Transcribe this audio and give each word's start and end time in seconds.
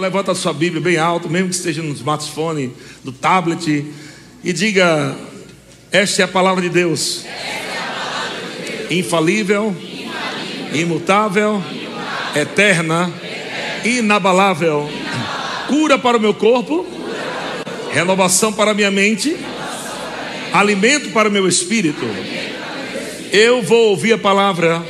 levanta 0.00 0.32
a 0.32 0.34
sua 0.34 0.52
Bíblia 0.52 0.80
bem 0.80 0.96
alto, 0.96 1.28
mesmo 1.28 1.50
que 1.50 1.54
esteja 1.54 1.82
no 1.82 1.92
smartphone, 1.92 2.72
no 3.04 3.12
tablet, 3.12 3.84
e 4.42 4.52
diga: 4.52 5.14
Esta 5.92 6.22
é 6.22 6.24
a 6.24 6.28
palavra 6.28 6.62
de 6.62 6.70
Deus. 6.70 7.24
Infalível, 8.90 9.76
imutável, 10.72 11.62
eterna, 12.34 13.12
inabalável. 13.84 14.90
Cura 15.68 15.98
para 15.98 16.16
o 16.16 16.20
meu 16.20 16.34
corpo, 16.34 16.86
renovação 17.92 18.52
para 18.52 18.72
a 18.72 18.74
minha 18.74 18.90
mente, 18.90 19.36
alimento 20.52 21.10
para 21.10 21.28
o 21.28 21.32
meu 21.32 21.46
espírito. 21.46 22.04
Eu 23.30 23.62
vou 23.62 23.90
ouvir 23.90 24.14
a 24.14 24.18
palavra 24.18 24.82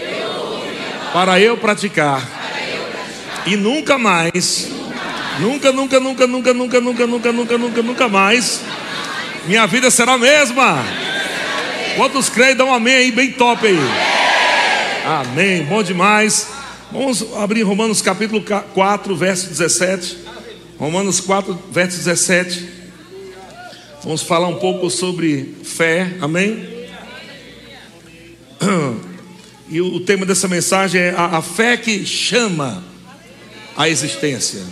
para 1.13 1.39
eu 1.41 1.59
praticar. 1.59 2.39
E 3.47 3.57
nunca 3.57 3.99
mais, 3.99 4.80
nunca, 5.41 5.73
nunca, 5.73 6.01
nunca, 6.01 6.27
nunca, 6.27 6.55
nunca, 6.55 6.81
nunca, 6.81 7.07
nunca, 7.07 7.33
nunca, 7.33 7.59
nunca, 7.59 7.83
nunca 7.83 8.09
mais, 8.09 8.61
minha 9.47 9.67
vida 9.67 9.91
será 9.91 10.13
a 10.13 10.19
mesma. 10.19 10.85
Quantos 11.97 12.29
creem, 12.29 12.55
dão 12.55 12.69
um 12.69 12.75
amém 12.75 12.95
aí, 12.95 13.13
bem 13.13 13.33
top 13.33 13.67
aí. 13.67 13.79
Amém, 15.05 15.65
bom 15.65 15.83
demais. 15.83 16.49
Vamos 16.93 17.25
abrir 17.37 17.63
Romanos 17.63 18.03
capítulo 18.03 18.43
4, 18.43 19.17
verso 19.17 19.49
17. 19.49 20.19
Romanos 20.79 21.21
4, 21.21 21.59
verso 21.71 21.97
17. 21.99 22.69
Vamos 24.03 24.23
falar 24.23 24.49
um 24.49 24.57
pouco 24.57 24.89
sobre 24.89 25.57
fé, 25.63 26.17
amém? 26.21 26.69
E 29.73 29.81
o 29.81 30.01
tema 30.01 30.27
dessa 30.27 30.49
mensagem 30.49 31.01
é 31.01 31.11
a, 31.11 31.39
a 31.39 31.43
fé 31.43 31.77
que 31.77 32.05
chama 32.05 32.83
a 33.77 33.89
existência. 33.89 34.63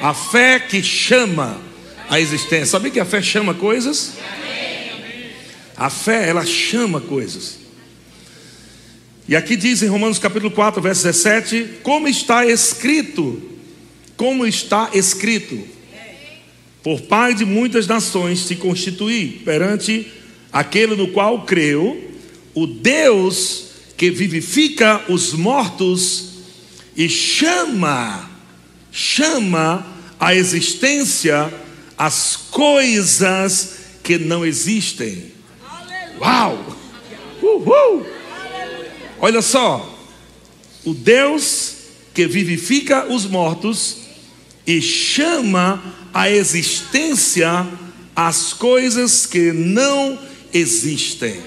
A 0.00 0.14
fé 0.14 0.58
que 0.60 0.82
chama 0.82 1.60
a 2.08 2.20
existência. 2.20 2.66
Sabia 2.66 2.90
que 2.90 3.00
a 3.00 3.04
fé 3.04 3.22
chama 3.22 3.54
coisas? 3.54 4.14
A 5.76 5.90
fé, 5.90 6.28
ela 6.28 6.44
chama 6.44 7.00
coisas. 7.00 7.58
E 9.28 9.34
aqui 9.34 9.56
diz 9.56 9.82
em 9.82 9.88
Romanos 9.88 10.18
capítulo 10.18 10.50
4, 10.50 10.80
verso 10.80 11.02
17: 11.02 11.80
Como 11.82 12.06
está 12.06 12.46
escrito, 12.46 13.42
como 14.16 14.46
está 14.46 14.90
escrito, 14.94 15.58
por 16.82 17.02
pai 17.02 17.34
de 17.34 17.44
muitas 17.44 17.86
nações 17.86 18.40
se 18.40 18.54
constituir 18.56 19.42
perante 19.44 20.06
aquele 20.52 20.94
no 20.94 21.08
qual 21.08 21.44
creu, 21.44 22.12
o 22.54 22.66
Deus 22.66 23.64
que 23.96 24.10
vivifica 24.10 25.04
os 25.08 25.32
mortos 25.32 26.36
e 26.96 27.08
chama, 27.08 28.25
chama 28.96 29.86
a 30.18 30.34
existência 30.34 31.52
as 31.98 32.34
coisas 32.50 33.76
que 34.02 34.16
não 34.16 34.44
existem. 34.44 35.32
Uau! 36.18 36.74
Uhul! 37.42 38.06
Olha 39.18 39.42
só, 39.42 39.94
o 40.82 40.94
Deus 40.94 41.74
que 42.14 42.26
vivifica 42.26 43.06
os 43.12 43.26
mortos 43.26 43.98
e 44.66 44.80
chama 44.80 45.82
a 46.14 46.30
existência 46.30 47.66
as 48.14 48.54
coisas 48.54 49.26
que 49.26 49.52
não 49.52 50.18
existem. 50.54 51.38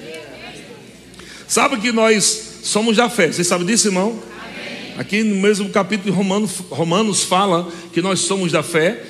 Sabe 1.47 1.77
que 1.77 1.92
nós 1.92 2.59
somos 2.61 2.97
da 2.97 3.09
fé, 3.09 3.31
vocês 3.31 3.47
sabem 3.47 3.66
disso, 3.66 3.88
irmão? 3.88 4.28
Aqui 5.00 5.23
no 5.23 5.38
mesmo 5.38 5.69
capítulo 5.69 6.11
de 6.11 6.17
Romanos, 6.17 6.58
Romanos 6.69 7.23
fala 7.23 7.72
que 7.94 8.02
nós 8.02 8.19
somos 8.19 8.52
da 8.52 8.61
fé 8.61 9.02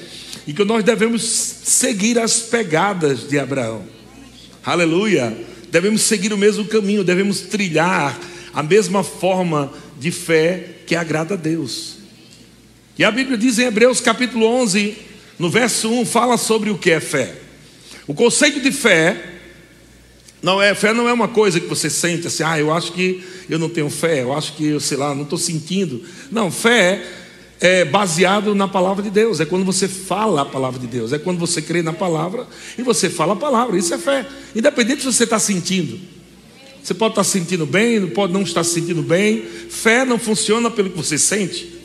e 0.45 0.53
que 0.53 0.63
nós 0.63 0.83
devemos 0.83 1.23
seguir 1.23 2.19
as 2.19 2.41
pegadas 2.41 3.27
de 3.27 3.39
Abraão. 3.39 3.81
Aleluia! 4.63 5.35
Devemos 5.71 6.01
seguir 6.01 6.31
o 6.31 6.37
mesmo 6.37 6.65
caminho, 6.65 7.03
devemos 7.03 7.41
trilhar 7.41 8.15
a 8.53 8.61
mesma 8.61 9.03
forma 9.03 9.73
de 9.99 10.11
fé 10.11 10.75
que 10.85 10.93
agrada 10.93 11.33
a 11.33 11.37
Deus. 11.37 11.95
E 12.95 13.03
a 13.03 13.09
Bíblia 13.09 13.35
diz 13.35 13.57
em 13.57 13.65
Hebreus 13.65 13.99
capítulo 13.99 14.45
11, 14.45 14.95
no 15.39 15.49
verso 15.49 15.89
1, 15.89 16.05
fala 16.05 16.37
sobre 16.37 16.69
o 16.69 16.77
que 16.77 16.91
é 16.91 16.99
fé. 16.99 17.35
O 18.05 18.13
conceito 18.13 18.59
de 18.59 18.71
fé 18.71 19.28
não 20.41 20.61
é 20.61 20.73
fé 20.73 20.93
não 20.93 21.07
é 21.07 21.13
uma 21.13 21.27
coisa 21.27 21.59
que 21.59 21.67
você 21.67 21.89
sente 21.89 22.27
assim, 22.27 22.43
ah, 22.43 22.59
eu 22.59 22.73
acho 22.73 22.93
que 22.93 23.23
eu 23.49 23.59
não 23.59 23.69
tenho 23.69 23.89
fé, 23.89 24.21
eu 24.21 24.33
acho 24.33 24.53
que 24.53 24.65
eu 24.65 24.79
sei 24.79 24.97
lá, 24.97 25.13
não 25.13 25.23
estou 25.23 25.37
sentindo. 25.37 26.01
Não, 26.31 26.49
fé 26.49 27.03
é 27.61 27.83
baseado 27.83 28.55
na 28.55 28.67
palavra 28.67 29.03
de 29.03 29.09
Deus, 29.09 29.39
é 29.39 29.45
quando 29.45 29.65
você 29.65 29.87
fala 29.87 30.43
a 30.43 30.45
palavra 30.45 30.79
de 30.79 30.87
Deus, 30.87 31.11
é 31.11 31.19
quando 31.19 31.39
você 31.39 31.61
crê 31.61 31.81
na 31.81 31.91
palavra 31.91 32.47
e 32.77 32.83
você 32.83 33.09
fala 33.09 33.33
a 33.33 33.35
palavra, 33.35 33.77
isso 33.77 33.93
é 33.93 33.97
fé, 33.97 34.25
independente 34.55 35.01
se 35.01 35.11
você 35.11 35.25
está 35.25 35.39
sentindo. 35.39 35.99
Você 36.81 36.93
pode 36.93 37.11
estar 37.11 37.23
sentindo 37.23 37.65
bem, 37.65 38.07
pode 38.07 38.31
não 38.33 38.41
estar 38.41 38.63
se 38.63 38.73
sentindo 38.73 39.03
bem. 39.03 39.43
Fé 39.69 40.05
não 40.05 40.17
funciona 40.17 40.71
pelo 40.71 40.89
que 40.89 40.97
você 40.97 41.17
sente. 41.17 41.77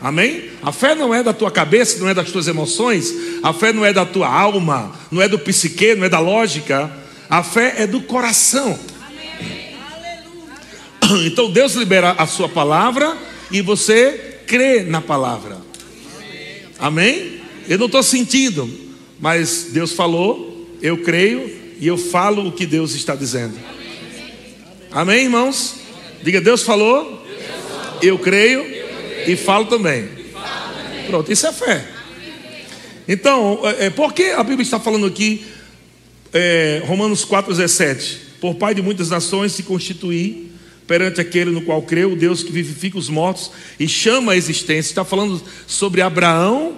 Amém? 0.00 0.50
A 0.62 0.72
fé 0.72 0.94
não 0.94 1.14
é 1.14 1.22
da 1.22 1.32
tua 1.32 1.50
cabeça, 1.50 1.98
não 2.00 2.08
é 2.08 2.14
das 2.14 2.30
tuas 2.30 2.48
emoções. 2.48 3.14
A 3.42 3.52
fé 3.52 3.72
não 3.72 3.84
é 3.84 3.92
da 3.92 4.04
tua 4.04 4.28
alma, 4.28 4.92
não 5.10 5.22
é 5.22 5.28
do 5.28 5.38
psique, 5.38 5.94
não 5.94 6.04
é 6.04 6.08
da 6.08 6.18
lógica. 6.18 6.90
A 7.28 7.42
fé 7.42 7.74
é 7.78 7.86
do 7.86 8.00
coração. 8.02 8.78
Então 11.26 11.50
Deus 11.50 11.74
libera 11.74 12.12
a 12.12 12.26
sua 12.26 12.48
palavra 12.48 13.16
e 13.50 13.60
você 13.60 14.38
crê 14.46 14.82
na 14.82 15.02
palavra. 15.02 15.58
Amém? 16.78 17.40
Eu 17.68 17.78
não 17.78 17.86
estou 17.86 18.02
sentindo, 18.02 18.68
mas 19.20 19.68
Deus 19.70 19.92
falou, 19.92 20.66
eu 20.80 20.98
creio 21.02 21.50
e 21.78 21.86
eu 21.86 21.96
falo 21.96 22.48
o 22.48 22.52
que 22.52 22.66
Deus 22.66 22.94
está 22.94 23.14
dizendo. 23.14 23.54
Amém, 24.90 25.24
irmãos? 25.24 25.76
Diga, 26.22 26.40
Deus 26.40 26.62
falou, 26.62 27.22
eu 28.00 28.18
creio 28.18 28.64
e 29.26 29.36
falo 29.36 29.66
também. 29.66 30.08
Pronto, 31.06 31.30
isso 31.30 31.46
é 31.46 31.52
fé. 31.52 31.84
Então, 33.06 33.60
é, 33.64 33.86
é, 33.86 33.90
por 33.90 34.12
que 34.12 34.30
a 34.30 34.42
Bíblia 34.42 34.62
está 34.62 34.80
falando 34.80 35.06
aqui, 35.06 35.44
é, 36.34 36.82
Romanos 36.84 37.24
4,17? 37.24 38.18
Por 38.38 38.56
pai 38.56 38.74
de 38.74 38.82
muitas 38.82 39.08
nações 39.08 39.52
se 39.52 39.62
constituir 39.62 40.52
perante 40.86 41.18
aquele 41.18 41.50
no 41.50 41.62
qual 41.62 41.80
creu, 41.80 42.14
Deus 42.14 42.42
que 42.42 42.52
vivifica 42.52 42.98
os 42.98 43.08
mortos 43.08 43.50
e 43.80 43.88
chama 43.88 44.32
a 44.32 44.36
existência. 44.36 44.90
Está 44.90 45.04
falando 45.06 45.42
sobre 45.66 46.02
Abraão, 46.02 46.76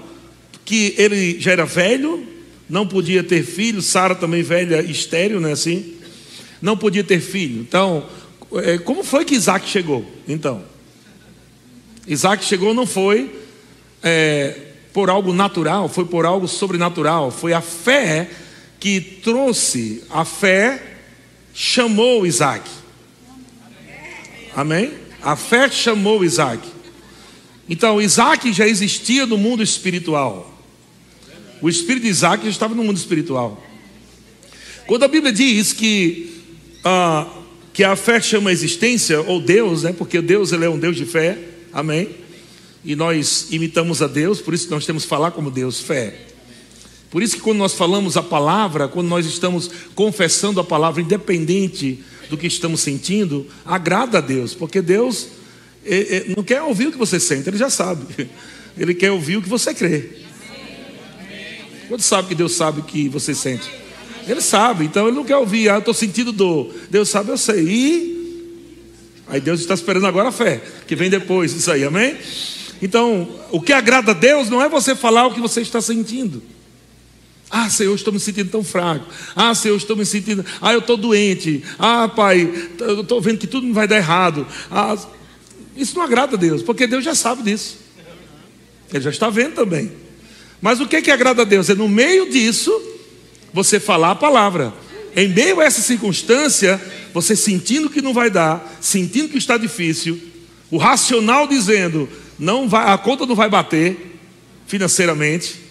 que 0.65 0.95
ele 0.97 1.41
já 1.41 1.51
era 1.51 1.67
velho, 1.67 2.25
não 2.71 2.87
podia 2.87 3.25
ter 3.25 3.43
filho, 3.43 3.83
Sara 3.83 4.15
também 4.15 4.45
velha, 4.45 4.81
estéreo, 4.81 5.41
não 5.41 5.49
é 5.49 5.53
assim? 5.53 5.97
não 6.61 6.77
podia 6.77 7.05
ter 7.05 7.21
filho. 7.21 7.61
Então, 7.61 8.07
é, 8.55 8.79
como 8.79 9.05
foi 9.05 9.25
que 9.25 9.35
Isaac 9.35 9.69
chegou? 9.69 10.05
Então, 10.27 10.63
Isaac 12.07 12.45
chegou 12.45 12.73
não 12.73 12.87
foi 12.87 13.31
é, 14.03 14.59
por 14.93 15.11
algo 15.11 15.33
natural, 15.33 15.89
foi 15.89 16.05
por 16.05 16.25
algo 16.25 16.49
sobrenatural. 16.49 17.31
Foi 17.31 17.53
a 17.53 17.61
fé 17.61 18.31
que 18.79 19.01
trouxe, 19.01 20.05
a 20.11 20.25
fé 20.25 20.83
chamou 21.55 22.27
Isaac. 22.27 22.69
Amém? 24.55 24.93
A 25.23 25.37
fé 25.37 25.71
chamou 25.71 26.25
Isaac. 26.25 26.67
Então, 27.69 28.01
Isaac 28.01 28.53
já 28.53 28.67
existia 28.67 29.27
no 29.27 29.37
mundo 29.37 29.63
espiritual. 29.63 30.53
O 31.61 31.69
espírito 31.69 32.05
de 32.05 32.11
Isaac 32.11 32.45
já 32.45 32.51
estava 32.51 32.75
no 32.75 32.85
mundo 32.85 32.97
espiritual. 32.97 33.63
Quando 34.87 35.03
a 35.03 35.09
Bíblia 35.09 35.33
diz 35.33 35.73
que 35.73 36.33
ah, 36.85 37.27
que 37.77 37.85
a 37.85 37.95
fé 37.95 38.23
chama 38.23 38.49
a 38.49 38.53
existência, 38.55 39.21
ou 39.21 39.39
Deus, 39.39 39.83
né? 39.83 39.93
porque 39.93 40.23
Deus 40.23 40.51
ele 40.51 40.65
é 40.65 40.71
um 40.71 40.79
Deus 40.79 40.97
de 40.97 41.05
fé, 41.05 41.37
amém? 41.71 42.09
E 42.83 42.97
nós 42.97 43.49
imitamos 43.51 44.01
a 44.01 44.07
Deus, 44.07 44.41
por 44.41 44.55
isso 44.55 44.71
nós 44.71 44.87
temos 44.87 45.03
que 45.03 45.09
falar 45.11 45.33
como 45.33 45.51
Deus, 45.51 45.81
fé. 45.81 46.26
Por 47.17 47.23
isso 47.23 47.37
que 47.37 47.41
quando 47.41 47.57
nós 47.57 47.73
falamos 47.73 48.19
a 48.19 48.23
palavra, 48.23 48.89
quando 48.89 49.09
nós 49.09 49.25
estamos 49.25 49.71
confessando 49.95 50.61
a 50.61 50.65
palavra, 50.65 51.01
independente 51.01 52.05
do 52.29 52.37
que 52.37 52.47
estamos 52.47 52.83
sentindo, 52.83 53.47
agrada 53.65 54.19
a 54.19 54.21
Deus, 54.21 54.55
porque 54.55 54.83
Deus 54.83 55.29
não 56.37 56.45
quer 56.45 56.61
ouvir 56.61 56.89
o 56.89 56.93
que 56.93 56.99
você 56.99 57.19
sente, 57.19 57.49
Ele 57.49 57.57
já 57.57 57.71
sabe. 57.71 58.29
Ele 58.77 58.93
quer 58.93 59.13
ouvir 59.13 59.39
o 59.39 59.43
que 59.43 59.49
você 59.49 59.73
crê. 59.73 60.11
Quando 61.89 62.03
sabe 62.03 62.29
que 62.29 62.35
Deus 62.35 62.53
sabe 62.53 62.81
o 62.81 62.85
que 62.85 63.09
você 63.09 63.35
sente? 63.35 63.71
Ele 64.29 64.43
sabe, 64.43 64.85
então 64.85 65.09
ele 65.09 65.17
não 65.17 65.25
quer 65.25 65.39
ouvir, 65.39 65.71
ah, 65.71 65.77
eu 65.77 65.79
estou 65.79 65.95
sentindo 65.95 66.33
dor. 66.33 66.71
Deus 66.91 67.09
sabe, 67.09 67.31
eu 67.31 67.39
sei. 67.39 67.65
E 67.65 68.61
aí 69.27 69.41
Deus 69.41 69.61
está 69.61 69.73
esperando 69.73 70.07
agora 70.07 70.29
a 70.29 70.33
fé, 70.33 70.61
que 70.87 70.95
vem 70.95 71.09
depois, 71.09 71.55
isso 71.55 71.73
aí, 71.73 71.83
amém? 71.83 72.15
Então, 72.83 73.27
o 73.51 73.59
que 73.59 73.73
agrada 73.73 74.11
a 74.11 74.15
Deus 74.15 74.51
não 74.51 74.61
é 74.61 74.69
você 74.69 74.95
falar 74.95 75.27
o 75.27 75.33
que 75.33 75.41
você 75.41 75.63
está 75.63 75.81
sentindo. 75.81 76.43
Ah, 77.51 77.71
Senhor, 77.71 77.95
estou 77.95 78.13
me 78.13 78.19
sentindo 78.19 78.51
tão 78.51 78.65
fraco. 78.65 79.07
Ah, 79.35 79.55
Senhor, 79.55 79.77
estou 79.77 79.97
me 79.97 80.05
sentindo. 80.05 80.45
Ah, 80.61 80.73
eu 80.73 80.81
estou 80.81 80.97
doente. 80.97 81.63
Ah, 81.79 82.09
Pai, 82.09 82.53
eu 82.79 83.03
estou 83.03 83.21
vendo 83.21 83.39
que 83.39 83.47
tudo 83.47 83.73
vai 83.73 83.87
dar 83.87 83.97
errado. 83.97 84.47
Ah, 84.71 84.97
isso 85.77 85.95
não 85.97 86.03
agrada 86.03 86.37
a 86.37 86.39
Deus, 86.39 86.63
porque 86.63 86.87
Deus 86.87 87.05
já 87.05 87.15
sabe 87.15 87.43
disso. 87.43 87.79
Ele 88.93 89.03
já 89.03 89.11
está 89.11 89.31
vendo 89.31 89.55
também. 89.55 89.93
Mas 90.61 90.81
o 90.81 90.87
que, 90.87 91.03
que 91.03 91.11
agrada 91.11 91.43
a 91.43 91.45
Deus? 91.45 91.69
É 91.69 91.75
no 91.75 91.89
meio 91.89 92.31
disso, 92.31 92.73
você 93.53 93.79
falar 93.79 94.13
a 94.13 94.17
palavra. 94.17 94.73
Em 95.15 95.29
meio 95.29 95.61
a 95.61 95.65
essa 95.65 95.81
circunstância, 95.81 96.81
você 97.13 97.37
sentindo 97.37 97.89
que 97.89 98.03
não 98.03 98.13
vai 98.13 98.31
dar, 98.31 98.77
sentindo 98.81 99.29
que 99.29 99.39
está 99.39 99.57
difícil, 99.57 100.21
o 100.71 100.77
racional 100.77 101.47
dizendo, 101.47 102.09
não 102.39 102.69
vai, 102.69 102.93
a 102.93 102.99
conta 102.99 103.25
não 103.25 103.35
vai 103.35 103.49
bater 103.49 104.19
financeiramente, 104.67 105.66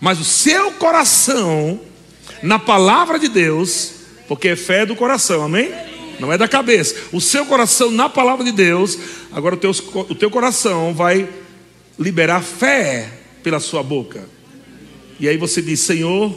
mas 0.00 0.18
o 0.18 0.24
seu 0.24 0.72
coração 0.72 1.80
na 2.42 2.58
palavra 2.58 3.18
de 3.18 3.28
Deus, 3.28 3.92
porque 4.26 4.48
é 4.48 4.56
fé 4.56 4.86
do 4.86 4.96
coração, 4.96 5.42
amém? 5.42 5.70
Não 6.18 6.32
é 6.32 6.38
da 6.38 6.48
cabeça. 6.48 6.94
O 7.12 7.20
seu 7.20 7.46
coração 7.46 7.90
na 7.90 8.08
palavra 8.08 8.44
de 8.44 8.52
Deus, 8.52 8.98
agora 9.32 9.54
o 9.54 9.58
teu, 9.58 9.70
o 9.70 10.14
teu 10.14 10.30
coração 10.30 10.94
vai 10.94 11.28
liberar 11.98 12.42
fé 12.42 13.10
pela 13.42 13.60
sua 13.60 13.82
boca. 13.82 14.28
E 15.18 15.28
aí 15.28 15.36
você 15.36 15.60
diz: 15.60 15.80
Senhor, 15.80 16.32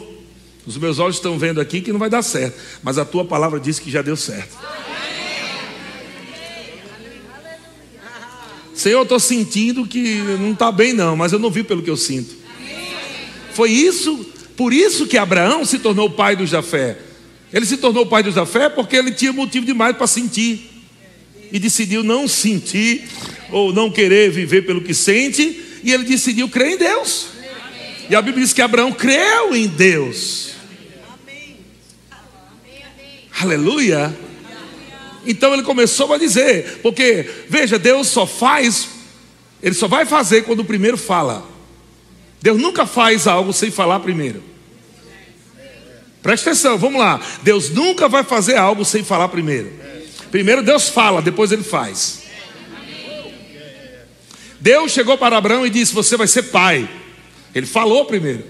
os 0.66 0.76
meus 0.76 0.98
olhos 0.98 1.16
estão 1.16 1.38
vendo 1.38 1.60
aqui 1.60 1.80
que 1.80 1.92
não 1.92 1.98
vai 1.98 2.10
dar 2.10 2.22
certo, 2.22 2.58
mas 2.82 2.98
a 2.98 3.04
tua 3.04 3.24
palavra 3.24 3.60
diz 3.60 3.78
que 3.78 3.90
já 3.90 4.02
deu 4.02 4.16
certo. 4.16 4.56
Senhor, 8.74 8.98
eu 8.98 9.02
estou 9.04 9.20
sentindo 9.20 9.86
que 9.86 10.18
não 10.38 10.52
está 10.52 10.72
bem, 10.72 10.92
não, 10.92 11.16
mas 11.16 11.32
eu 11.32 11.38
não 11.38 11.50
vi 11.50 11.62
pelo 11.62 11.82
que 11.82 11.88
eu 11.88 11.96
sinto. 11.96 12.43
Foi 13.54 13.70
isso, 13.70 14.26
por 14.56 14.72
isso 14.72 15.06
que 15.06 15.16
Abraão 15.16 15.64
se 15.64 15.78
tornou 15.78 16.10
pai 16.10 16.36
dos 16.36 16.50
da 16.50 16.62
fé. 16.62 16.98
Ele 17.52 17.64
se 17.64 17.76
tornou 17.76 18.04
pai 18.04 18.22
dos 18.22 18.34
da 18.34 18.44
fé 18.44 18.68
porque 18.68 18.96
ele 18.96 19.12
tinha 19.12 19.32
motivo 19.32 19.64
demais 19.64 19.96
para 19.96 20.08
sentir. 20.08 20.70
E 21.52 21.58
decidiu 21.58 22.02
não 22.02 22.26
sentir 22.26 23.04
ou 23.52 23.72
não 23.72 23.90
querer 23.90 24.30
viver 24.30 24.62
pelo 24.62 24.80
que 24.80 24.92
sente, 24.92 25.62
e 25.84 25.92
ele 25.92 26.02
decidiu 26.02 26.48
crer 26.48 26.72
em 26.72 26.76
Deus. 26.76 27.26
E 28.10 28.16
a 28.16 28.20
Bíblia 28.20 28.44
diz 28.44 28.52
que 28.52 28.60
Abraão 28.60 28.90
creu 28.90 29.54
em 29.54 29.68
Deus. 29.68 30.50
Aleluia. 33.40 34.16
Então 35.24 35.52
ele 35.54 35.62
começou 35.62 36.12
a 36.12 36.18
dizer, 36.18 36.80
porque 36.82 37.28
veja, 37.48 37.78
Deus 37.78 38.08
só 38.08 38.26
faz, 38.26 38.88
ele 39.62 39.74
só 39.74 39.86
vai 39.86 40.04
fazer 40.04 40.42
quando 40.42 40.60
o 40.60 40.64
primeiro 40.64 40.98
fala. 40.98 41.53
Deus 42.44 42.60
nunca 42.60 42.84
faz 42.84 43.26
algo 43.26 43.54
sem 43.54 43.70
falar 43.70 44.00
primeiro. 44.00 44.42
Presta 46.22 46.50
atenção, 46.50 46.76
vamos 46.76 47.00
lá. 47.00 47.18
Deus 47.42 47.70
nunca 47.70 48.06
vai 48.06 48.22
fazer 48.22 48.54
algo 48.56 48.84
sem 48.84 49.02
falar 49.02 49.28
primeiro. 49.28 49.72
Primeiro 50.30 50.62
Deus 50.62 50.90
fala, 50.90 51.22
depois 51.22 51.52
ele 51.52 51.62
faz. 51.62 52.24
Deus 54.60 54.92
chegou 54.92 55.16
para 55.16 55.38
Abraão 55.38 55.64
e 55.64 55.70
disse: 55.70 55.94
Você 55.94 56.18
vai 56.18 56.26
ser 56.26 56.42
pai. 56.42 56.86
Ele 57.54 57.64
falou 57.64 58.04
primeiro. 58.04 58.44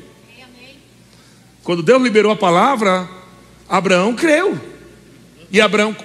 Quando 1.62 1.80
Deus 1.80 2.02
liberou 2.02 2.32
a 2.32 2.36
palavra, 2.36 3.08
Abraão 3.68 4.12
creu. 4.16 4.60
E 5.52 5.60
Abraão, 5.60 5.96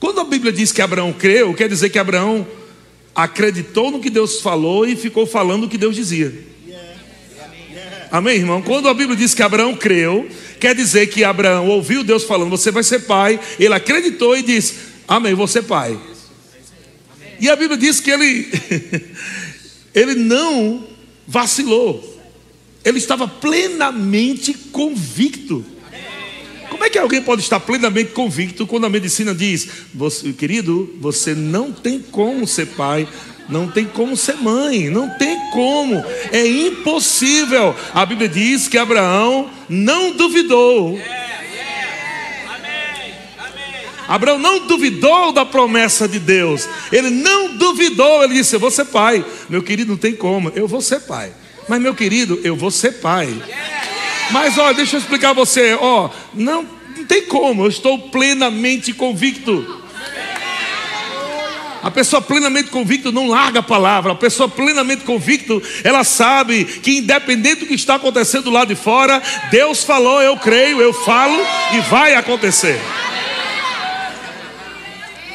quando 0.00 0.18
a 0.18 0.24
Bíblia 0.24 0.50
diz 0.50 0.72
que 0.72 0.80
Abraão 0.80 1.12
creu, 1.12 1.52
quer 1.52 1.68
dizer 1.68 1.90
que 1.90 1.98
Abraão 1.98 2.46
acreditou 3.14 3.90
no 3.90 4.00
que 4.00 4.08
Deus 4.08 4.40
falou 4.40 4.86
e 4.86 4.96
ficou 4.96 5.26
falando 5.26 5.64
o 5.64 5.68
que 5.68 5.76
Deus 5.76 5.94
dizia. 5.94 6.51
Amém, 8.12 8.36
irmão? 8.36 8.60
Quando 8.60 8.90
a 8.90 8.94
Bíblia 8.94 9.16
diz 9.16 9.32
que 9.32 9.42
Abraão 9.42 9.74
creu, 9.74 10.28
quer 10.60 10.74
dizer 10.74 11.06
que 11.06 11.24
Abraão 11.24 11.66
ouviu 11.68 12.04
Deus 12.04 12.24
falando: 12.24 12.50
Você 12.50 12.70
vai 12.70 12.82
ser 12.82 13.00
pai. 13.00 13.40
Ele 13.58 13.72
acreditou 13.72 14.36
e 14.36 14.42
disse: 14.42 14.74
Amém, 15.08 15.32
vou 15.32 15.48
ser 15.48 15.62
pai. 15.62 15.98
E 17.40 17.48
a 17.48 17.56
Bíblia 17.56 17.78
diz 17.78 18.00
que 18.00 18.10
ele, 18.10 18.50
ele 19.94 20.14
não 20.14 20.86
vacilou. 21.26 22.20
Ele 22.84 22.98
estava 22.98 23.26
plenamente 23.26 24.52
convicto. 24.52 25.64
Como 26.68 26.84
é 26.84 26.90
que 26.90 26.98
alguém 26.98 27.22
pode 27.22 27.40
estar 27.40 27.60
plenamente 27.60 28.12
convicto 28.12 28.66
quando 28.66 28.84
a 28.84 28.90
medicina 28.90 29.34
diz, 29.34 29.68
você, 29.94 30.32
querido, 30.32 30.94
você 31.00 31.34
não 31.34 31.72
tem 31.72 32.00
como 32.00 32.46
ser 32.46 32.66
pai, 32.66 33.08
não 33.52 33.68
tem 33.68 33.84
como 33.84 34.16
ser 34.16 34.36
mãe, 34.36 34.88
não 34.88 35.08
tem 35.10 35.38
como, 35.50 36.02
é 36.32 36.46
impossível. 36.46 37.76
A 37.92 38.06
Bíblia 38.06 38.28
diz 38.28 38.66
que 38.66 38.78
Abraão 38.78 39.50
não 39.68 40.12
duvidou. 40.12 40.98
Abraão 44.08 44.38
não 44.38 44.66
duvidou 44.66 45.32
da 45.32 45.44
promessa 45.44 46.08
de 46.08 46.18
Deus. 46.18 46.68
Ele 46.90 47.10
não 47.10 47.56
duvidou. 47.56 48.24
Ele 48.24 48.34
disse: 48.34 48.54
Eu 48.56 48.60
vou 48.60 48.70
ser 48.70 48.86
pai. 48.86 49.24
Meu 49.48 49.62
querido, 49.62 49.92
não 49.92 49.98
tem 49.98 50.14
como. 50.14 50.50
Eu 50.54 50.66
vou 50.66 50.80
ser 50.80 51.00
pai. 51.00 51.32
Mas, 51.68 51.80
meu 51.80 51.94
querido, 51.94 52.40
eu 52.42 52.56
vou 52.56 52.70
ser 52.70 53.00
pai. 53.00 53.32
Mas, 54.30 54.58
ó, 54.58 54.72
deixa 54.72 54.96
eu 54.96 55.00
explicar 55.00 55.30
a 55.30 55.34
você. 55.34 55.74
Ó, 55.80 56.10
não, 56.34 56.66
não 56.96 57.04
tem 57.04 57.22
como. 57.22 57.64
Eu 57.64 57.68
estou 57.68 57.98
plenamente 58.10 58.92
convicto. 58.92 59.81
A 61.82 61.90
pessoa 61.90 62.22
plenamente 62.22 62.70
convicta 62.70 63.10
não 63.10 63.26
larga 63.26 63.58
a 63.58 63.62
palavra. 63.62 64.12
A 64.12 64.14
pessoa 64.14 64.48
plenamente 64.48 65.02
convicta, 65.02 65.52
ela 65.82 66.04
sabe 66.04 66.64
que 66.64 66.98
independente 66.98 67.60
do 67.60 67.66
que 67.66 67.74
está 67.74 67.96
acontecendo 67.96 68.50
lá 68.50 68.64
de 68.64 68.76
fora, 68.76 69.20
Deus 69.50 69.82
falou, 69.82 70.22
eu 70.22 70.36
creio, 70.36 70.80
eu 70.80 70.92
falo 70.92 71.36
e 71.72 71.80
vai 71.80 72.14
acontecer. 72.14 72.80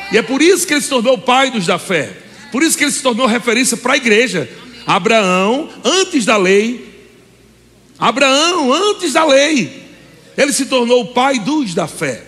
E 0.10 0.18
é 0.18 0.22
por 0.22 0.42
isso 0.42 0.66
que 0.66 0.74
ele 0.74 0.82
se 0.82 0.90
tornou 0.90 1.16
o 1.16 1.22
pai 1.22 1.52
dos 1.52 1.66
da 1.66 1.78
fé. 1.78 2.14
Por 2.50 2.64
isso 2.64 2.78
que 2.78 2.86
ele 2.86 2.92
se 2.92 3.04
tornou 3.04 3.28
referência 3.28 3.76
para 3.76 3.94
a 3.94 3.98
igreja. 3.98 4.50
Abraão, 4.86 5.70
antes 5.84 6.24
da 6.24 6.38
lei, 6.38 6.88
Abraão, 8.00 8.72
antes 8.72 9.12
da 9.12 9.26
lei, 9.26 9.84
ele 10.38 10.54
se 10.54 10.68
tornou 10.68 11.02
o 11.02 11.08
pai 11.08 11.40
dos 11.40 11.74
da 11.74 11.88
fé. 11.88 12.27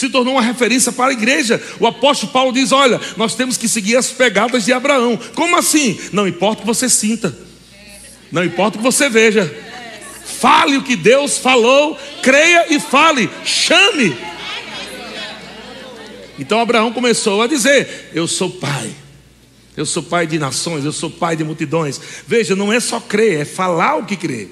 Se 0.00 0.08
tornou 0.08 0.32
uma 0.32 0.42
referência 0.42 0.90
para 0.90 1.10
a 1.10 1.12
igreja. 1.12 1.62
O 1.78 1.86
apóstolo 1.86 2.32
Paulo 2.32 2.54
diz: 2.54 2.72
Olha, 2.72 2.98
nós 3.18 3.34
temos 3.34 3.58
que 3.58 3.68
seguir 3.68 3.96
as 3.96 4.08
pegadas 4.08 4.64
de 4.64 4.72
Abraão. 4.72 5.18
Como 5.34 5.58
assim? 5.58 6.00
Não 6.10 6.26
importa 6.26 6.60
o 6.60 6.60
que 6.62 6.66
você 6.66 6.88
sinta, 6.88 7.36
não 8.32 8.42
importa 8.42 8.78
o 8.78 8.80
que 8.80 8.82
você 8.84 9.10
veja. 9.10 9.54
Fale 10.24 10.78
o 10.78 10.82
que 10.82 10.96
Deus 10.96 11.36
falou, 11.36 11.98
creia 12.22 12.72
e 12.74 12.80
fale, 12.80 13.28
chame. 13.44 14.16
Então 16.38 16.60
Abraão 16.60 16.94
começou 16.94 17.42
a 17.42 17.46
dizer: 17.46 18.10
Eu 18.14 18.26
sou 18.26 18.48
pai. 18.48 18.90
Eu 19.76 19.84
sou 19.84 20.02
pai 20.02 20.26
de 20.26 20.38
nações, 20.38 20.82
eu 20.82 20.92
sou 20.92 21.10
pai 21.10 21.36
de 21.36 21.44
multidões. 21.44 22.00
Veja, 22.26 22.56
não 22.56 22.72
é 22.72 22.80
só 22.80 23.00
crer, 23.00 23.40
é 23.40 23.44
falar 23.44 23.96
o 23.96 24.06
que 24.06 24.16
crê. 24.16 24.48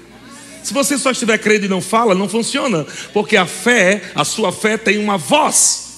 Se 0.62 0.74
você 0.74 0.98
só 0.98 1.10
estiver 1.10 1.38
crendo 1.38 1.66
e 1.66 1.68
não 1.68 1.80
fala, 1.80 2.14
não 2.14 2.28
funciona, 2.28 2.86
porque 3.12 3.36
a 3.36 3.46
fé, 3.46 4.02
a 4.14 4.24
sua 4.24 4.52
fé 4.52 4.76
tem 4.76 4.98
uma 4.98 5.16
voz. 5.16 5.88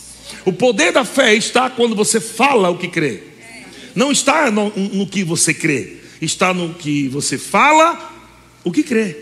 O 0.45 0.53
poder 0.53 0.93
da 0.93 1.05
fé 1.05 1.35
está 1.35 1.69
quando 1.69 1.95
você 1.95 2.21
fala 2.21 2.71
o 2.71 2.79
que 2.79 2.89
crê. 2.89 3.23
Não 3.95 4.13
está 4.13 4.51
no, 4.51 4.71
no 4.71 5.07
que 5.07 5.25
você 5.25 5.53
crê, 5.53 5.97
está 6.21 6.55
no 6.55 6.75
que 6.75 7.09
você 7.09 7.37
fala 7.37 8.13
o 8.63 8.71
que 8.71 8.83
crê. 8.83 9.17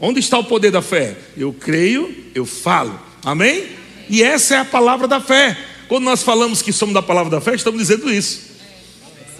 Onde 0.00 0.18
está 0.18 0.38
o 0.38 0.44
poder 0.44 0.70
da 0.70 0.80
fé? 0.80 1.16
Eu 1.36 1.52
creio, 1.52 2.14
eu 2.34 2.46
falo. 2.46 2.98
Amém? 3.22 3.66
E 4.08 4.22
essa 4.22 4.54
é 4.54 4.58
a 4.58 4.64
palavra 4.64 5.06
da 5.06 5.20
fé. 5.20 5.56
Quando 5.88 6.04
nós 6.04 6.22
falamos 6.22 6.62
que 6.62 6.72
somos 6.72 6.94
da 6.94 7.02
palavra 7.02 7.30
da 7.30 7.40
fé, 7.40 7.54
estamos 7.54 7.80
dizendo 7.80 8.10
isso. 8.10 8.49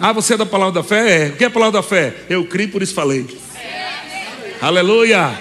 Ah, 0.03 0.11
você 0.11 0.33
é 0.33 0.37
da 0.37 0.47
palavra 0.47 0.81
da 0.81 0.83
fé? 0.83 1.27
É. 1.27 1.29
O 1.29 1.37
que 1.37 1.43
é 1.43 1.47
a 1.47 1.51
palavra 1.51 1.79
da 1.79 1.87
fé? 1.87 2.11
Eu 2.27 2.43
criei, 2.43 2.67
por 2.67 2.81
isso 2.81 2.91
falei. 2.91 3.23
Aleluia. 4.59 5.31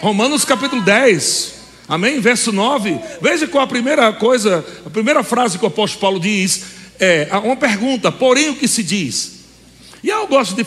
Romanos 0.00 0.46
capítulo 0.46 0.80
10. 0.80 1.52
Amém? 1.86 2.18
Verso 2.18 2.52
9. 2.52 2.98
Veja 3.20 3.46
qual 3.46 3.64
a 3.64 3.66
primeira 3.66 4.10
coisa, 4.14 4.64
a 4.86 4.88
primeira 4.88 5.22
frase 5.22 5.58
que 5.58 5.64
o 5.66 5.68
apóstolo 5.68 6.00
Paulo 6.00 6.18
diz 6.18 6.64
é 6.98 7.28
uma 7.44 7.54
pergunta, 7.54 8.10
porém 8.10 8.48
o 8.48 8.56
que 8.56 8.66
se 8.66 8.82
diz? 8.82 9.40
E 10.02 10.08
eu 10.08 10.26
gosto 10.26 10.54
de 10.54 10.64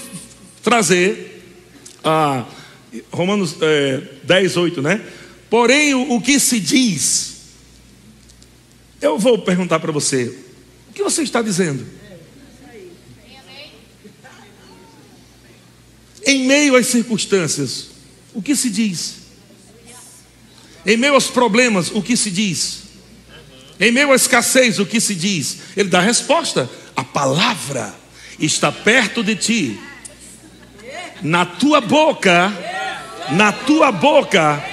trazer 0.62 1.44
a 2.03 2.46
Romanos 3.12 3.55
é, 3.60 4.03
10, 4.22 4.55
8, 4.55 4.84
né? 4.84 5.01
Porém 5.50 5.96
o, 5.96 6.13
o 6.13 6.22
que 6.22 6.39
se 6.39 6.60
diz? 6.60 7.38
Eu 9.01 9.17
vou 9.17 9.39
perguntar 9.39 9.79
para 9.79 9.91
você: 9.91 10.25
o 10.91 10.94
que 10.94 11.01
você 11.01 11.24
está 11.24 11.41
dizendo? 11.41 12.04
Em 16.25 16.46
meio 16.46 16.75
às 16.75 16.88
circunstâncias, 16.88 17.88
o 18.34 18.41
que 18.41 18.55
se 18.55 18.70
diz? 18.70 19.15
Em 20.86 20.98
meio 20.98 21.13
aos 21.13 21.27
problemas, 21.27 21.91
o 21.91 22.01
que 22.01 22.15
se 22.17 22.29
diz? 22.29 22.84
Em 23.79 23.91
meio 23.91 24.12
à 24.12 24.15
escassez, 24.15 24.79
o 24.79 24.86
que 24.86 25.00
se 25.00 25.15
diz? 25.15 25.58
Ele 25.75 25.89
dá 25.89 26.00
a 26.00 26.03
resposta: 26.03 26.70
a 26.96 27.03
palavra 27.03 27.94
está 28.39 28.72
perto 28.72 29.24
de 29.24 29.36
ti, 29.36 29.79
na 31.22 31.46
tua 31.46 31.82
boca, 31.82 32.51
na 33.32 33.51
tua 33.51 33.91
boca 33.91 34.63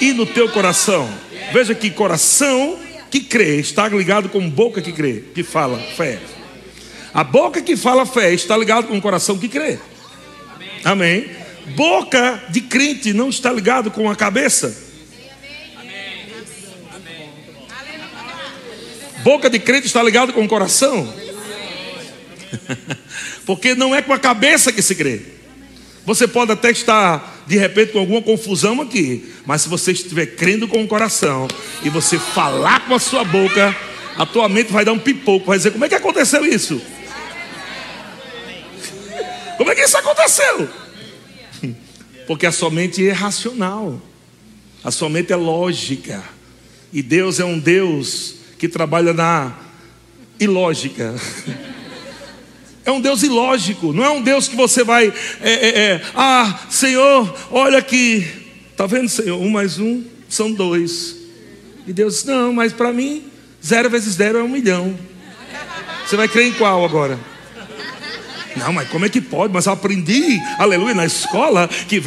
e 0.00 0.12
no 0.12 0.26
teu 0.26 0.48
coração. 0.50 1.08
Veja 1.52 1.74
que 1.74 1.90
coração 1.90 2.78
que 3.10 3.20
crê, 3.20 3.56
está 3.56 3.88
ligado 3.88 4.28
com 4.28 4.48
boca 4.48 4.82
que 4.82 4.92
crê, 4.92 5.24
que 5.34 5.42
fala, 5.42 5.78
fé. 5.96 6.18
A 7.14 7.24
boca 7.24 7.62
que 7.62 7.76
fala 7.76 8.04
fé 8.04 8.34
está 8.34 8.56
ligada 8.56 8.86
com 8.86 8.96
o 8.96 9.00
coração 9.00 9.38
que 9.38 9.48
crê. 9.48 9.78
Amém. 10.84 11.30
Boca 11.74 12.42
de 12.48 12.60
crente 12.62 13.12
não 13.12 13.28
está 13.28 13.52
ligado 13.52 13.90
com 13.90 14.10
a 14.10 14.16
cabeça. 14.16 14.86
Boca 19.22 19.50
de 19.50 19.58
crente 19.58 19.86
está 19.86 20.02
ligado 20.02 20.32
com 20.32 20.44
o 20.44 20.48
coração. 20.48 21.12
Porque 23.44 23.74
não 23.74 23.94
é 23.94 24.00
com 24.00 24.12
a 24.12 24.18
cabeça 24.18 24.72
que 24.72 24.80
se 24.80 24.94
crê. 24.94 25.20
Você 26.06 26.26
pode 26.26 26.52
até 26.52 26.70
estar, 26.70 27.44
de 27.46 27.58
repente, 27.58 27.92
com 27.92 27.98
alguma 27.98 28.22
confusão 28.22 28.80
aqui, 28.80 29.30
mas 29.44 29.62
se 29.62 29.68
você 29.68 29.92
estiver 29.92 30.24
crendo 30.24 30.66
com 30.66 30.82
o 30.82 30.88
coração 30.88 31.46
e 31.82 31.90
você 31.90 32.18
falar 32.18 32.86
com 32.86 32.94
a 32.94 32.98
sua 32.98 33.24
boca, 33.24 33.76
a 34.16 34.24
tua 34.24 34.48
mente 34.48 34.72
vai 34.72 34.86
dar 34.86 34.92
um 34.92 34.98
pipoco, 34.98 35.46
vai 35.46 35.58
dizer: 35.58 35.72
como 35.72 35.84
é 35.84 35.88
que 35.88 35.94
aconteceu 35.94 36.46
isso? 36.46 36.80
Como 39.58 39.70
é 39.70 39.74
que 39.74 39.82
isso 39.82 39.98
aconteceu? 39.98 40.70
Porque 42.26 42.46
a 42.46 42.52
sua 42.52 42.70
mente 42.70 43.06
é 43.06 43.12
racional, 43.12 44.00
a 44.82 44.90
sua 44.90 45.10
mente 45.10 45.32
é 45.32 45.36
lógica, 45.36 46.22
e 46.92 47.02
Deus 47.02 47.40
é 47.40 47.44
um 47.44 47.58
Deus 47.58 48.36
que 48.58 48.68
trabalha 48.68 49.12
na 49.12 49.54
ilógica. 50.40 51.14
É 52.84 52.90
um 52.90 53.02
Deus 53.02 53.22
ilógico, 53.22 53.92
não 53.92 54.02
é 54.02 54.08
um 54.08 54.22
Deus 54.22 54.48
que 54.48 54.56
você 54.56 54.82
vai, 54.82 55.12
é, 55.42 55.52
é, 55.52 55.78
é, 55.78 56.02
ah, 56.14 56.60
Senhor, 56.70 57.36
olha 57.50 57.76
aqui, 57.76 58.26
está 58.70 58.86
vendo, 58.86 59.10
Senhor? 59.10 59.38
Um 59.38 59.50
mais 59.50 59.78
um 59.78 60.04
são 60.26 60.50
dois. 60.50 61.14
E 61.86 61.92
Deus 61.92 62.14
diz: 62.14 62.24
Não, 62.24 62.52
mas 62.52 62.72
para 62.72 62.90
mim, 62.92 63.24
zero 63.64 63.90
vezes 63.90 64.14
zero 64.14 64.38
é 64.38 64.42
um 64.42 64.48
milhão. 64.48 64.96
Você 66.06 66.16
vai 66.16 66.28
crer 66.28 66.46
em 66.46 66.52
qual 66.52 66.82
agora? 66.82 67.18
Não, 68.58 68.72
mas 68.72 68.88
como 68.88 69.04
é 69.06 69.08
que 69.08 69.20
pode? 69.20 69.52
Mas 69.52 69.66
eu 69.66 69.72
aprendi, 69.72 70.40
aleluia, 70.58 70.94
na 70.94 71.06
escola, 71.06 71.68
que 71.68 72.02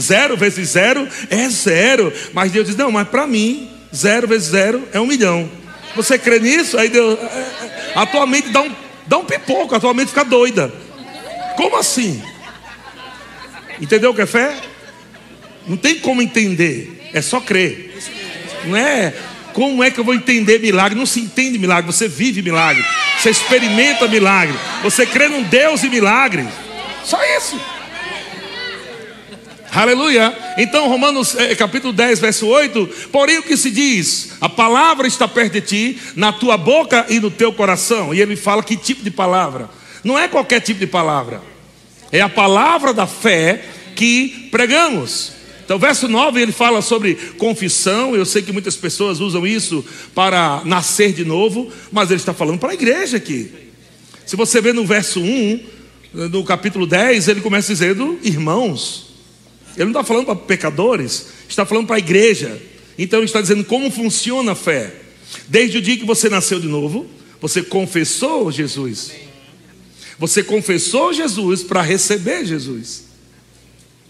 zero 0.00 0.36
vezes 0.36 0.68
zero 0.70 1.08
é 1.30 1.48
zero. 1.48 2.12
Mas 2.32 2.52
Deus 2.52 2.66
diz: 2.66 2.76
Não, 2.76 2.90
mas 2.90 3.08
para 3.08 3.26
mim, 3.26 3.70
zero 3.94 4.26
vezes 4.28 4.48
zero 4.48 4.86
é 4.92 5.00
um 5.00 5.06
milhão. 5.06 5.48
Você 5.96 6.18
crê 6.18 6.38
nisso? 6.38 6.78
Aí 6.78 6.88
Deus, 6.88 7.18
é, 7.18 7.24
é, 7.24 7.92
a 7.94 8.06
tua 8.06 8.26
mente 8.26 8.48
dá 8.50 8.60
um 8.62 8.88
Dá 9.08 9.16
um 9.16 9.24
pipoco, 9.24 9.74
a 9.74 9.80
tua 9.80 9.94
mente 9.94 10.08
fica 10.08 10.22
doida. 10.22 10.70
Como 11.56 11.76
assim? 11.78 12.22
Entendeu 13.80 14.10
o 14.10 14.14
que 14.14 14.20
é 14.20 14.26
fé? 14.26 14.54
Não 15.66 15.78
tem 15.78 15.98
como 15.98 16.20
entender, 16.20 17.10
é 17.14 17.22
só 17.22 17.40
crer. 17.40 17.96
Não 18.66 18.76
é 18.76 19.14
como 19.58 19.82
é 19.82 19.90
que 19.90 19.98
eu 19.98 20.04
vou 20.04 20.14
entender 20.14 20.60
milagre? 20.60 20.96
Não 20.96 21.04
se 21.04 21.18
entende 21.18 21.58
milagre, 21.58 21.92
você 21.92 22.06
vive 22.06 22.40
milagre, 22.42 22.84
você 23.18 23.30
experimenta 23.30 24.06
milagre, 24.06 24.56
você 24.84 25.04
crê 25.04 25.26
num 25.26 25.42
Deus 25.42 25.82
e 25.82 25.88
milagre. 25.88 26.46
Só 27.04 27.18
isso. 27.36 27.60
Aleluia. 29.72 30.32
Então, 30.58 30.86
Romanos 30.86 31.34
é, 31.34 31.56
capítulo 31.56 31.92
10, 31.92 32.20
verso 32.20 32.46
8: 32.46 32.86
Porém, 33.10 33.38
o 33.38 33.42
que 33.42 33.56
se 33.56 33.72
diz? 33.72 34.36
A 34.40 34.48
palavra 34.48 35.08
está 35.08 35.26
perto 35.26 35.54
de 35.54 35.60
ti, 35.60 35.98
na 36.14 36.32
tua 36.32 36.56
boca 36.56 37.06
e 37.08 37.18
no 37.18 37.28
teu 37.28 37.52
coração. 37.52 38.14
E 38.14 38.20
ele 38.20 38.36
fala 38.36 38.62
que 38.62 38.76
tipo 38.76 39.02
de 39.02 39.10
palavra? 39.10 39.68
Não 40.04 40.16
é 40.16 40.28
qualquer 40.28 40.60
tipo 40.60 40.78
de 40.78 40.86
palavra, 40.86 41.42
é 42.12 42.20
a 42.20 42.28
palavra 42.28 42.94
da 42.94 43.08
fé 43.08 43.60
que 43.96 44.48
pregamos. 44.52 45.37
Então, 45.68 45.78
verso 45.78 46.08
9 46.08 46.40
ele 46.40 46.50
fala 46.50 46.80
sobre 46.80 47.14
confissão. 47.36 48.16
Eu 48.16 48.24
sei 48.24 48.40
que 48.40 48.52
muitas 48.52 48.74
pessoas 48.74 49.20
usam 49.20 49.46
isso 49.46 49.84
para 50.14 50.62
nascer 50.64 51.12
de 51.12 51.26
novo, 51.26 51.70
mas 51.92 52.10
ele 52.10 52.18
está 52.18 52.32
falando 52.32 52.58
para 52.58 52.70
a 52.70 52.74
igreja 52.74 53.18
aqui. 53.18 53.52
Se 54.24 54.34
você 54.34 54.62
vê 54.62 54.72
no 54.72 54.86
verso 54.86 55.20
1, 55.20 55.60
no 56.30 56.42
capítulo 56.42 56.86
10, 56.86 57.28
ele 57.28 57.42
começa 57.42 57.70
dizendo: 57.70 58.18
Irmãos. 58.22 59.08
Ele 59.76 59.84
não 59.84 59.90
está 59.90 60.02
falando 60.02 60.24
para 60.24 60.36
pecadores, 60.36 61.26
está 61.46 61.66
falando 61.66 61.86
para 61.86 61.96
a 61.96 61.98
igreja. 61.98 62.58
Então 62.96 63.18
ele 63.18 63.26
está 63.26 63.42
dizendo 63.42 63.62
como 63.62 63.90
funciona 63.90 64.52
a 64.52 64.54
fé. 64.54 64.90
Desde 65.48 65.76
o 65.76 65.82
dia 65.82 65.98
que 65.98 66.06
você 66.06 66.30
nasceu 66.30 66.58
de 66.58 66.66
novo, 66.66 67.06
você 67.42 67.62
confessou 67.62 68.50
Jesus. 68.50 69.12
Você 70.18 70.42
confessou 70.42 71.12
Jesus 71.12 71.62
para 71.62 71.82
receber 71.82 72.46
Jesus. 72.46 73.04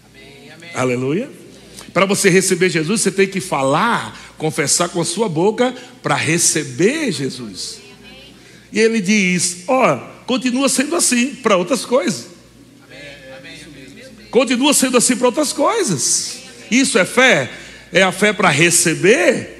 Amém, 0.09 0.51
amém. 0.53 0.69
Aleluia. 0.73 1.38
Para 1.93 2.05
você 2.05 2.29
receber 2.29 2.69
Jesus, 2.69 3.01
você 3.01 3.11
tem 3.11 3.27
que 3.27 3.39
falar, 3.39 4.33
confessar 4.37 4.89
com 4.89 5.01
a 5.01 5.05
sua 5.05 5.27
boca 5.27 5.73
para 6.01 6.15
receber 6.15 7.11
Jesus. 7.11 7.79
E 8.71 8.79
ele 8.79 9.01
diz: 9.01 9.63
Ó, 9.67 9.95
oh, 9.95 10.25
continua 10.25 10.69
sendo 10.69 10.95
assim 10.95 11.35
para 11.35 11.57
outras 11.57 11.85
coisas. 11.85 12.27
Continua 14.29 14.73
sendo 14.73 14.97
assim 14.97 15.15
para 15.15 15.27
outras 15.27 15.51
coisas. 15.51 16.39
Isso 16.69 16.99
é 16.99 17.05
fé? 17.05 17.51
É 17.91 18.03
a 18.03 18.11
fé 18.11 18.31
para 18.31 18.49
receber 18.49 19.59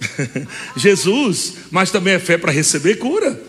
Jesus, 0.76 1.54
mas 1.70 1.90
também 1.90 2.14
é 2.14 2.18
fé 2.18 2.36
para 2.36 2.50
receber 2.50 2.96
cura. 2.96 3.40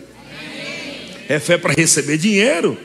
É 1.28 1.38
fé 1.40 1.58
para 1.58 1.74
receber 1.74 2.16
dinheiro. 2.16 2.78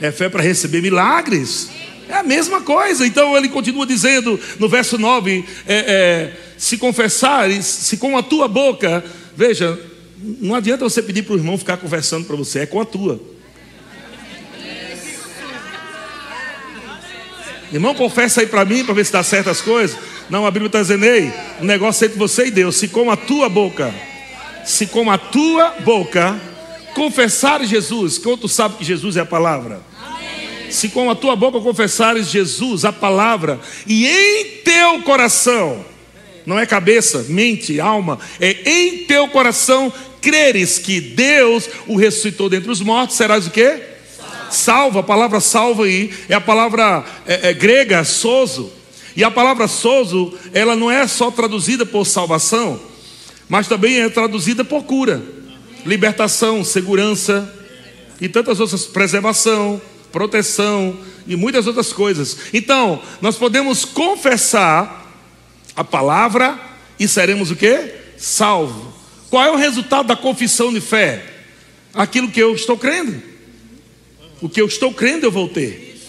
É 0.00 0.12
fé 0.12 0.28
para 0.28 0.42
receber 0.42 0.82
milagres. 0.82 1.70
É 2.08 2.14
a 2.14 2.22
mesma 2.22 2.60
coisa. 2.60 3.06
Então 3.06 3.36
ele 3.36 3.48
continua 3.48 3.86
dizendo 3.86 4.38
no 4.58 4.68
verso 4.68 4.98
9: 4.98 5.44
é, 5.66 5.74
é, 5.76 6.32
se 6.56 6.78
confessares, 6.78 7.64
se 7.64 7.96
com 7.96 8.16
a 8.16 8.22
tua 8.22 8.48
boca, 8.48 9.04
veja, 9.36 9.78
não 10.18 10.54
adianta 10.54 10.84
você 10.84 11.02
pedir 11.02 11.22
para 11.22 11.34
o 11.34 11.38
irmão 11.38 11.58
ficar 11.58 11.76
conversando 11.76 12.24
para 12.24 12.36
você, 12.36 12.60
é 12.60 12.66
com 12.66 12.80
a 12.80 12.84
tua. 12.84 13.20
Irmão, 17.72 17.94
confessa 17.94 18.40
aí 18.40 18.46
para 18.46 18.64
mim, 18.64 18.84
para 18.84 18.94
ver 18.94 19.04
se 19.04 19.12
dá 19.12 19.22
certas 19.22 19.60
coisas. 19.60 19.98
Não, 20.30 20.46
a 20.46 20.50
Bíblia 20.50 20.68
está 20.68 20.80
dizendo, 20.80 21.04
ei, 21.04 21.32
o 21.60 21.64
negócio 21.64 22.04
é 22.04 22.06
entre 22.06 22.18
você 22.18 22.46
e 22.46 22.50
Deus. 22.50 22.76
Se 22.76 22.88
com 22.88 23.10
a 23.10 23.16
tua 23.16 23.48
boca, 23.48 23.92
se 24.64 24.86
com 24.86 25.10
a 25.10 25.18
tua 25.18 25.70
boca, 25.80 26.40
confessares 26.94 27.68
Jesus, 27.68 28.18
que 28.18 28.36
tu 28.36 28.48
sabe 28.48 28.76
que 28.76 28.84
Jesus 28.84 29.16
é 29.16 29.20
a 29.20 29.26
palavra. 29.26 29.80
Se 30.70 30.88
com 30.88 31.10
a 31.10 31.14
tua 31.14 31.36
boca 31.36 31.60
confessares 31.60 32.28
Jesus, 32.28 32.84
a 32.84 32.92
palavra, 32.92 33.60
e 33.86 34.06
em 34.06 34.44
teu 34.64 35.02
coração, 35.02 35.84
não 36.44 36.58
é 36.58 36.64
cabeça, 36.64 37.26
mente, 37.28 37.80
alma, 37.80 38.18
é 38.40 38.56
em 38.64 38.98
teu 39.04 39.28
coração 39.28 39.92
creres 40.20 40.78
que 40.78 41.00
Deus 41.00 41.68
o 41.86 41.96
ressuscitou 41.96 42.48
dentre 42.48 42.70
os 42.70 42.80
mortos, 42.80 43.16
serás 43.16 43.46
o 43.46 43.50
quê? 43.50 43.80
Salva, 44.50 45.00
a 45.00 45.02
palavra 45.02 45.40
salva 45.40 45.84
aí 45.84 46.12
é 46.28 46.34
a 46.34 46.40
palavra 46.40 47.04
é, 47.26 47.50
é, 47.50 47.52
grega 47.52 48.02
sozo. 48.04 48.72
E 49.16 49.24
a 49.24 49.30
palavra 49.30 49.66
sozo, 49.66 50.36
ela 50.52 50.76
não 50.76 50.90
é 50.90 51.06
só 51.06 51.30
traduzida 51.30 51.86
por 51.86 52.04
salvação, 52.04 52.78
mas 53.48 53.66
também 53.66 54.00
é 54.00 54.08
traduzida 54.10 54.62
por 54.62 54.84
cura, 54.84 55.22
libertação, 55.86 56.62
segurança 56.62 57.50
e 58.20 58.28
tantas 58.28 58.60
outras, 58.60 58.84
preservação, 58.84 59.80
proteção 60.16 60.96
e 61.26 61.36
muitas 61.36 61.66
outras 61.66 61.92
coisas. 61.92 62.38
Então, 62.54 63.02
nós 63.20 63.36
podemos 63.36 63.84
confessar 63.84 65.12
a 65.76 65.84
palavra 65.84 66.58
e 66.98 67.06
seremos 67.06 67.50
o 67.50 67.56
que? 67.56 67.92
Salvo. 68.16 68.94
Qual 69.28 69.44
é 69.44 69.50
o 69.50 69.56
resultado 69.56 70.06
da 70.06 70.16
confissão 70.16 70.72
de 70.72 70.80
fé? 70.80 71.22
Aquilo 71.92 72.30
que 72.30 72.40
eu 72.40 72.54
estou 72.54 72.78
crendo. 72.78 73.22
O 74.40 74.48
que 74.48 74.58
eu 74.58 74.66
estou 74.66 74.90
crendo 74.90 75.26
eu 75.26 75.30
vou 75.30 75.50
ter. 75.50 76.00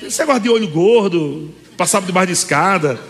Esse 0.00 0.20
negócio 0.20 0.42
de 0.42 0.48
olho 0.48 0.68
gordo, 0.68 1.52
passava 1.76 2.06
debaixo 2.06 2.28
de 2.28 2.34
escada, 2.34 3.00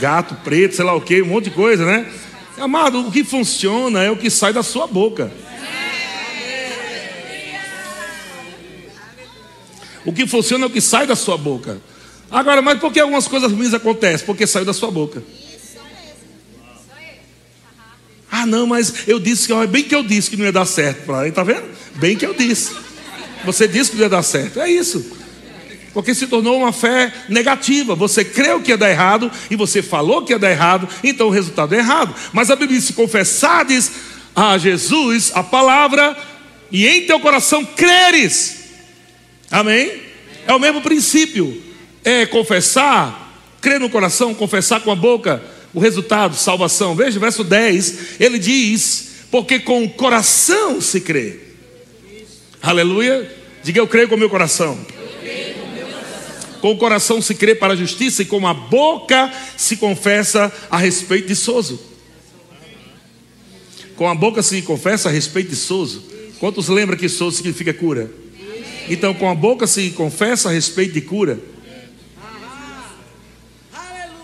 gato 0.00 0.34
preto, 0.42 0.74
sei 0.74 0.84
lá 0.84 0.96
o 0.96 1.00
que, 1.00 1.22
um 1.22 1.26
monte 1.26 1.44
de 1.44 1.50
coisa, 1.52 1.86
né? 1.86 2.10
Amado, 2.58 3.06
o 3.06 3.12
que 3.12 3.22
funciona 3.22 4.02
é 4.02 4.10
o 4.10 4.16
que 4.16 4.28
sai 4.28 4.52
da 4.52 4.64
sua 4.64 4.88
boca. 4.88 5.30
O 10.04 10.12
que 10.12 10.26
funciona 10.26 10.64
é 10.64 10.66
o 10.66 10.70
que 10.70 10.80
sai 10.80 11.06
da 11.06 11.16
sua 11.16 11.36
boca. 11.36 11.80
Agora, 12.30 12.62
mas 12.62 12.78
por 12.78 12.92
que 12.92 13.00
algumas 13.00 13.26
coisas 13.26 13.50
ruins 13.52 13.74
acontecem? 13.74 14.24
Porque 14.24 14.46
saiu 14.46 14.64
da 14.64 14.72
sua 14.72 14.90
boca. 14.90 15.22
Ah, 18.30 18.46
não, 18.46 18.66
mas 18.66 19.08
eu 19.08 19.18
disse 19.18 19.48
que, 19.48 19.66
bem 19.66 19.82
que 19.82 19.94
eu 19.94 20.04
disse 20.04 20.30
que 20.30 20.36
não 20.36 20.44
ia 20.44 20.52
dar 20.52 20.64
certo 20.64 21.04
para 21.04 21.24
ele, 21.24 21.32
tá 21.32 21.42
vendo? 21.42 21.64
Bem 21.96 22.16
que 22.16 22.24
eu 22.24 22.32
disse. 22.32 22.72
Você 23.44 23.66
disse 23.66 23.90
que 23.90 23.96
não 23.96 24.04
ia 24.04 24.08
dar 24.08 24.22
certo. 24.22 24.60
É 24.60 24.70
isso. 24.70 25.18
Porque 25.92 26.14
se 26.14 26.28
tornou 26.28 26.58
uma 26.58 26.72
fé 26.72 27.12
negativa. 27.28 27.96
Você 27.96 28.24
creu 28.24 28.60
que 28.60 28.70
ia 28.70 28.78
dar 28.78 28.88
errado 28.88 29.30
e 29.50 29.56
você 29.56 29.82
falou 29.82 30.24
que 30.24 30.32
ia 30.32 30.38
dar 30.38 30.50
errado, 30.50 30.88
então 31.02 31.26
o 31.26 31.30
resultado 31.30 31.74
é 31.74 31.78
errado. 31.78 32.14
Mas 32.32 32.50
a 32.50 32.56
Bíblia 32.56 32.78
diz: 32.78 32.86
se 32.86 32.92
confessares 32.92 33.90
a 34.34 34.56
Jesus 34.56 35.32
a 35.34 35.42
palavra 35.42 36.16
e 36.70 36.86
em 36.86 37.06
teu 37.06 37.18
coração 37.18 37.64
creres. 37.64 38.59
Amém? 39.50 40.02
É 40.46 40.52
o 40.52 40.60
mesmo 40.60 40.80
princípio. 40.80 41.62
É 42.04 42.24
confessar, 42.24 43.44
crer 43.60 43.80
no 43.80 43.90
coração, 43.90 44.34
confessar 44.34 44.80
com 44.80 44.90
a 44.90 44.96
boca 44.96 45.42
o 45.74 45.80
resultado, 45.80 46.34
salvação. 46.36 46.94
Veja 46.94 47.18
o 47.18 47.20
verso 47.20 47.44
10, 47.44 48.20
ele 48.20 48.38
diz: 48.38 49.26
Porque 49.30 49.58
com 49.58 49.84
o 49.84 49.90
coração 49.90 50.80
se 50.80 51.00
crê. 51.00 51.40
Aleluia. 52.62 53.36
Diga 53.62 53.80
eu 53.80 53.86
creio 53.86 54.08
com 54.08 54.14
o 54.14 54.18
meu 54.18 54.30
coração. 54.30 54.78
Com 56.60 56.72
o 56.72 56.76
coração 56.76 57.22
se 57.22 57.34
crê 57.34 57.54
para 57.54 57.72
a 57.72 57.76
justiça 57.76 58.22
e 58.22 58.26
com 58.26 58.46
a 58.46 58.52
boca 58.52 59.32
se 59.56 59.76
confessa 59.76 60.52
a 60.70 60.76
respeito 60.76 61.28
de 61.28 61.36
Soso. 61.36 61.80
Com 63.96 64.08
a 64.08 64.14
boca 64.14 64.42
se 64.42 64.60
confessa 64.62 65.08
a 65.08 65.12
respeito 65.12 65.50
de 65.50 65.56
Soso. 65.56 66.02
Quantos 66.38 66.68
lembram 66.68 66.98
que 66.98 67.08
Soso 67.08 67.36
significa 67.36 67.72
cura? 67.72 68.10
Então, 68.90 69.14
com 69.14 69.30
a 69.30 69.34
boca 69.36 69.68
se 69.68 69.90
confessa 69.90 70.48
a 70.48 70.52
respeito 70.52 70.94
de 70.94 71.00
cura. 71.00 71.38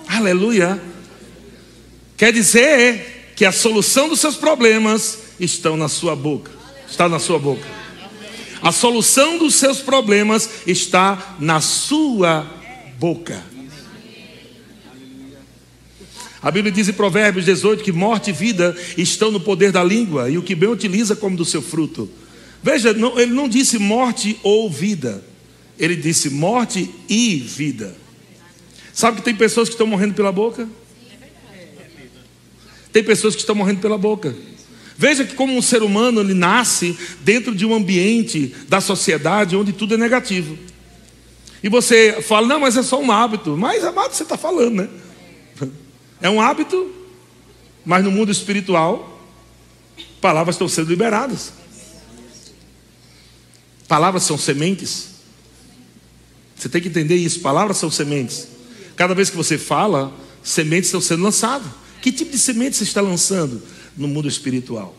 Aleluia. 0.09 0.83
Quer 2.17 2.33
dizer 2.33 3.33
que 3.37 3.45
a 3.45 3.53
solução 3.53 4.09
dos 4.09 4.19
seus 4.19 4.35
problemas 4.35 5.19
estão 5.39 5.77
na 5.77 5.89
sua 5.89 6.17
boca. 6.17 6.51
Está 6.91 7.09
na 7.09 7.21
sua 7.21 7.39
boca. 7.39 7.65
A 8.61 8.73
solução 8.73 9.39
dos 9.39 9.55
seus 9.55 9.79
problemas 9.79 10.51
está 10.67 11.37
na 11.39 11.61
sua 11.61 12.45
boca. 12.99 13.41
A 16.43 16.51
Bíblia 16.51 16.73
diz 16.73 16.89
em 16.89 16.93
Provérbios 16.93 17.45
18 17.45 17.85
que 17.85 17.93
morte 17.93 18.31
e 18.31 18.33
vida 18.33 18.77
estão 18.99 19.31
no 19.31 19.39
poder 19.39 19.71
da 19.71 19.85
língua 19.85 20.29
e 20.29 20.37
o 20.37 20.43
que 20.43 20.57
bem 20.57 20.69
utiliza 20.69 21.15
como 21.15 21.37
do 21.37 21.45
seu 21.45 21.63
fruto. 21.63 22.11
Veja, 22.67 22.93
não, 22.93 23.17
ele 23.17 23.33
não 23.33 23.49
disse 23.49 23.79
morte 23.79 24.41
ou 24.43 24.69
vida, 24.69 25.23
ele 25.79 25.95
disse 25.95 26.29
morte 26.29 26.93
e 27.09 27.37
vida. 27.37 27.97
Sabe 28.93 29.19
que 29.19 29.23
tem 29.23 29.37
pessoas 29.37 29.69
que 29.69 29.75
estão 29.75 29.87
morrendo 29.87 30.15
pela 30.15 30.33
boca? 30.33 30.69
Tem 32.91 33.05
pessoas 33.05 33.37
que 33.37 33.41
estão 33.41 33.55
morrendo 33.55 33.81
pela 33.81 33.97
boca. 33.97 34.35
Veja 34.99 35.25
que 35.25 35.37
como 35.37 35.57
um 35.57 35.63
ser 35.63 35.81
humano 35.85 36.21
ele 36.21 36.35
nasce 36.35 36.99
dentro 37.21 37.55
de 37.55 37.65
um 37.65 37.73
ambiente 37.73 38.53
da 38.69 38.81
sociedade 38.81 39.55
onde 39.55 39.73
tudo 39.73 39.95
é 39.95 39.97
negativo. 39.97 40.59
E 41.63 41.69
você 41.69 42.21
fala, 42.21 42.49
não, 42.49 42.59
mas 42.59 42.77
é 42.77 42.83
só 42.83 43.01
um 43.01 43.13
hábito. 43.13 43.57
Mas 43.57 43.85
amado, 43.85 44.13
você 44.13 44.25
está 44.25 44.37
falando, 44.37 44.75
né? 44.75 44.89
É 46.21 46.29
um 46.29 46.41
hábito, 46.41 46.91
mas 47.85 48.03
no 48.03 48.11
mundo 48.11 48.33
espiritual, 48.33 49.23
palavras 50.21 50.57
estão 50.57 50.67
sendo 50.67 50.91
liberadas. 50.91 51.53
Palavras 53.89 54.25
são 54.25 54.37
sementes. 54.37 55.09
Você 56.57 56.69
tem 56.69 56.81
que 56.81 56.89
entender 56.89 57.17
isso. 57.17 57.41
Palavras 57.41 57.77
são 57.77 57.91
sementes. 57.91 58.49
Cada 58.97 59.15
vez 59.15 59.31
que 59.31 59.37
você 59.37 59.59
fala, 59.59 60.13
sementes 60.43 60.89
estão 60.89 61.01
sendo 61.01 61.23
lançadas. 61.23 61.69
Que 62.01 62.11
tipo 62.11 62.31
de 62.31 62.39
semente 62.39 62.77
você 62.77 62.85
está 62.85 63.01
lançando 63.01 63.63
no 63.97 64.09
mundo 64.09 64.29
espiritual? 64.29 64.97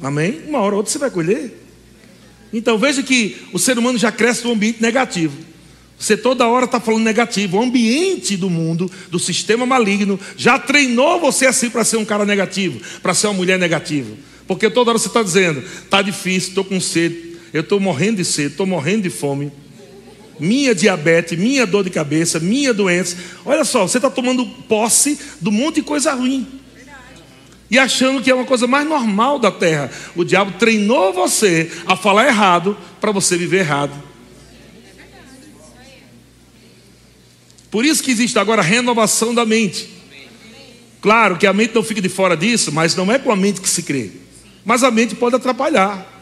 Amém? 0.00 0.42
Uma 0.46 0.60
hora 0.60 0.74
ou 0.74 0.78
outra 0.78 0.92
você 0.92 0.98
vai 0.98 1.10
colher. 1.10 1.60
Então 2.52 2.78
veja 2.78 3.02
que 3.02 3.36
o 3.52 3.58
ser 3.58 3.78
humano 3.78 3.98
já 3.98 4.12
cresce 4.12 4.44
num 4.44 4.52
ambiente 4.52 4.80
negativo. 4.80 5.36
Você 5.98 6.16
toda 6.16 6.46
hora 6.46 6.66
está 6.66 6.78
falando 6.80 7.02
negativo. 7.02 7.56
O 7.56 7.62
ambiente 7.62 8.36
do 8.36 8.50
mundo, 8.50 8.90
do 9.10 9.18
sistema 9.18 9.64
maligno, 9.64 10.18
já 10.36 10.58
treinou 10.58 11.20
você 11.20 11.46
assim 11.46 11.70
para 11.70 11.84
ser 11.84 11.96
um 11.96 12.04
cara 12.04 12.24
negativo, 12.24 12.80
para 13.02 13.14
ser 13.14 13.28
uma 13.28 13.34
mulher 13.34 13.58
negativa. 13.58 14.14
Porque 14.46 14.68
toda 14.68 14.90
hora 14.90 14.98
você 14.98 15.08
está 15.08 15.22
dizendo: 15.22 15.60
está 15.60 16.02
difícil, 16.02 16.50
estou 16.50 16.64
com 16.64 16.80
sede, 16.80 17.33
eu 17.54 17.60
estou 17.60 17.78
morrendo 17.78 18.16
de 18.16 18.24
sede, 18.24 18.48
estou 18.48 18.66
morrendo 18.66 19.02
de 19.02 19.10
fome. 19.10 19.52
Minha 20.40 20.74
diabetes, 20.74 21.38
minha 21.38 21.64
dor 21.64 21.84
de 21.84 21.90
cabeça, 21.90 22.40
minha 22.40 22.74
doença. 22.74 23.16
Olha 23.44 23.64
só, 23.64 23.86
você 23.86 23.98
está 23.98 24.10
tomando 24.10 24.44
posse 24.44 25.16
do 25.40 25.52
monte 25.52 25.76
de 25.76 25.82
coisa 25.82 26.12
ruim. 26.12 26.48
E 27.70 27.78
achando 27.78 28.20
que 28.20 28.28
é 28.28 28.34
uma 28.34 28.44
coisa 28.44 28.66
mais 28.66 28.84
normal 28.84 29.38
da 29.38 29.52
terra. 29.52 29.88
O 30.16 30.24
diabo 30.24 30.58
treinou 30.58 31.12
você 31.12 31.70
a 31.86 31.94
falar 31.94 32.26
errado 32.26 32.76
para 33.00 33.12
você 33.12 33.36
viver 33.36 33.58
errado. 33.58 33.92
Por 37.70 37.84
isso 37.84 38.02
que 38.02 38.10
existe 38.10 38.36
agora 38.36 38.62
a 38.62 38.64
renovação 38.64 39.32
da 39.32 39.46
mente. 39.46 39.88
Claro 41.00 41.38
que 41.38 41.46
a 41.46 41.52
mente 41.52 41.72
não 41.72 41.84
fica 41.84 42.02
de 42.02 42.08
fora 42.08 42.36
disso, 42.36 42.72
mas 42.72 42.96
não 42.96 43.12
é 43.12 43.18
com 43.18 43.30
a 43.30 43.36
mente 43.36 43.60
que 43.60 43.68
se 43.68 43.84
crê. 43.84 44.10
Mas 44.64 44.82
a 44.82 44.90
mente 44.90 45.14
pode 45.14 45.36
atrapalhar. 45.36 46.13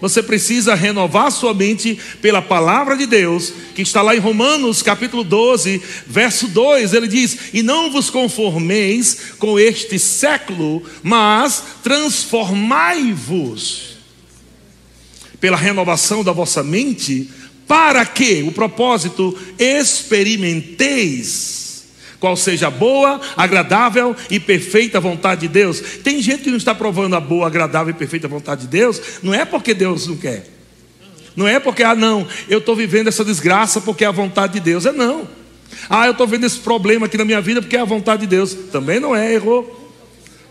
Você 0.00 0.22
precisa 0.22 0.74
renovar 0.74 1.30
sua 1.32 1.52
mente 1.52 1.98
pela 2.22 2.40
palavra 2.40 2.96
de 2.96 3.04
Deus, 3.06 3.52
que 3.74 3.82
está 3.82 4.00
lá 4.00 4.14
em 4.14 4.20
Romanos 4.20 4.80
capítulo 4.82 5.24
12, 5.24 5.82
verso 6.06 6.46
2. 6.48 6.94
Ele 6.94 7.08
diz: 7.08 7.36
E 7.52 7.62
não 7.62 7.90
vos 7.90 8.08
conformeis 8.10 9.32
com 9.38 9.58
este 9.58 9.98
século, 9.98 10.82
mas 11.02 11.62
transformai-vos 11.82 13.98
pela 15.40 15.56
renovação 15.56 16.22
da 16.22 16.30
vossa 16.32 16.62
mente, 16.62 17.28
para 17.66 18.06
que 18.06 18.42
o 18.42 18.52
propósito 18.52 19.36
experimenteis 19.58 21.57
qual 22.20 22.36
seja 22.36 22.66
a 22.66 22.70
boa, 22.70 23.20
agradável 23.36 24.14
e 24.30 24.40
perfeita 24.40 25.00
vontade 25.00 25.42
de 25.42 25.48
Deus. 25.48 25.80
Tem 26.02 26.20
gente 26.20 26.44
que 26.44 26.50
não 26.50 26.56
está 26.56 26.74
provando 26.74 27.14
a 27.14 27.20
boa, 27.20 27.46
agradável 27.46 27.90
e 27.90 27.96
perfeita 27.96 28.26
vontade 28.26 28.62
de 28.62 28.68
Deus, 28.68 29.00
não 29.22 29.32
é 29.32 29.44
porque 29.44 29.74
Deus 29.74 30.06
não 30.06 30.16
quer. 30.16 30.46
Não 31.36 31.46
é 31.46 31.60
porque, 31.60 31.84
ah, 31.84 31.94
não, 31.94 32.26
eu 32.48 32.58
estou 32.58 32.74
vivendo 32.74 33.06
essa 33.06 33.24
desgraça 33.24 33.80
porque 33.80 34.04
é 34.04 34.08
a 34.08 34.12
vontade 34.12 34.54
de 34.54 34.60
Deus. 34.60 34.84
É 34.86 34.90
não. 34.90 35.28
Ah, 35.88 36.06
eu 36.06 36.12
estou 36.12 36.26
vendo 36.26 36.44
esse 36.44 36.58
problema 36.58 37.06
aqui 37.06 37.16
na 37.16 37.24
minha 37.24 37.40
vida 37.40 37.62
porque 37.62 37.76
é 37.76 37.80
a 37.80 37.84
vontade 37.84 38.22
de 38.22 38.26
Deus. 38.26 38.54
Também 38.72 38.98
não 38.98 39.14
é, 39.14 39.32
errou. 39.32 39.88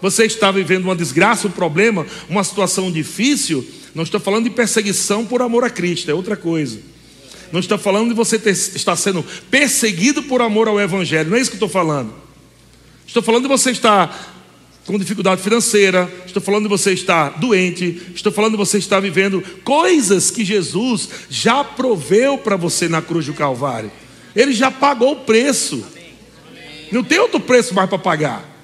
Você 0.01 0.25
está 0.25 0.49
vivendo 0.49 0.85
uma 0.85 0.95
desgraça, 0.95 1.47
um 1.47 1.51
problema, 1.51 2.05
uma 2.29 2.43
situação 2.43 2.89
difícil. 2.89 3.67
Não 3.93 4.03
estou 4.03 4.19
falando 4.19 4.45
de 4.45 4.51
perseguição 4.51 5.25
por 5.25 5.41
amor 5.41 5.65
a 5.65 5.69
Cristo, 5.69 6.09
é 6.09 6.13
outra 6.13 6.37
coisa. 6.37 6.79
Não 7.51 7.59
estou 7.59 7.77
falando 7.77 8.09
de 8.09 8.13
você 8.13 8.37
ter, 8.37 8.51
estar 8.51 8.95
sendo 8.95 9.23
perseguido 9.49 10.23
por 10.23 10.41
amor 10.41 10.67
ao 10.67 10.79
Evangelho. 10.79 11.29
Não 11.29 11.37
é 11.37 11.41
isso 11.41 11.49
que 11.49 11.55
estou 11.55 11.69
falando. 11.69 12.13
Estou 13.05 13.23
falando 13.23 13.43
de 13.43 13.47
você 13.47 13.71
estar 13.71 14.35
com 14.85 14.97
dificuldade 14.97 15.41
financeira. 15.41 16.11
Estou 16.25 16.41
falando 16.41 16.63
de 16.63 16.69
você 16.69 16.93
estar 16.93 17.39
doente. 17.39 18.01
Estou 18.13 18.31
falando 18.31 18.51
de 18.51 18.57
você 18.57 18.77
estar 18.77 18.99
vivendo 18.99 19.41
coisas 19.63 20.29
que 20.29 20.43
Jesus 20.43 21.09
já 21.29 21.63
proveu 21.63 22.37
para 22.37 22.55
você 22.55 22.87
na 22.89 23.01
cruz 23.01 23.25
do 23.25 23.33
Calvário. 23.33 23.91
Ele 24.35 24.53
já 24.53 24.69
pagou 24.69 25.13
o 25.13 25.15
preço. 25.17 25.83
Não 26.91 27.03
tem 27.03 27.19
outro 27.19 27.39
preço 27.39 27.73
mais 27.73 27.89
para 27.89 27.97
pagar. 27.97 28.57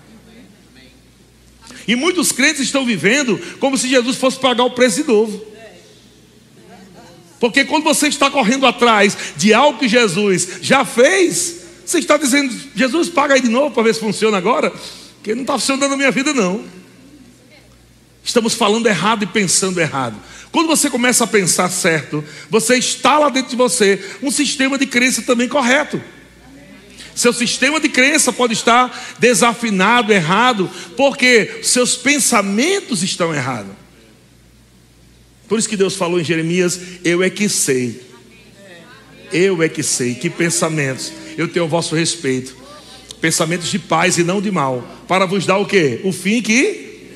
E 1.87 1.95
muitos 1.95 2.31
crentes 2.31 2.61
estão 2.61 2.85
vivendo 2.85 3.39
como 3.59 3.77
se 3.77 3.89
Jesus 3.89 4.17
fosse 4.17 4.39
pagar 4.39 4.63
o 4.63 4.71
preço 4.71 5.01
de 5.01 5.07
novo. 5.07 5.52
Porque 7.43 7.65
quando 7.65 7.83
você 7.83 8.07
está 8.07 8.31
correndo 8.31 8.65
atrás 8.65 9.17
de 9.35 9.53
algo 9.53 9.77
que 9.77 9.89
Jesus 9.89 10.47
já 10.61 10.85
fez, 10.85 11.57
você 11.85 11.99
está 11.99 12.15
dizendo, 12.15 12.57
Jesus, 12.73 13.09
paga 13.09 13.33
aí 13.33 13.41
de 13.41 13.49
novo 13.49 13.71
para 13.71 13.83
ver 13.83 13.93
se 13.93 13.99
funciona 13.99 14.37
agora, 14.37 14.71
porque 15.15 15.35
não 15.35 15.41
está 15.41 15.59
funcionando 15.59 15.89
na 15.89 15.97
minha 15.97 16.09
vida, 16.09 16.33
não. 16.33 16.63
Estamos 18.23 18.53
falando 18.53 18.87
errado 18.87 19.23
e 19.23 19.27
pensando 19.27 19.81
errado. 19.81 20.15
Quando 20.53 20.67
você 20.67 20.89
começa 20.89 21.25
a 21.25 21.27
pensar 21.27 21.69
certo, 21.69 22.23
você 22.49 22.77
instala 22.77 23.29
dentro 23.29 23.49
de 23.49 23.57
você 23.57 24.01
um 24.21 24.31
sistema 24.31 24.77
de 24.77 24.85
crença 24.85 25.21
também 25.21 25.49
correto. 25.49 26.01
Seu 27.13 27.33
sistema 27.33 27.77
de 27.77 27.89
crença 27.89 28.31
pode 28.31 28.53
estar 28.53 29.17
desafinado, 29.19 30.13
errado, 30.13 30.71
porque 30.95 31.59
seus 31.61 31.97
pensamentos 31.97 33.03
estão 33.03 33.35
errados. 33.35 33.82
Por 35.53 35.59
isso 35.59 35.69
que 35.69 35.77
Deus 35.77 35.95
falou 35.95 36.19
em 36.19 36.23
Jeremias: 36.23 36.79
Eu 37.03 37.21
é 37.21 37.29
que 37.29 37.47
sei. 37.47 38.01
Eu 39.31 39.61
é 39.61 39.69
que 39.69 39.83
sei 39.83 40.15
que 40.15 40.27
pensamentos 40.27 41.13
eu 41.37 41.47
tenho 41.47 41.65
o 41.65 41.67
vosso 41.67 41.95
respeito. 41.95 42.55
Pensamentos 43.21 43.69
de 43.69 43.77
paz 43.77 44.17
e 44.17 44.23
não 44.23 44.41
de 44.41 44.49
mal. 44.49 44.83
Para 45.07 45.27
vos 45.27 45.45
dar 45.45 45.59
o 45.59 45.67
que? 45.67 46.01
O 46.03 46.11
fim 46.11 46.41
que. 46.41 47.11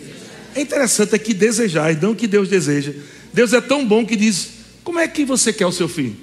É 0.53 0.61
interessante 0.61 1.15
é 1.15 1.17
que 1.17 1.33
desejar, 1.33 1.99
não 1.99 2.13
que 2.13 2.27
Deus 2.27 2.47
deseja. 2.47 2.93
Deus 3.33 3.53
é 3.53 3.59
tão 3.59 3.83
bom 3.83 4.05
que 4.05 4.15
diz: 4.15 4.49
Como 4.83 4.99
é 4.99 5.07
que 5.07 5.25
você 5.25 5.51
quer 5.51 5.65
o 5.65 5.71
seu 5.71 5.89
fim? 5.89 6.15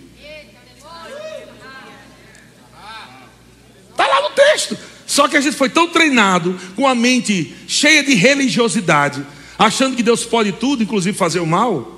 Está 3.90 4.07
lá 4.07 4.22
no 4.22 4.31
texto. 4.31 4.79
Só 5.05 5.27
que 5.27 5.37
a 5.37 5.40
gente 5.40 5.57
foi 5.57 5.68
tão 5.68 5.88
treinado 5.88 6.57
com 6.77 6.87
a 6.87 6.94
mente 6.94 7.53
cheia 7.66 8.05
de 8.05 8.14
religiosidade, 8.14 9.27
achando 9.59 9.96
que 9.96 10.03
Deus 10.05 10.24
pode 10.24 10.53
tudo, 10.53 10.85
inclusive 10.85 11.18
fazer 11.18 11.40
o 11.40 11.46
mal, 11.46 11.93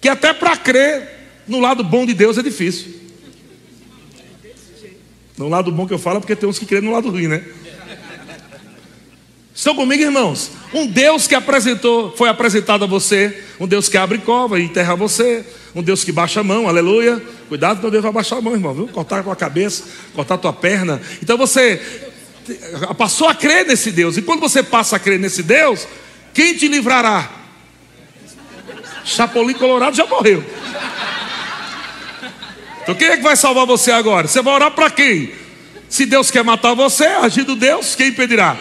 que 0.00 0.08
até 0.08 0.32
para 0.32 0.56
crer 0.56 1.08
no 1.46 1.60
lado 1.60 1.82
bom 1.84 2.04
de 2.06 2.14
Deus 2.14 2.38
é 2.38 2.42
difícil. 2.42 2.94
No 5.36 5.48
lado 5.48 5.70
bom 5.70 5.86
que 5.86 5.92
eu 5.92 5.98
falo, 5.98 6.18
é 6.18 6.20
porque 6.20 6.34
tem 6.34 6.48
uns 6.48 6.58
que 6.58 6.66
creem 6.66 6.82
no 6.82 6.92
lado 6.92 7.10
ruim, 7.10 7.28
né? 7.28 7.44
Estão 9.54 9.74
comigo, 9.74 10.02
irmãos? 10.02 10.50
Um 10.74 10.86
Deus 10.86 11.26
que 11.26 11.34
apresentou, 11.34 12.14
foi 12.14 12.28
apresentado 12.28 12.84
a 12.84 12.86
você, 12.86 13.42
um 13.58 13.66
Deus 13.66 13.88
que 13.88 13.96
abre 13.96 14.18
cova 14.18 14.60
e 14.60 14.64
enterra 14.64 14.94
você, 14.94 15.44
um 15.74 15.82
Deus 15.82 16.04
que 16.04 16.12
baixa 16.12 16.40
a 16.40 16.44
mão, 16.44 16.68
aleluia. 16.68 17.22
Cuidado, 17.48 17.80
meu 17.80 17.90
Deus 17.90 18.02
vai 18.02 18.12
baixar 18.12 18.36
a 18.36 18.40
mão, 18.42 18.52
irmão, 18.52 18.74
viu? 18.74 18.88
Cortar 18.88 19.20
a 19.20 19.22
tua 19.22 19.36
cabeça, 19.36 19.84
cortar 20.14 20.34
a 20.34 20.38
tua 20.38 20.52
perna. 20.52 21.00
Então 21.22 21.38
você 21.38 21.80
passou 22.98 23.28
a 23.28 23.34
crer 23.34 23.66
nesse 23.66 23.90
Deus. 23.90 24.16
E 24.16 24.22
quando 24.22 24.40
você 24.40 24.62
passa 24.62 24.96
a 24.96 24.98
crer 24.98 25.18
nesse 25.18 25.42
Deus, 25.42 25.88
quem 26.34 26.54
te 26.54 26.68
livrará? 26.68 27.45
Chapolin 29.06 29.54
Colorado 29.54 29.96
já 29.96 30.04
morreu. 30.04 30.44
Então 32.82 32.94
quem 32.94 33.08
é 33.08 33.16
que 33.16 33.22
vai 33.22 33.36
salvar 33.36 33.64
você 33.64 33.92
agora? 33.92 34.26
Você 34.26 34.42
vai 34.42 34.54
orar 34.54 34.72
para 34.72 34.90
quem? 34.90 35.32
Se 35.88 36.04
Deus 36.04 36.30
quer 36.30 36.42
matar 36.42 36.74
você, 36.74 37.04
agindo 37.04 37.54
Deus, 37.54 37.94
quem 37.94 38.08
impedirá? 38.08 38.56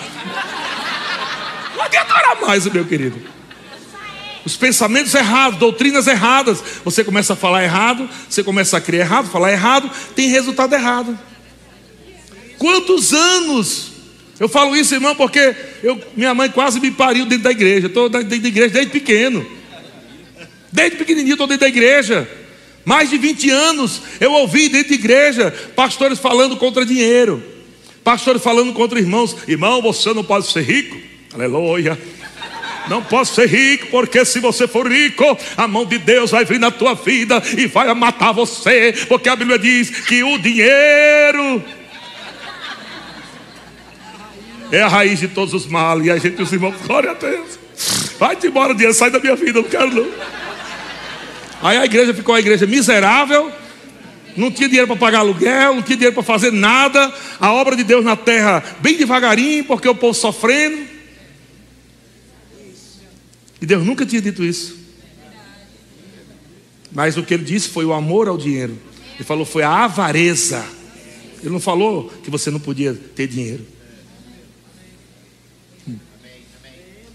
Não 1.76 1.84
adianta 1.84 2.14
orar 2.14 2.42
mais, 2.42 2.66
meu 2.68 2.86
querido. 2.86 3.20
Os 4.46 4.56
pensamentos 4.56 5.16
errados, 5.16 5.58
doutrinas 5.58 6.06
erradas. 6.06 6.64
Você 6.84 7.04
começa 7.04 7.34
a 7.34 7.36
falar 7.36 7.64
errado, 7.64 8.08
você 8.30 8.44
começa 8.44 8.78
a 8.78 8.82
crer 8.82 9.02
errado, 9.02 9.28
falar 9.28 9.52
errado, 9.52 9.90
tem 10.16 10.30
resultado 10.30 10.74
errado. 10.74 11.18
Quantos 12.60 13.14
anos? 13.14 13.92
Eu 14.40 14.48
falo 14.48 14.76
isso, 14.76 14.94
irmão, 14.94 15.16
porque 15.16 15.56
eu, 15.82 16.00
minha 16.16 16.34
mãe 16.36 16.50
quase 16.50 16.80
me 16.80 16.92
pariu 16.92 17.26
dentro 17.26 17.46
da 17.46 17.52
igreja. 17.52 17.88
Estou 17.88 18.08
dentro 18.08 18.28
da 18.28 18.36
igreja 18.36 18.70
desde 18.70 18.92
pequeno. 18.92 19.46
Desde 20.76 20.98
pequenininho 20.98 21.36
estou 21.36 21.48
dentro 21.48 21.62
da 21.62 21.70
igreja. 21.70 22.30
Mais 22.84 23.10
de 23.10 23.18
20 23.18 23.50
anos 23.50 24.02
eu 24.20 24.32
ouvi 24.34 24.68
dentro 24.68 24.90
da 24.90 24.96
igreja 24.96 25.52
pastores 25.74 26.20
falando 26.20 26.58
contra 26.58 26.86
dinheiro, 26.86 27.42
pastores 28.04 28.44
falando 28.44 28.74
contra 28.74 29.00
irmãos. 29.00 29.36
Irmão, 29.48 29.82
você 29.82 30.14
não 30.14 30.24
pode 30.24 30.52
ser 30.52 30.62
rico. 30.62 30.96
Aleluia. 31.34 31.98
Não 32.90 33.02
posso 33.02 33.34
ser 33.34 33.48
rico, 33.48 33.88
porque 33.88 34.24
se 34.26 34.40
você 34.40 34.68
for 34.68 34.92
rico, 34.92 35.26
a 35.58 35.68
mão 35.68 35.86
de 35.86 35.98
Deus 35.98 36.30
vai 36.30 36.46
vir 36.46 36.60
na 36.60 36.70
tua 36.70 36.94
vida 36.94 37.42
e 37.58 37.66
vai 37.66 37.92
matar 37.96 38.32
você, 38.32 38.94
porque 39.08 39.28
a 39.28 39.36
Bíblia 39.36 39.58
diz 39.58 39.90
que 40.02 40.24
o 40.24 40.38
dinheiro 40.38 41.64
é 44.72 44.82
a 44.82 44.88
raiz 44.88 45.20
de 45.20 45.30
todos 45.30 45.54
os 45.56 45.66
males. 45.66 46.06
E 46.06 46.12
a 46.12 46.18
gente, 46.18 46.40
os 46.40 46.52
irmãos, 46.52 46.76
glória 46.86 47.12
a 47.12 47.14
Deus. 47.16 47.58
Vai-te 48.20 48.48
embora, 48.48 48.74
dinheiro, 48.74 48.94
sai 48.94 49.10
da 49.10 49.20
minha 49.20 49.36
vida, 49.36 49.62
não 49.62 49.68
quero 49.68 49.90
não. 49.90 50.08
Aí 51.66 51.78
a 51.78 51.86
igreja 51.86 52.14
ficou 52.14 52.36
a 52.36 52.40
igreja 52.40 52.68
miserável, 52.68 53.52
não 54.38 54.52
tinha 54.52 54.68
dinheiro 54.68 54.86
para 54.86 54.98
pagar 54.98 55.20
aluguel, 55.22 55.74
não 55.74 55.82
tinha 55.82 55.98
dinheiro 55.98 56.14
para 56.14 56.22
fazer 56.22 56.52
nada, 56.52 57.12
a 57.40 57.52
obra 57.54 57.76
de 57.76 57.84
Deus 57.84 58.06
na 58.06 58.16
terra 58.16 58.64
bem 58.82 58.96
devagarinho, 58.96 59.66
porque 59.66 59.90
o 59.90 59.96
povo 59.96 60.14
sofrendo. 60.14 60.86
E 63.60 63.66
Deus 63.66 63.84
nunca 63.84 64.06
tinha 64.06 64.22
dito 64.22 64.44
isso. 64.44 64.78
Mas 66.92 67.18
o 67.18 67.24
que 67.24 67.34
ele 67.34 67.44
disse 67.44 67.68
foi 67.70 67.84
o 67.84 67.94
amor 67.94 68.28
ao 68.28 68.38
dinheiro. 68.38 68.78
Ele 69.16 69.24
falou 69.24 69.44
foi 69.44 69.64
a 69.64 69.86
avareza. 69.86 70.64
Ele 71.42 71.50
não 71.50 71.60
falou 71.60 72.14
que 72.24 72.30
você 72.30 72.52
não 72.52 72.60
podia 72.60 72.94
ter 72.94 73.26
dinheiro. 73.26 73.66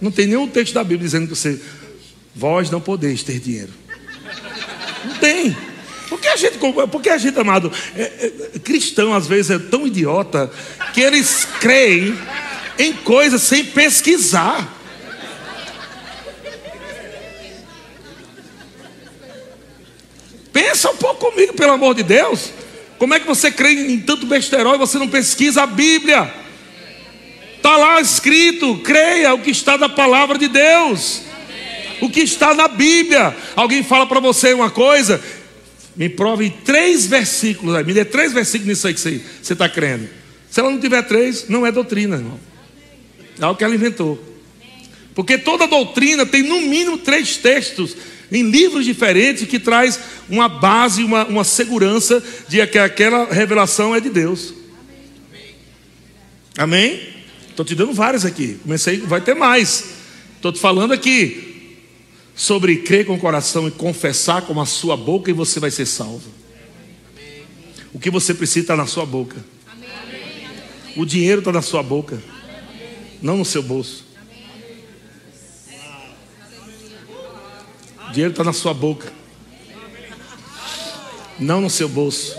Não 0.01 0.11
tem 0.11 0.27
nenhum 0.27 0.49
texto 0.49 0.75
da 0.75 0.83
Bíblia 0.83 1.05
dizendo 1.05 1.29
que 1.29 1.37
você, 1.37 1.61
vós 2.35 2.69
não 2.69 2.81
podeis 2.81 3.23
ter 3.23 3.39
dinheiro. 3.39 3.80
Não 5.05 5.15
tem. 5.17 5.57
Porque 6.09 6.27
a 6.27 6.37
gente, 6.37 6.59
porque 6.91 7.09
a 7.09 7.19
gente, 7.19 7.39
amado, 7.39 7.73
é, 7.97 8.33
é, 8.53 8.59
cristão 8.59 9.15
às 9.15 9.29
vezes 9.29 9.53
é 9.53 9.59
tão 9.59 9.87
idiota 9.87 10.51
que 10.93 11.01
eles 11.01 11.47
creem 11.61 12.19
em 12.79 12.93
coisas 12.93 13.43
sem 13.43 13.65
pesquisar. 13.65 14.77
Pensa 20.53 20.91
um 20.91 20.97
pouco 20.97 21.31
comigo, 21.31 21.55
pelo 21.55 21.73
amor 21.73 21.95
de 21.95 22.03
Deus. 22.03 22.51
Como 22.99 23.15
é 23.15 23.21
que 23.21 23.27
você 23.27 23.53
crê 23.53 23.71
em 23.71 24.01
tanto 24.01 24.27
besterol 24.27 24.75
e 24.75 24.79
você 24.79 24.99
não 24.99 25.09
pesquisa 25.09 25.63
a 25.63 25.67
Bíblia? 25.67 26.35
Está 27.57 27.77
lá 27.77 28.01
escrito, 28.01 28.79
creia 28.79 29.33
o 29.33 29.41
que 29.41 29.51
está 29.51 29.79
na 29.79 29.89
palavra 29.89 30.37
de 30.37 30.49
Deus 30.49 31.30
o 32.01 32.11
que 32.11 32.21
está 32.21 32.55
na 32.55 32.69
Bíblia. 32.69 33.37
Alguém 33.55 33.83
fala 33.83 34.07
para 34.07 34.21
você 34.21 34.53
uma 34.53 34.71
coisa, 34.71 35.21
me 35.97 36.09
prove 36.09 36.51
três 36.65 37.07
versículos, 37.07 37.85
me 37.85 37.93
dê 37.93 38.05
três 38.05 38.33
versículos 38.33 38.69
nisso 38.69 38.87
aí 38.87 38.95
que 38.95 39.01
você 39.01 39.53
está 39.53 39.69
crendo. 39.69 40.09
Se 40.51 40.61
ela 40.61 40.71
não 40.71 40.81
tiver 40.81 41.03
três, 41.03 41.49
não 41.49 41.67
é 41.67 41.71
doutrina, 41.71 42.17
irmão. 42.17 42.41
É 43.39 43.45
algo 43.45 43.57
que 43.57 43.65
ela 43.65 43.75
inventou. 43.75 44.23
Porque 45.15 45.39
toda 45.39 45.67
doutrina 45.67 46.25
tem 46.25 46.43
no 46.43 46.61
mínimo 46.61 46.99
três 46.99 47.37
textos 47.37 47.97
em 48.33 48.49
livros 48.51 48.85
diferentes 48.85 49.47
que 49.47 49.59
traz 49.59 49.99
uma 50.29 50.49
base, 50.49 51.03
uma, 51.03 51.25
uma 51.27 51.45
segurança 51.45 52.23
de 52.49 52.65
que 52.67 52.79
aquela 52.79 53.27
revelação 53.27 53.95
é 53.95 54.01
de 54.01 54.09
Deus. 54.09 54.55
Amém? 56.57 57.09
Estou 57.49 57.65
te 57.65 57.75
dando 57.75 57.93
várias 57.93 58.25
aqui. 58.25 58.59
Comecei, 58.63 58.99
vai 59.01 59.21
ter 59.21 59.35
mais. 59.35 59.85
Estou 60.37 60.53
te 60.53 60.61
falando 60.61 60.93
aqui 60.93 61.50
sobre 62.41 62.79
crer 62.79 63.05
com 63.05 63.17
o 63.17 63.19
coração 63.19 63.69
e 63.69 63.71
confessar 63.71 64.41
com 64.41 64.59
a 64.59 64.65
sua 64.65 64.97
boca 64.97 65.31
e 65.31 65.35
você 65.35 65.61
vai 65.61 65.71
ser 65.71 65.85
salvo. 65.85 66.31
O 67.93 68.01
que 68.01 68.11
você 68.11 68.33
precisa 68.33 68.61
está 68.61 68.75
na 68.75 68.87
sua 68.87 69.05
boca. 69.05 69.37
O 70.97 71.05
dinheiro 71.05 71.41
está 71.41 71.53
na 71.53 71.61
sua 71.61 71.83
boca, 71.83 72.19
não 73.21 73.37
no 73.37 73.45
seu 73.45 73.63
bolso. 73.63 74.07
O 78.09 78.13
dinheiro 78.13 78.31
está 78.31 78.43
na 78.43 78.55
sua 78.55 78.73
boca, 78.73 79.13
não 81.39 81.61
no 81.61 81.69
seu 81.69 81.91
bolso. 81.91 82.35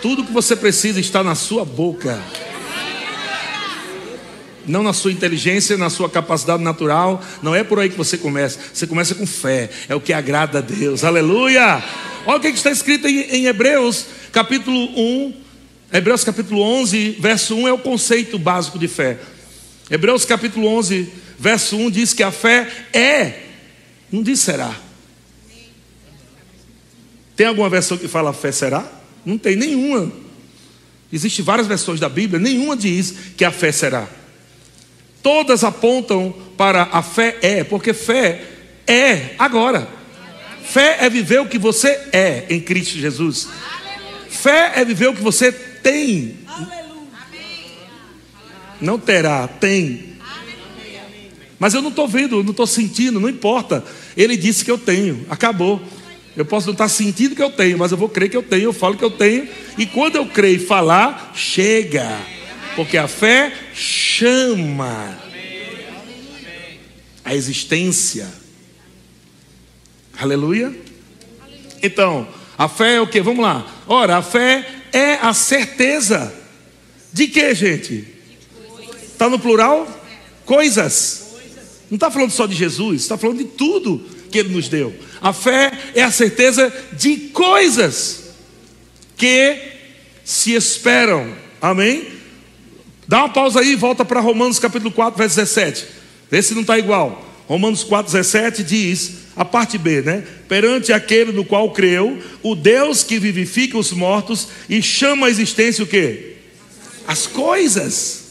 Tudo 0.00 0.24
que 0.24 0.32
você 0.32 0.56
precisa 0.56 0.98
está 0.98 1.22
na 1.22 1.34
sua 1.34 1.66
boca 1.66 2.18
não 4.66 4.82
na 4.82 4.92
sua 4.92 5.12
inteligência, 5.12 5.76
na 5.76 5.90
sua 5.90 6.08
capacidade 6.08 6.62
natural. 6.62 7.22
Não 7.42 7.54
é 7.54 7.64
por 7.64 7.78
aí 7.78 7.88
que 7.90 7.96
você 7.96 8.16
começa. 8.16 8.58
Você 8.72 8.86
começa 8.86 9.14
com 9.14 9.26
fé. 9.26 9.70
É 9.88 9.94
o 9.94 10.00
que 10.00 10.12
agrada 10.12 10.58
a 10.58 10.60
Deus. 10.60 11.04
Aleluia! 11.04 11.82
Olha 12.24 12.38
o 12.38 12.40
que 12.40 12.48
está 12.48 12.70
escrito 12.70 13.08
em, 13.08 13.46
Hebreus, 13.46 14.06
capítulo 14.30 14.78
1. 14.96 15.34
Hebreus 15.92 16.24
capítulo 16.24 16.62
11, 16.62 17.16
verso 17.18 17.54
1 17.54 17.68
é 17.68 17.72
o 17.72 17.78
conceito 17.78 18.38
básico 18.38 18.78
de 18.78 18.88
fé. 18.88 19.18
Hebreus 19.90 20.24
capítulo 20.24 20.66
11, 20.68 21.08
verso 21.38 21.76
1 21.76 21.90
diz 21.90 22.14
que 22.14 22.22
a 22.22 22.30
fé 22.30 22.66
é, 22.94 23.40
não 24.10 24.22
diz 24.22 24.40
será. 24.40 24.74
Tem 27.36 27.46
alguma 27.46 27.68
versão 27.68 27.98
que 27.98 28.08
fala 28.08 28.32
fé 28.32 28.52
será? 28.52 28.90
Não 29.24 29.36
tem 29.36 29.54
nenhuma. 29.54 30.10
Existem 31.12 31.44
várias 31.44 31.66
versões 31.66 32.00
da 32.00 32.08
Bíblia, 32.08 32.40
nenhuma 32.40 32.74
diz 32.74 33.14
que 33.36 33.44
a 33.44 33.50
fé 33.50 33.70
será. 33.70 34.08
Todas 35.22 35.62
apontam 35.62 36.34
para 36.56 36.88
a 36.90 37.02
fé 37.02 37.38
é, 37.42 37.64
porque 37.64 37.92
fé 37.92 38.42
é 38.86 39.34
agora. 39.38 39.88
Fé 40.64 40.98
é 41.00 41.10
viver 41.10 41.40
o 41.40 41.46
que 41.46 41.58
você 41.58 41.88
é 42.12 42.46
em 42.50 42.60
Cristo 42.60 42.98
Jesus. 42.98 43.48
Fé 44.28 44.72
é 44.76 44.84
viver 44.84 45.08
o 45.08 45.14
que 45.14 45.22
você 45.22 45.52
tem. 45.52 46.38
Não 48.80 48.98
terá, 48.98 49.46
tem. 49.46 50.12
Mas 51.58 51.74
eu 51.74 51.80
não 51.80 51.90
estou 51.90 52.08
vendo, 52.08 52.42
não 52.42 52.50
estou 52.50 52.66
sentindo, 52.66 53.20
não 53.20 53.28
importa. 53.28 53.84
Ele 54.16 54.36
disse 54.36 54.64
que 54.64 54.70
eu 54.70 54.78
tenho, 54.78 55.24
acabou. 55.30 55.80
Eu 56.36 56.44
posso 56.44 56.66
não 56.66 56.72
estar 56.72 56.88
sentindo 56.88 57.36
que 57.36 57.42
eu 57.42 57.50
tenho, 57.50 57.78
mas 57.78 57.92
eu 57.92 57.98
vou 57.98 58.08
crer 58.08 58.28
que 58.28 58.36
eu 58.36 58.42
tenho, 58.42 58.64
eu 58.64 58.72
falo 58.72 58.96
que 58.96 59.04
eu 59.04 59.10
tenho. 59.10 59.46
E 59.78 59.86
quando 59.86 60.16
eu 60.16 60.26
creio 60.26 60.56
e 60.56 60.66
falar, 60.66 61.32
chega. 61.36 62.18
Porque 62.74 62.96
a 62.96 63.06
fé 63.06 63.52
chama 63.74 65.18
a 67.24 67.34
existência. 67.34 68.28
Aleluia. 70.18 70.74
Então, 71.82 72.28
a 72.56 72.68
fé 72.68 72.96
é 72.96 73.00
o 73.00 73.06
que? 73.06 73.20
Vamos 73.20 73.42
lá. 73.42 73.66
Ora, 73.86 74.18
a 74.18 74.22
fé 74.22 74.66
é 74.92 75.14
a 75.14 75.32
certeza 75.34 76.32
de 77.12 77.26
que, 77.28 77.54
gente? 77.54 78.06
Está 79.02 79.28
no 79.28 79.38
plural? 79.38 79.88
Coisas. 80.44 81.22
Não 81.90 81.96
está 81.96 82.10
falando 82.10 82.30
só 82.30 82.46
de 82.46 82.54
Jesus, 82.54 83.02
está 83.02 83.18
falando 83.18 83.38
de 83.38 83.44
tudo 83.44 84.02
que 84.30 84.38
Ele 84.38 84.48
nos 84.54 84.68
deu. 84.68 84.94
A 85.20 85.32
fé 85.32 85.72
é 85.94 86.02
a 86.02 86.10
certeza 86.10 86.72
de 86.92 87.16
coisas 87.28 88.30
que 89.16 89.58
se 90.24 90.54
esperam. 90.54 91.36
Amém? 91.60 92.21
Dá 93.06 93.18
uma 93.18 93.28
pausa 93.28 93.60
aí 93.60 93.72
e 93.72 93.76
volta 93.76 94.04
para 94.04 94.20
Romanos 94.20 94.58
capítulo 94.58 94.90
4, 94.90 95.18
verso 95.18 95.36
17. 95.36 95.86
Vê 96.30 96.42
se 96.42 96.54
não 96.54 96.62
está 96.62 96.78
igual. 96.78 97.28
Romanos 97.46 97.84
4, 97.84 98.12
17 98.12 98.62
diz, 98.62 99.12
a 99.36 99.44
parte 99.44 99.76
B, 99.76 100.02
né? 100.02 100.24
Perante 100.48 100.92
aquele 100.92 101.32
no 101.32 101.44
qual 101.44 101.70
creu, 101.72 102.22
o 102.42 102.54
Deus 102.54 103.02
que 103.02 103.18
vivifica 103.18 103.76
os 103.76 103.92
mortos 103.92 104.48
e 104.68 104.80
chama 104.80 105.26
a 105.26 105.30
existência 105.30 105.84
o 105.84 105.86
quê? 105.86 106.36
As 107.06 107.26
coisas. 107.26 108.22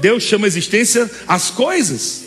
Deus 0.00 0.22
chama 0.24 0.46
a 0.46 0.48
existência 0.48 1.08
as 1.28 1.50
coisas. 1.50 2.24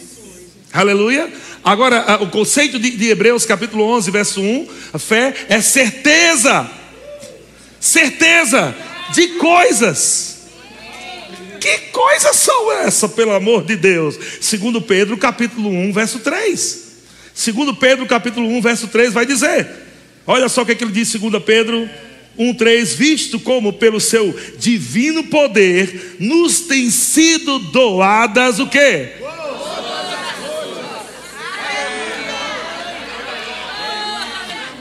Aleluia. 0.72 1.32
Agora, 1.64 2.22
o 2.22 2.30
conceito 2.30 2.78
de, 2.78 2.92
de 2.92 3.10
Hebreus 3.10 3.46
capítulo 3.46 3.84
11, 3.84 4.12
verso 4.12 4.40
1, 4.40 4.68
a 4.94 5.00
fé 5.00 5.34
é 5.50 5.60
certeza 5.60 6.70
certeza 7.86 8.76
de 9.14 9.28
coisas. 9.40 10.36
Que 11.60 11.78
coisas 11.92 12.36
são 12.36 12.72
essas, 12.72 13.12
pelo 13.12 13.34
amor 13.34 13.64
de 13.64 13.76
Deus? 13.76 14.18
Segundo 14.42 14.82
Pedro, 14.82 15.18
capítulo 15.18 15.70
1, 15.70 15.94
verso 15.94 16.20
3. 16.20 16.86
Segundo 17.34 17.76
Pedro, 17.76 18.06
capítulo 18.06 18.48
1, 18.48 18.62
verso 18.62 18.88
3 18.88 19.14
vai 19.14 19.26
dizer. 19.26 19.68
Olha 20.28 20.50
só 20.50 20.62
o 20.62 20.66
que, 20.66 20.72
é 20.72 20.76
que 20.76 20.84
ele 20.84 20.92
diz, 20.92 21.08
segundo 21.10 21.40
Pedro 21.40 21.88
1:3 22.38 22.96
visto 22.96 23.40
como 23.40 23.74
pelo 23.74 24.02
seu 24.02 24.36
divino 24.58 25.26
poder 25.26 26.18
nos 26.20 26.62
tem 26.62 26.90
sido 26.90 27.60
doadas 27.60 28.60
o 28.60 28.68
quê? 28.68 29.14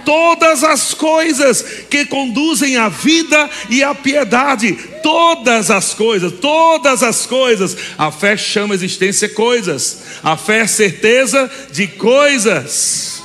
Todas 0.04 0.62
as 0.62 0.94
coisas 0.94 1.62
que 1.88 2.04
conduzem 2.06 2.76
à 2.76 2.88
vida 2.88 3.48
e 3.70 3.82
à 3.82 3.94
piedade, 3.94 4.72
todas 5.02 5.70
as 5.70 5.94
coisas, 5.94 6.32
todas 6.32 7.02
as 7.02 7.26
coisas. 7.26 7.76
A 7.96 8.10
fé 8.10 8.36
chama 8.36 8.74
a 8.74 8.76
existência 8.76 9.28
coisas, 9.28 10.02
a 10.22 10.36
fé 10.36 10.60
é 10.60 10.66
certeza 10.66 11.50
de 11.72 11.86
coisas. 11.86 13.22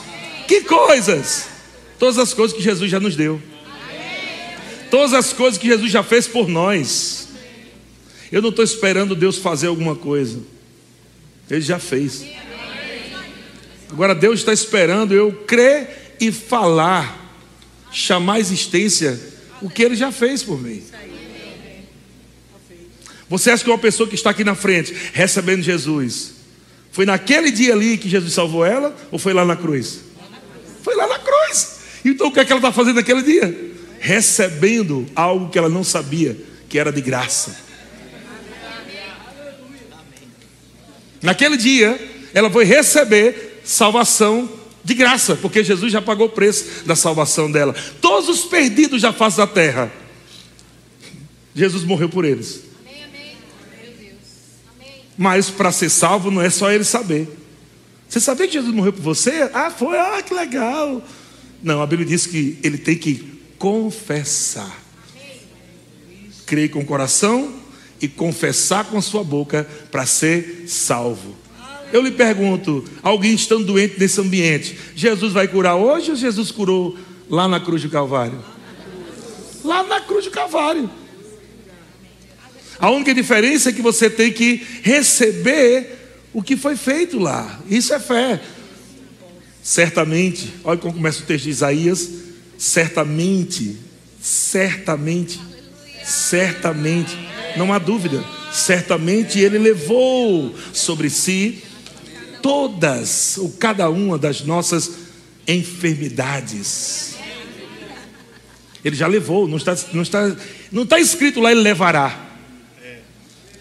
Que 0.47 0.61
coisas? 0.61 1.45
Todas 1.99 2.17
as 2.17 2.33
coisas 2.33 2.55
que 2.55 2.63
Jesus 2.63 2.89
já 2.89 2.99
nos 2.99 3.15
deu 3.15 3.41
todas 4.89 5.13
as 5.13 5.31
coisas 5.31 5.57
que 5.57 5.67
Jesus 5.67 5.91
já 5.91 6.03
fez 6.03 6.27
por 6.27 6.47
nós. 6.47 7.29
Eu 8.31 8.41
não 8.41 8.49
estou 8.49 8.63
esperando 8.63 9.15
Deus 9.15 9.37
fazer 9.37 9.67
alguma 9.67 9.95
coisa, 9.95 10.39
Ele 11.49 11.61
já 11.61 11.79
fez. 11.79 12.25
Agora 13.91 14.13
Deus 14.13 14.39
está 14.39 14.53
esperando 14.53 15.13
eu 15.13 15.31
crer 15.47 16.08
e 16.19 16.31
falar, 16.31 17.35
chamar 17.91 18.35
a 18.35 18.39
existência 18.39 19.19
o 19.61 19.69
que 19.69 19.83
Ele 19.83 19.95
já 19.95 20.11
fez 20.11 20.43
por 20.43 20.59
mim. 20.59 20.83
Você 23.27 23.51
acha 23.51 23.63
que 23.63 23.69
uma 23.69 23.77
pessoa 23.77 24.09
que 24.09 24.15
está 24.15 24.31
aqui 24.31 24.43
na 24.43 24.55
frente, 24.55 24.95
recebendo 25.13 25.61
Jesus, 25.61 26.31
foi 26.91 27.05
naquele 27.05 27.51
dia 27.51 27.73
ali 27.73 27.97
que 27.97 28.09
Jesus 28.09 28.33
salvou 28.33 28.65
ela, 28.65 28.95
ou 29.11 29.19
foi 29.19 29.33
lá 29.33 29.45
na 29.45 29.55
cruz? 29.55 29.99
Foi 30.81 30.95
lá 30.95 31.07
na 31.07 31.19
cruz. 31.19 31.79
Então 32.03 32.27
o 32.27 32.31
que 32.31 32.39
é 32.39 32.45
que 32.45 32.51
ela 32.51 32.59
está 32.59 32.71
fazendo 32.71 32.95
naquele 32.95 33.21
dia? 33.21 33.69
recebendo 33.99 35.05
algo 35.13 35.49
que 35.49 35.57
ela 35.57 35.69
não 35.69 35.83
sabia 35.83 36.35
que 36.67 36.79
era 36.79 36.91
de 36.91 37.01
graça. 37.01 37.55
Naquele 41.21 41.57
dia, 41.57 41.99
ela 42.33 42.49
foi 42.49 42.63
receber 42.63 43.61
salvação 43.65 44.49
de 44.89 44.95
graça, 44.95 45.35
porque 45.35 45.63
Jesus 45.63 45.91
já 45.91 46.01
pagou 46.01 46.25
o 46.25 46.31
preço 46.31 46.83
da 46.83 46.95
salvação 46.95 47.49
dela. 47.51 47.75
Todos 48.01 48.27
os 48.27 48.41
perdidos 48.41 49.03
da 49.03 49.13
face 49.13 49.37
da 49.37 49.45
terra, 49.45 49.91
Jesus 51.53 51.83
morreu 51.83 52.09
por 52.09 52.25
eles. 52.25 52.63
Mas 55.15 55.49
para 55.49 55.71
ser 55.71 55.89
salvo 55.89 56.31
não 56.31 56.41
é 56.41 56.49
só 56.49 56.71
ele 56.71 56.83
saber. 56.83 57.29
Você 58.07 58.19
sabia 58.19 58.47
que 58.47 58.53
Jesus 58.53 58.73
morreu 58.73 58.91
por 58.91 59.01
você? 59.03 59.49
Ah, 59.53 59.69
foi, 59.69 59.95
ah, 59.95 60.23
que 60.23 60.33
legal. 60.33 61.03
Não, 61.61 61.81
a 61.83 61.85
Bíblia 61.85 62.07
diz 62.07 62.25
que 62.25 62.57
ele 62.63 62.77
tem 62.77 62.97
que 62.97 63.39
confessar. 63.59 64.83
Crer 66.47 66.71
com 66.71 66.79
o 66.79 66.85
coração 66.85 67.53
e 68.01 68.07
confessar 68.07 68.85
com 68.85 68.97
a 68.97 69.01
sua 69.01 69.23
boca 69.23 69.67
para 69.91 70.07
ser 70.07 70.63
salvo. 70.67 71.35
Eu 71.91 72.01
lhe 72.01 72.11
pergunto: 72.11 72.83
alguém 73.01 73.33
estando 73.33 73.65
doente 73.65 73.99
nesse 73.99 74.19
ambiente, 74.19 74.77
Jesus 74.95 75.33
vai 75.33 75.47
curar 75.47 75.75
hoje 75.75 76.11
ou 76.11 76.15
Jesus 76.15 76.51
curou 76.51 76.97
lá 77.29 77.47
na 77.47 77.59
cruz 77.59 77.81
do 77.81 77.89
Calvário? 77.89 78.43
Lá 79.63 79.83
na 79.83 80.01
cruz 80.01 80.25
do 80.25 80.31
Calvário. 80.31 80.89
A 82.79 82.89
única 82.89 83.13
diferença 83.13 83.69
é 83.69 83.73
que 83.73 83.81
você 83.81 84.09
tem 84.09 84.31
que 84.31 84.65
receber 84.81 85.97
o 86.33 86.41
que 86.41 86.55
foi 86.55 86.77
feito 86.77 87.19
lá. 87.19 87.59
Isso 87.69 87.93
é 87.93 87.99
fé. 87.99 88.41
Certamente, 89.61 90.53
olha 90.63 90.79
como 90.79 90.93
começa 90.93 91.21
o 91.21 91.25
texto 91.25 91.43
de 91.43 91.49
Isaías 91.49 92.09
certamente, 92.59 93.77
certamente, 94.21 95.39
certamente, 96.03 97.17
não 97.55 97.71
há 97.71 97.79
dúvida, 97.79 98.21
certamente 98.51 99.39
ele 99.39 99.57
levou 99.57 100.53
sobre 100.73 101.09
si 101.09 101.63
todas 102.41 103.37
ou 103.37 103.51
cada 103.51 103.89
uma 103.89 104.17
das 104.17 104.41
nossas 104.41 104.91
enfermidades. 105.47 107.15
Ele 108.83 108.95
já 108.95 109.07
levou, 109.07 109.47
não 109.47 109.57
está, 109.57 109.75
não 109.93 110.01
está, 110.01 110.35
não 110.71 110.83
está 110.83 110.99
escrito 110.99 111.39
lá, 111.39 111.51
ele 111.51 111.61
levará. 111.61 112.27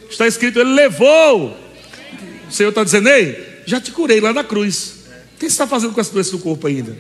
Está 0.09 0.27
escrito, 0.27 0.59
ele 0.59 0.73
levou. 0.73 1.57
O 2.49 2.53
Senhor 2.53 2.71
está 2.71 2.85
dizendo, 2.85 3.09
ei, 3.09 3.63
já 3.67 3.81
te 3.81 3.91
curei 3.91 4.21
lá 4.21 4.33
na 4.33 4.45
cruz. 4.45 4.95
O 5.35 5.39
que 5.39 5.45
você 5.45 5.47
está 5.47 5.67
fazendo 5.67 5.93
com 5.93 6.01
as 6.01 6.09
doenças 6.09 6.33
do 6.33 6.39
corpo 6.39 6.67
ainda? 6.67 6.97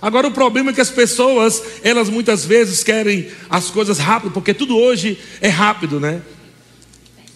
Agora 0.00 0.28
o 0.28 0.32
problema 0.32 0.70
é 0.70 0.72
que 0.72 0.80
as 0.80 0.90
pessoas, 0.90 1.60
elas 1.82 2.08
muitas 2.08 2.44
vezes 2.44 2.84
querem 2.84 3.28
as 3.50 3.68
coisas 3.70 3.98
rápido, 3.98 4.30
porque 4.30 4.54
tudo 4.54 4.76
hoje 4.76 5.18
é 5.40 5.48
rápido, 5.48 5.98
né? 5.98 6.22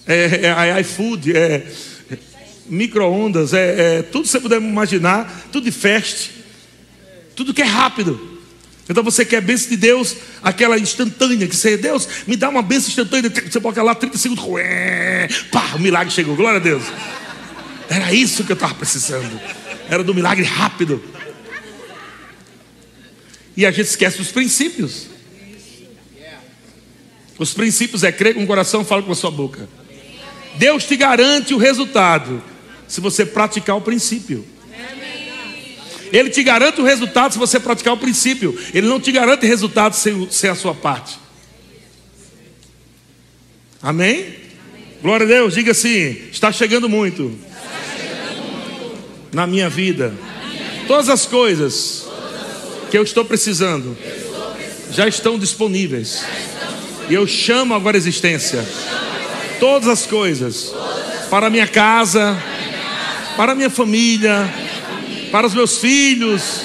É, 0.06 0.46
é, 0.46 0.70
é 0.70 0.80
iFood, 0.80 1.36
é, 1.36 1.66
é 2.10 2.18
micro-ondas, 2.66 3.52
é, 3.52 3.98
é, 3.98 4.02
tudo 4.02 4.24
que 4.24 4.28
você 4.28 4.40
puder 4.40 4.60
imaginar, 4.60 5.48
tudo 5.52 5.64
de 5.64 5.70
fast, 5.70 6.30
tudo 7.36 7.54
que 7.54 7.62
é 7.62 7.66
rápido. 7.66 8.30
Então 8.88 9.02
você 9.02 9.24
quer 9.24 9.36
a 9.36 9.40
bênção 9.40 9.70
de 9.70 9.76
Deus, 9.76 10.16
aquela 10.42 10.78
instantânea, 10.78 11.46
que 11.46 11.54
você, 11.54 11.76
Deus, 11.76 12.08
me 12.26 12.36
dá 12.36 12.48
uma 12.48 12.62
bênção 12.62 12.88
instantânea, 12.88 13.30
você 13.30 13.60
pode 13.60 13.80
lá 13.80 13.94
30 13.94 14.18
segundos, 14.18 14.44
ué, 14.44 15.28
pá, 15.50 15.74
o 15.76 15.78
milagre 15.78 16.12
chegou, 16.12 16.34
glória 16.34 16.58
a 16.58 16.62
Deus. 16.62 16.82
Era 17.88 18.12
isso 18.12 18.44
que 18.44 18.52
eu 18.52 18.54
estava 18.54 18.74
precisando, 18.74 19.40
era 19.88 20.02
do 20.02 20.14
milagre 20.14 20.44
rápido. 20.44 21.02
E 23.56 23.64
a 23.66 23.70
gente 23.70 23.86
esquece 23.86 24.20
os 24.20 24.32
princípios. 24.32 25.06
Os 27.38 27.52
princípios 27.54 28.02
é 28.02 28.10
crer 28.10 28.34
com 28.34 28.44
o 28.44 28.46
coração, 28.46 28.84
fala 28.84 29.02
com 29.02 29.12
a 29.12 29.14
sua 29.14 29.30
boca. 29.30 29.68
Deus 30.54 30.84
te 30.84 30.96
garante 30.96 31.54
o 31.54 31.58
resultado 31.58 32.42
se 32.86 33.00
você 33.00 33.24
praticar 33.24 33.76
o 33.76 33.80
princípio. 33.80 34.44
Ele 36.12 36.28
te 36.28 36.42
garante 36.42 36.80
o 36.80 36.84
resultado 36.84 37.32
se 37.32 37.38
você 37.38 37.58
praticar 37.58 37.94
o 37.94 37.96
princípio. 37.96 38.58
Ele 38.74 38.86
não 38.86 39.00
te 39.00 39.10
garante 39.10 39.46
resultado 39.46 39.94
sem, 39.94 40.30
sem 40.30 40.50
a 40.50 40.54
sua 40.54 40.74
parte. 40.74 41.18
Amém? 43.82 44.34
Glória 45.00 45.24
a 45.24 45.28
Deus, 45.28 45.54
diga 45.54 45.72
assim: 45.72 46.16
está 46.30 46.52
chegando 46.52 46.88
muito, 46.88 47.36
está 47.48 47.70
chegando 47.98 48.42
muito. 48.52 48.98
Na, 49.32 49.46
minha 49.46 49.68
vida. 49.68 50.08
na 50.08 50.46
minha 50.46 50.68
vida. 50.68 50.86
Todas 50.86 51.08
as 51.08 51.26
coisas 51.26 52.06
que 52.90 52.98
eu 52.98 53.02
estou 53.02 53.24
precisando 53.24 53.96
já 54.92 55.08
estão 55.08 55.38
disponíveis. 55.38 56.22
E 57.08 57.14
eu 57.14 57.26
chamo 57.26 57.74
agora 57.74 57.96
a 57.96 57.98
existência. 57.98 58.64
Todas 59.62 59.88
as 59.88 60.06
coisas 60.06 60.74
para 61.30 61.46
a 61.46 61.50
minha 61.50 61.68
casa, 61.68 62.36
para 63.36 63.52
a 63.52 63.54
minha 63.54 63.70
família, 63.70 64.52
para 65.30 65.46
os 65.46 65.54
meus 65.54 65.78
filhos. 65.78 66.62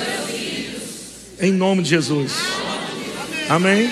Em 1.39 1.51
nome 1.51 1.83
de 1.83 1.89
Jesus. 1.89 2.31
Amém. 3.47 3.87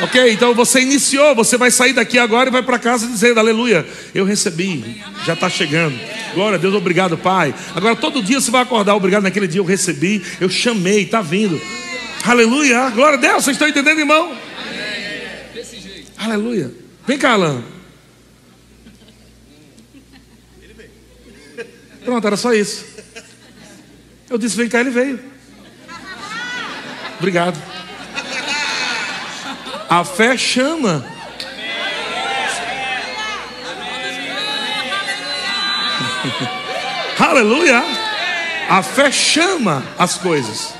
Ok, 0.00 0.30
então 0.30 0.54
você 0.54 0.78
iniciou, 0.78 1.34
você 1.34 1.58
vai 1.58 1.72
sair 1.72 1.92
daqui 1.92 2.20
agora 2.20 2.50
e 2.50 2.52
vai 2.52 2.62
para 2.62 2.78
casa 2.78 3.08
dizendo: 3.08 3.40
Aleluia, 3.40 3.84
eu 4.14 4.24
recebi, 4.24 5.02
já 5.26 5.32
está 5.32 5.50
chegando. 5.50 5.98
Glória 6.34 6.54
a 6.56 6.60
Deus, 6.60 6.72
obrigado, 6.72 7.18
Pai. 7.18 7.52
Agora 7.74 7.96
todo 7.96 8.22
dia 8.22 8.40
você 8.40 8.52
vai 8.52 8.62
acordar, 8.62 8.94
obrigado, 8.94 9.24
naquele 9.24 9.48
dia 9.48 9.60
eu 9.60 9.64
recebi, 9.64 10.22
eu 10.40 10.48
chamei, 10.48 11.02
está 11.02 11.20
vindo. 11.20 11.60
Aleluia, 12.24 12.90
glória 12.90 13.18
a 13.18 13.20
Deus, 13.20 13.42
vocês 13.42 13.56
estão 13.56 13.66
entendendo, 13.66 13.98
irmão? 13.98 14.32
Aleluia. 16.16 16.83
Vem 17.06 17.18
cá, 17.18 17.32
Alan. 17.32 17.62
Pronto, 22.04 22.26
era 22.26 22.36
só 22.36 22.52
isso. 22.52 22.84
Eu 24.28 24.36
disse: 24.38 24.56
vem 24.56 24.68
cá, 24.68 24.80
ele 24.80 24.90
veio. 24.90 25.20
Obrigado. 27.18 27.60
A 29.88 30.04
fé 30.04 30.36
chama. 30.36 31.04
Aleluia. 37.18 37.82
A 38.68 38.82
fé 38.82 39.10
chama 39.10 39.84
as 39.98 40.16
coisas. 40.16 40.74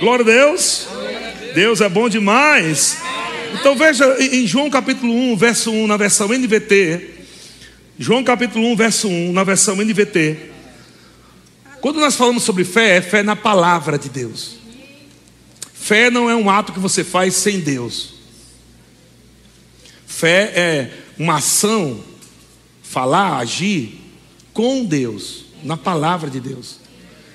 Glória 0.00 0.22
a 0.22 0.26
Deus. 0.26 0.88
Deus 1.54 1.80
é 1.80 1.88
bom 1.88 2.08
demais. 2.08 2.98
Então 3.54 3.76
veja 3.76 4.04
em 4.22 4.46
João 4.46 4.68
capítulo 4.70 5.12
1, 5.12 5.36
verso 5.36 5.70
1, 5.70 5.86
na 5.86 5.96
versão 5.96 6.28
NVT. 6.28 7.10
João 7.98 8.22
capítulo 8.22 8.66
1, 8.72 8.76
verso 8.76 9.08
1, 9.08 9.32
na 9.32 9.44
versão 9.44 9.76
NVT. 9.76 10.36
Quando 11.80 12.00
nós 12.00 12.16
falamos 12.16 12.42
sobre 12.42 12.64
fé, 12.64 12.96
é 12.96 13.00
fé 13.00 13.22
na 13.22 13.36
palavra 13.36 13.98
de 13.98 14.08
Deus. 14.08 14.56
Fé 15.72 16.10
não 16.10 16.28
é 16.28 16.36
um 16.36 16.50
ato 16.50 16.72
que 16.72 16.78
você 16.78 17.02
faz 17.02 17.34
sem 17.34 17.60
Deus. 17.60 18.14
Fé 20.06 20.52
é 20.54 20.90
uma 21.18 21.36
ação, 21.36 22.00
falar, 22.82 23.38
agir 23.38 23.98
com 24.52 24.84
Deus, 24.84 25.44
na 25.62 25.76
palavra 25.76 26.28
de 26.28 26.40
Deus. 26.40 26.80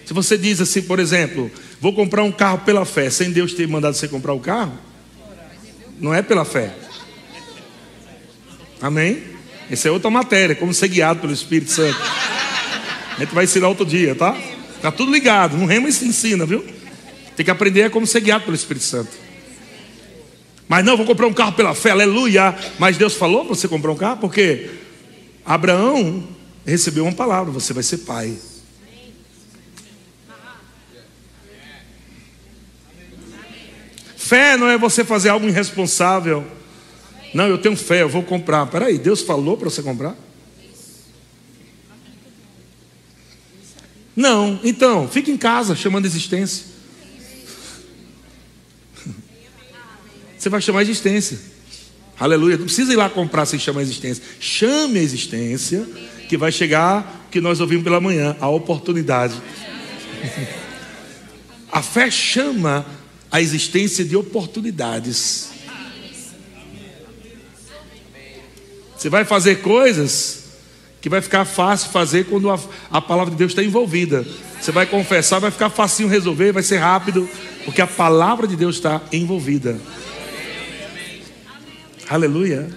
Se 0.06 0.13
você 0.13 0.38
diz 0.38 0.60
assim, 0.60 0.82
por 0.82 0.99
exemplo, 0.99 1.49
vou 1.80 1.93
comprar 1.93 2.23
um 2.23 2.32
carro 2.32 2.60
pela 2.60 2.86
fé, 2.86 3.10
sem 3.10 3.32
Deus 3.32 3.54
ter 3.54 3.67
mandado 3.67 3.95
você 3.95 4.08
comprar 4.08 4.34
o 4.34 4.39
carro, 4.39 4.78
não 5.99 6.13
é 6.13 6.21
pela 6.21 6.45
fé. 6.45 6.73
Amém? 8.82 9.23
Essa 9.69 9.88
é 9.88 9.91
outra 9.91 10.10
matéria, 10.10 10.56
como 10.56 10.73
ser 10.73 10.89
guiado 10.89 11.21
pelo 11.21 11.34
Espírito 11.34 11.71
Santo. 11.71 11.97
A 13.15 13.19
gente 13.19 13.34
vai 13.34 13.45
ensinar 13.45 13.67
outro 13.67 13.86
dia, 13.86 14.13
tá? 14.15 14.38
Tá 14.82 14.91
tudo 14.91 15.12
ligado, 15.12 15.56
no 15.56 15.65
remo 15.65 15.91
se 15.91 16.06
ensina, 16.06 16.45
viu? 16.45 16.65
Tem 17.36 17.45
que 17.45 17.51
aprender 17.51 17.89
como 17.89 18.06
ser 18.06 18.19
guiado 18.19 18.43
pelo 18.43 18.56
Espírito 18.56 18.86
Santo. 18.86 19.12
Mas 20.67 20.84
não, 20.84 20.97
vou 20.97 21.06
comprar 21.06 21.27
um 21.27 21.34
carro 21.34 21.53
pela 21.53 21.73
fé, 21.73 21.91
aleluia. 21.91 22.56
Mas 22.79 22.97
Deus 22.97 23.13
falou 23.13 23.45
para 23.45 23.56
você 23.56 23.67
comprar 23.67 23.91
um 23.91 23.95
carro, 23.95 24.17
porque 24.17 24.69
Abraão 25.45 26.23
recebeu 26.65 27.03
uma 27.03 27.13
palavra: 27.13 27.51
você 27.51 27.73
vai 27.73 27.84
ser 27.84 27.99
pai. 27.99 28.38
Fé 34.34 34.58
não 34.58 34.67
é 34.67 34.80
você 34.80 35.04
fazer 35.04 35.30
algo 35.30 35.48
irresponsável. 35.48 36.43
Não, 37.36 37.46
eu 37.46 37.60
tenho 37.60 37.76
fé, 37.76 38.02
eu 38.02 38.10
vou 38.10 38.24
comprar. 38.24 38.65
Peraí, 38.65 38.98
Deus 38.98 39.22
falou 39.22 39.56
para 39.56 39.69
você 39.69 39.84
comprar? 39.84 40.17
Não, 44.15 44.60
então, 44.63 45.08
fique 45.08 45.30
em 45.30 45.38
casa 45.38 45.76
chamando 45.76 46.08
existência. 46.08 46.65
Você 50.36 50.50
vai 50.50 50.62
chamar 50.62 50.82
existência. 50.82 51.38
Aleluia. 52.19 52.58
Não 52.58 52.65
precisa 52.65 52.91
ir 52.91 52.96
lá 52.96 53.12
comprar 53.12 53.46
sem 53.46 53.60
chamar 53.60 53.84
existência. 53.84 54.24
Chame 54.39 54.98
a 54.98 55.04
existência, 55.04 55.88
que 56.28 56.38
vai 56.38 56.52
chegar, 56.52 57.28
que 57.30 57.39
nós 57.39 57.60
ouvimos 57.60 57.84
pela 57.84 58.02
manhã, 58.02 58.36
a 58.39 58.50
oportunidade. 58.50 59.39
A 61.72 61.82
fé 61.84 62.10
chama 62.10 62.86
a 63.34 63.41
existência 63.41 64.06
de 64.06 64.15
oportunidades. 64.15 65.50
Você 68.96 69.10
vai 69.10 69.26
fazer 69.26 69.63
coisas 69.63 70.43
que 71.02 71.10
vai 71.10 71.19
ficar 71.19 71.43
fácil 71.43 71.89
fazer 71.89 72.26
quando 72.26 72.52
a, 72.52 72.60
a 72.91 73.02
palavra 73.02 73.32
de 73.32 73.38
Deus 73.38 73.52
está 73.52 73.63
envolvida. 73.63 74.24
Você 74.62 74.72
vai 74.72 74.86
confessar, 74.86 75.39
vai 75.39 75.50
ficar 75.50 75.72
facinho 75.72 76.08
resolver, 76.08 76.52
vai 76.52 76.62
ser 76.62 76.78
rápido, 76.78 77.28
porque 77.65 77.82
a 77.82 77.88
palavra 77.88 78.46
de 78.46 78.56
Deus 78.56 78.76
está 78.76 79.02
envolvida. 79.12 79.82
Aleluia. 82.08 82.69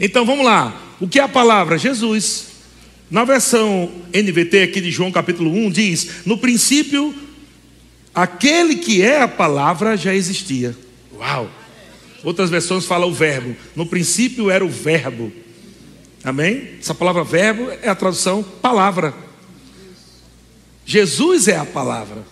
Então 0.00 0.24
vamos 0.24 0.46
lá. 0.46 0.74
O 0.98 1.06
que 1.06 1.20
é 1.20 1.22
a 1.22 1.28
palavra? 1.28 1.76
Jesus. 1.76 2.46
Na 3.10 3.24
versão 3.24 3.92
NVT 4.14 4.62
aqui 4.62 4.80
de 4.80 4.90
João 4.90 5.12
capítulo 5.12 5.52
1 5.52 5.70
diz: 5.70 6.10
No 6.24 6.38
princípio 6.38 7.14
Aquele 8.14 8.76
que 8.76 9.02
é 9.02 9.22
a 9.22 9.28
palavra 9.28 9.96
já 9.96 10.14
existia. 10.14 10.76
Uau! 11.14 11.50
Outras 12.22 12.50
versões 12.50 12.84
falam 12.84 13.08
o 13.08 13.14
verbo. 13.14 13.56
No 13.74 13.86
princípio 13.86 14.50
era 14.50 14.64
o 14.64 14.68
verbo. 14.68 15.32
Amém? 16.22 16.70
Essa 16.78 16.94
palavra 16.94 17.24
verbo 17.24 17.70
é 17.82 17.88
a 17.88 17.94
tradução 17.94 18.42
palavra. 18.42 19.14
Jesus 20.84 21.48
é 21.48 21.56
a 21.56 21.64
palavra. 21.64 22.24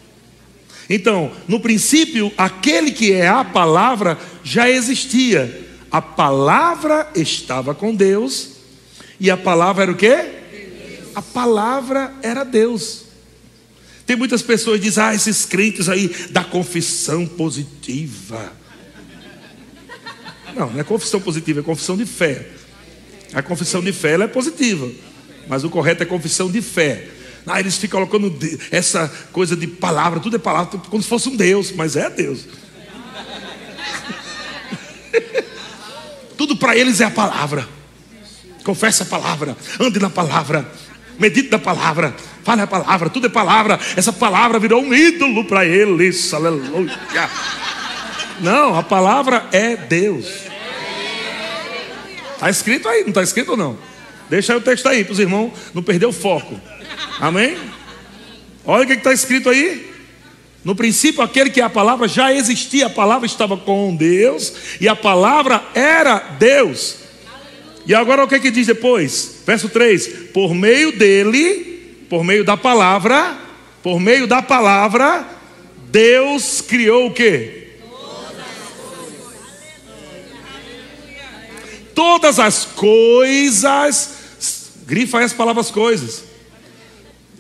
Então, 0.91 1.33
no 1.47 1.61
princípio, 1.61 2.33
aquele 2.37 2.91
que 2.91 3.13
é 3.13 3.29
a 3.29 3.45
palavra 3.45 4.19
já 4.43 4.69
existia. 4.69 5.67
A 5.91 6.03
palavra 6.03 7.11
estava 7.15 7.75
com 7.75 7.95
Deus. 7.95 8.51
E 9.21 9.31
a 9.31 9.37
palavra 9.37 9.85
era 9.85 9.93
o 9.93 9.97
quê? 9.97 10.17
A 11.15 11.23
palavra 11.23 12.13
era 12.23 12.45
Deus. 12.45 13.08
Tem 14.09 14.17
muitas 14.17 14.41
pessoas 14.41 14.79
que 14.79 14.87
dizem, 14.87 15.05
ah, 15.05 15.15
esses 15.15 15.45
crentes 15.45 15.87
aí 15.87 16.09
da 16.31 16.43
confissão 16.43 17.27
positiva. 17.27 18.55
Não, 20.57 20.71
não 20.71 20.81
é 20.81 20.83
confissão 20.83 21.21
positiva, 21.21 21.61
é 21.61 21.63
confissão 21.63 21.95
de 21.95 22.07
fé. 22.07 22.49
A 23.35 23.43
confissão 23.43 23.83
de 23.83 23.93
fé 23.93 24.13
ela 24.13 24.25
é 24.25 24.27
positiva, 24.27 24.91
mas 25.47 25.63
o 25.63 25.69
correto 25.69 26.03
é 26.03 26.07
confissão 26.07 26.51
de 26.51 26.63
fé. 26.63 27.07
Ah, 27.47 27.61
eles 27.61 27.77
ficam 27.77 28.07
colocando 28.07 28.35
essa 28.71 29.13
coisa 29.31 29.55
de 29.55 29.67
palavra, 29.67 30.21
tudo 30.21 30.37
é 30.37 30.39
palavra, 30.39 30.79
como 30.89 31.03
se 31.03 31.09
fosse 31.09 31.29
um 31.29 31.37
Deus, 31.37 31.71
mas 31.73 31.95
é 31.95 32.09
Deus. 32.09 32.47
tudo 36.39 36.57
para 36.57 36.75
eles 36.75 37.03
é 37.03 37.05
a 37.05 37.11
palavra. 37.11 37.69
Confesse 38.65 39.03
a 39.03 39.07
palavra, 39.07 39.55
ande 39.79 39.99
na 39.99 40.09
palavra, 40.09 40.67
medite 41.19 41.51
na 41.51 41.59
palavra, 41.59 42.17
fale 42.49 42.63
a 42.63 42.67
palavra, 42.67 43.11
tudo 43.11 43.27
é 43.27 43.29
palavra. 43.29 43.79
Essa 43.95 44.11
palavra 44.11 44.59
virou 44.59 44.83
um 44.83 44.95
ídolo 44.95 45.45
para 45.45 45.67
eles, 45.67 46.33
aleluia. 46.33 46.99
Não, 48.41 48.75
a 48.75 48.83
palavra 48.83 49.47
é 49.53 49.77
Deus. 49.77 50.25
Está 52.33 52.49
escrito 52.49 52.89
aí, 52.89 53.03
não 53.03 53.11
está 53.11 53.23
escrito 53.23 53.51
ou 53.51 53.57
não? 53.57 53.77
Deixa 54.31 54.55
aí 54.55 54.59
o 54.59 54.63
texto 54.63 54.89
aí 54.89 55.05
para 55.05 55.13
os 55.13 55.19
irmãos 55.19 55.53
não 55.75 55.83
perder 55.83 56.07
o 56.07 56.13
foco. 56.13 56.59
Amém? 57.21 57.59
Olha 58.65 58.85
o 58.85 58.87
que 58.87 58.95
está 58.95 59.13
escrito 59.13 59.51
aí. 59.51 59.87
No 60.65 60.75
princípio, 60.75 61.21
aquele 61.21 61.51
que 61.51 61.61
é 61.61 61.65
a 61.65 61.71
palavra 61.71 62.09
já 62.09 62.33
existia, 62.33 62.87
a 62.87 62.91
palavra 62.91 63.27
estava 63.27 63.59
com 63.59 63.95
Deus 63.95 64.55
e 64.81 64.89
a 64.89 64.97
palavra 64.97 65.63
era 65.75 66.19
Deus. 66.39 66.97
E 67.87 67.95
agora 67.95 68.25
o 68.25 68.29
que, 68.29 68.37
é 68.37 68.41
que 68.41 68.51
diz 68.51 68.67
depois? 68.67 69.43
Verso 69.47 69.69
3: 69.69 70.31
Por 70.33 70.55
meio 70.55 70.97
dele, 70.97 71.68
por 72.09 72.25
meio 72.25 72.45
da 72.45 72.57
palavra, 72.57 73.37
por 73.83 74.01
meio 74.01 74.27
da 74.27 74.41
palavra, 74.41 75.27
Deus 75.91 76.61
criou 76.61 77.07
o 77.07 77.13
que? 77.13 77.69
Todas 81.95 82.39
as 82.39 82.65
coisas, 82.65 84.11
grifa 84.87 85.21
as 85.21 85.33
palavras 85.33 85.71
coisas, 85.71 86.25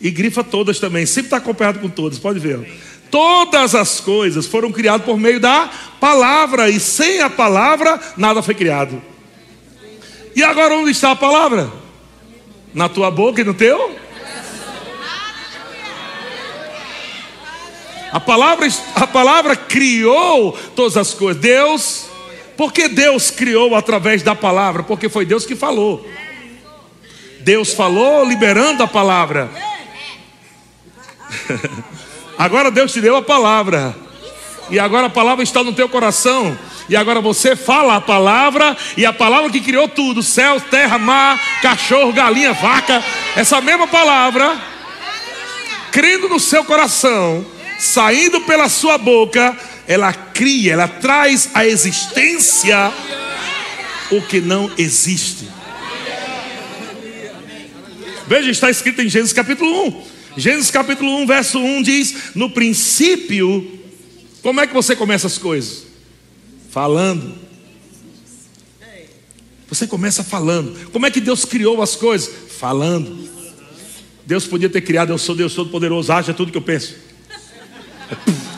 e 0.01 0.11
grifa 0.11 0.45
todas 0.45 0.79
também, 0.79 1.07
sempre 1.07 1.27
está 1.27 1.37
acompanhado 1.39 1.79
com 1.79 1.89
todas, 1.89 2.19
pode 2.19 2.39
ver. 2.39 2.69
Todas 3.11 3.75
as 3.75 4.01
coisas 4.01 4.47
foram 4.47 4.71
criadas 4.71 5.07
por 5.07 5.19
meio 5.19 5.41
da 5.41 5.71
palavra, 6.01 6.69
e 6.69 6.79
sem 6.79 7.21
a 7.21 7.31
palavra 7.31 7.99
nada 8.17 8.43
foi 8.43 8.55
criado. 8.55 9.01
E 10.35 10.43
agora 10.43 10.75
onde 10.75 10.91
está 10.91 11.13
a 11.13 11.17
palavra? 11.17 11.71
Na 12.75 12.89
tua 12.89 13.11
boca 13.11 13.41
e 13.41 13.45
no 13.45 13.55
teu? 13.55 14.08
A 18.13 18.21
palavra, 18.21 18.67
a 18.95 19.07
palavra 19.07 19.55
criou 19.57 20.53
todas 20.75 20.97
as 20.97 21.13
coisas. 21.13 21.41
Deus, 21.41 22.07
porque 22.57 22.89
Deus 22.89 23.31
criou 23.31 23.75
através 23.75 24.23
da 24.23 24.35
palavra? 24.35 24.83
Porque 24.83 25.09
foi 25.09 25.27
Deus 25.27 25.45
que 25.45 25.55
falou. 25.55 26.07
Deus 27.41 27.73
falou 27.73 28.25
liberando 28.25 28.83
a 28.83 28.87
palavra. 28.87 29.51
Agora 32.39 32.71
Deus 32.71 32.93
te 32.93 33.01
deu 33.01 33.17
a 33.17 33.23
palavra. 33.23 33.95
E 34.71 34.79
agora 34.79 35.07
a 35.07 35.11
palavra 35.11 35.43
está 35.43 35.65
no 35.65 35.73
teu 35.73 35.89
coração. 35.89 36.57
E 36.89 36.97
agora 36.97 37.21
você 37.21 37.57
fala 37.57 37.97
a 37.97 38.01
palavra, 38.01 38.77
e 38.97 39.05
a 39.05 39.13
palavra 39.13 39.51
que 39.51 39.61
criou 39.61 39.89
tudo: 39.89 40.23
céu, 40.23 40.61
terra, 40.61 40.99
mar, 40.99 41.39
cachorro, 41.63 42.13
galinha, 42.13 42.53
vaca. 42.53 43.03
Essa 43.37 43.61
mesma 43.61 43.87
palavra, 43.87 44.59
crendo 45.91 46.29
no 46.29 46.39
seu 46.39 46.65
coração, 46.65 47.45
saindo 47.79 48.41
pela 48.41 48.69
sua 48.69 48.99
boca, 48.99 49.57
ela 49.87 50.13
cria, 50.13 50.73
ela 50.73 50.89
traz 50.89 51.51
à 51.55 51.67
existência 51.67 52.93
o 54.11 54.21
que 54.23 54.41
não 54.41 54.71
existe. 54.77 55.49
Veja, 58.27 58.51
está 58.51 58.71
escrito 58.71 59.01
em 59.01 59.09
Gênesis 59.09 59.33
capítulo 59.33 59.87
1. 59.87 60.03
Gênesis 60.37 60.71
capítulo 60.71 61.17
1, 61.23 61.27
verso 61.27 61.59
1 61.59 61.83
diz: 61.83 62.15
No 62.35 62.51
princípio, 62.51 63.81
como 64.43 64.61
é 64.61 64.67
que 64.67 64.75
você 64.75 64.95
começa 64.95 65.27
as 65.27 65.39
coisas? 65.39 65.87
Falando. 66.71 67.35
Você 69.69 69.87
começa 69.87 70.25
falando. 70.25 70.91
Como 70.91 71.07
é 71.07 71.11
que 71.11 71.21
Deus 71.21 71.45
criou 71.45 71.83
as 71.83 71.95
coisas? 71.95 72.31
Falando. 72.59 73.29
Deus 74.27 74.47
podia 74.47 74.69
ter 74.69 74.83
criado, 74.83 75.11
eu 75.11 75.19
sou 75.19 75.35
Deus 75.35 75.55
Todo-Poderoso, 75.55 76.13
haja 76.13 76.35
tudo 76.35 76.53
que 76.53 76.59
eu 76.59 76.63
penso. 76.63 77.08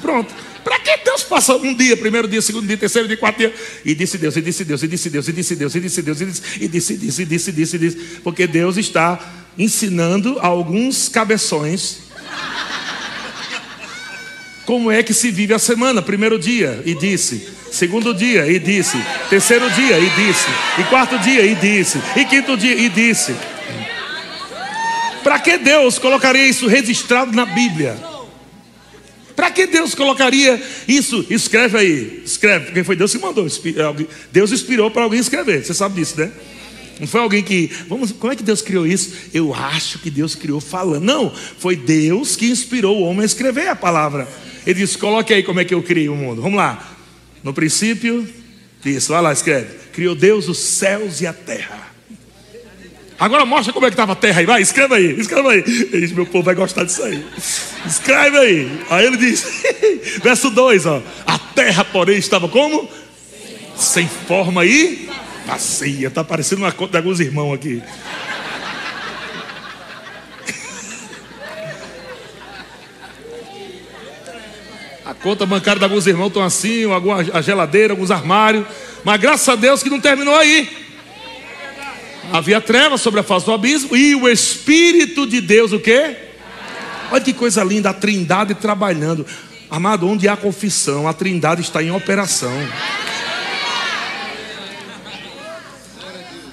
Pronto. 0.01 0.35
Para 0.63 0.79
que 0.79 0.97
Deus 1.05 1.23
passa 1.23 1.57
um 1.57 1.75
dia, 1.75 1.97
primeiro 1.97 2.29
dia, 2.29 2.43
segundo 2.43 2.67
dia, 2.67 2.77
terceiro 2.77 3.09
dia, 3.09 3.17
quarto 3.17 3.39
dia, 3.39 3.55
e 3.85 3.95
disse 3.95 4.19
Deus, 4.19 4.37
e 4.37 4.43
disse 4.43 4.65
Deus, 4.65 4.83
e 4.83 4.89
disse 4.89 5.11
Deus, 5.11 5.29
e 5.29 5.33
disse 5.33 5.57
Deus, 5.57 5.75
e 5.75 5.81
disse 5.81 6.03
Deus, 6.03 6.21
e 6.21 6.27
disse, 6.27 6.43
e 6.61 6.69
disse, 6.69 6.97
disse, 6.97 7.25
disse, 7.25 7.53
disse, 7.53 7.79
disse, 7.79 7.97
porque 8.23 8.47
Deus 8.47 8.77
está 8.77 9.19
ensinando 9.57 10.39
alguns 10.41 11.09
cabeções 11.09 12.11
como 14.71 14.89
é 14.89 15.03
que 15.03 15.13
se 15.13 15.33
vive 15.33 15.53
a 15.53 15.59
semana. 15.59 16.01
Primeiro 16.01 16.39
dia, 16.39 16.81
e 16.87 16.95
disse. 16.95 17.49
Segundo 17.73 18.15
dia, 18.15 18.47
e 18.47 18.57
disse. 18.57 18.97
Terceiro 19.29 19.69
dia, 19.73 19.99
e 19.99 20.09
disse. 20.11 20.47
E 20.79 20.85
quarto 20.85 21.19
dia, 21.19 21.45
e 21.45 21.57
disse. 21.57 21.99
E 22.15 22.25
quinto 22.25 22.57
dia, 22.57 22.75
e 22.75 22.89
disse. 22.89 23.35
Para 25.25 25.41
que 25.41 25.59
Deus 25.59 25.99
colocaria 25.99 26.47
isso 26.47 26.69
registrado 26.69 27.33
na 27.33 27.45
Bíblia? 27.45 28.10
Para 29.41 29.51
que 29.51 29.67
Deus 29.67 29.95
colocaria 29.95 30.63
isso? 30.87 31.25
Escreve 31.31 31.79
aí, 31.79 32.23
escreve, 32.27 32.67
porque 32.67 32.85
foi 32.85 32.95
Deus 32.95 33.11
que 33.11 33.19
mandou. 33.19 33.47
Deus 34.31 34.53
inspirou 34.53 34.91
para 34.91 35.05
alguém 35.05 35.19
escrever, 35.19 35.65
você 35.65 35.73
sabe 35.73 35.99
disso, 35.99 36.21
né? 36.21 36.31
Não 37.01 37.07
foi 37.07 37.23
alguém 37.23 37.43
que, 37.43 37.71
vamos, 37.89 38.13
como 38.13 38.31
é 38.31 38.37
que 38.37 38.43
Deus 38.43 38.61
criou 38.61 38.87
isso? 38.87 39.15
Eu 39.33 39.55
acho 39.55 39.99
que 40.01 40.11
Deus 40.11 40.35
criou 40.35 40.61
falando. 40.61 41.05
Não, 41.05 41.33
foi 41.59 41.75
Deus 41.75 42.37
que 42.37 42.51
inspirou 42.51 42.99
o 42.99 43.05
homem 43.05 43.23
a 43.23 43.25
escrever 43.25 43.69
a 43.69 43.75
palavra. 43.75 44.29
Ele 44.67 44.81
disse: 44.81 44.99
coloque 44.99 45.33
aí 45.33 45.43
como 45.43 45.59
é 45.59 45.65
que 45.65 45.73
eu 45.73 45.83
criei 45.83 46.11
o 46.11 46.15
mundo. 46.15 46.43
Vamos 46.43 46.59
lá. 46.59 46.99
No 47.43 47.55
princípio, 47.55 48.29
disse, 48.85 49.09
vai 49.09 49.23
lá, 49.23 49.33
escreve. 49.33 49.75
Criou 49.95 50.15
Deus 50.15 50.51
os 50.51 50.59
céus 50.59 51.23
e 51.23 51.27
a 51.27 51.33
terra. 51.33 51.90
Agora 53.21 53.45
mostra 53.45 53.71
como 53.71 53.85
é 53.85 53.91
que 53.91 53.93
estava 53.93 54.15
a 54.15 54.17
terra 54.17 54.41
aí. 54.41 54.47
Vai, 54.47 54.63
escreve 54.63 54.95
aí, 54.95 55.21
escreve 55.21 55.47
aí. 55.47 55.63
Disse, 55.63 56.15
meu 56.15 56.25
povo 56.25 56.43
vai 56.43 56.55
gostar 56.55 56.85
disso 56.85 57.03
aí. 57.03 57.23
Escreve 57.87 58.39
aí. 58.39 58.81
Aí 58.89 59.05
ele 59.05 59.19
diz, 59.19 59.45
verso 60.25 60.49
2, 60.49 60.87
ó. 60.87 61.03
A 61.27 61.39
terra, 61.39 61.85
porém, 61.85 62.17
estava 62.17 62.49
como? 62.49 62.89
Sem 63.77 64.09
forma 64.09 64.65
e 64.65 65.07
vazia. 65.47 66.09
Está 66.09 66.25
parecendo 66.25 66.63
uma 66.63 66.73
conta 66.73 66.93
de 66.93 66.97
alguns 66.97 67.21
irmãos 67.21 67.53
aqui. 67.53 67.83
A 75.05 75.13
conta 75.13 75.45
bancária 75.45 75.79
de 75.79 75.85
alguns 75.85 76.07
irmãos 76.07 76.29
estão 76.29 76.43
assim, 76.43 76.85
a 77.35 77.43
geladeira, 77.43 77.93
alguns 77.93 78.11
armários. 78.11 78.65
Mas 79.05 79.21
graças 79.21 79.47
a 79.47 79.57
Deus 79.57 79.83
que 79.83 79.91
não 79.91 80.01
terminou 80.01 80.35
aí. 80.35 80.80
Havia 82.33 82.61
trevas 82.61 83.01
sobre 83.01 83.21
a 83.21 83.23
face 83.23 83.45
do 83.45 83.53
abismo 83.53 83.97
e 83.97 84.15
o 84.15 84.29
Espírito 84.29 85.27
de 85.27 85.41
Deus, 85.41 85.73
o 85.73 85.81
quê? 85.81 86.17
Olha 87.11 87.21
que 87.21 87.33
coisa 87.33 87.65
linda, 87.65 87.91
a 87.91 87.95
trindade 87.95 88.55
trabalhando. 88.55 89.27
Amado, 89.69 90.09
onde 90.09 90.29
há 90.29 90.37
confissão, 90.37 91.09
a 91.09 91.13
trindade 91.13 91.61
está 91.61 91.83
em 91.83 91.91
operação. 91.91 92.53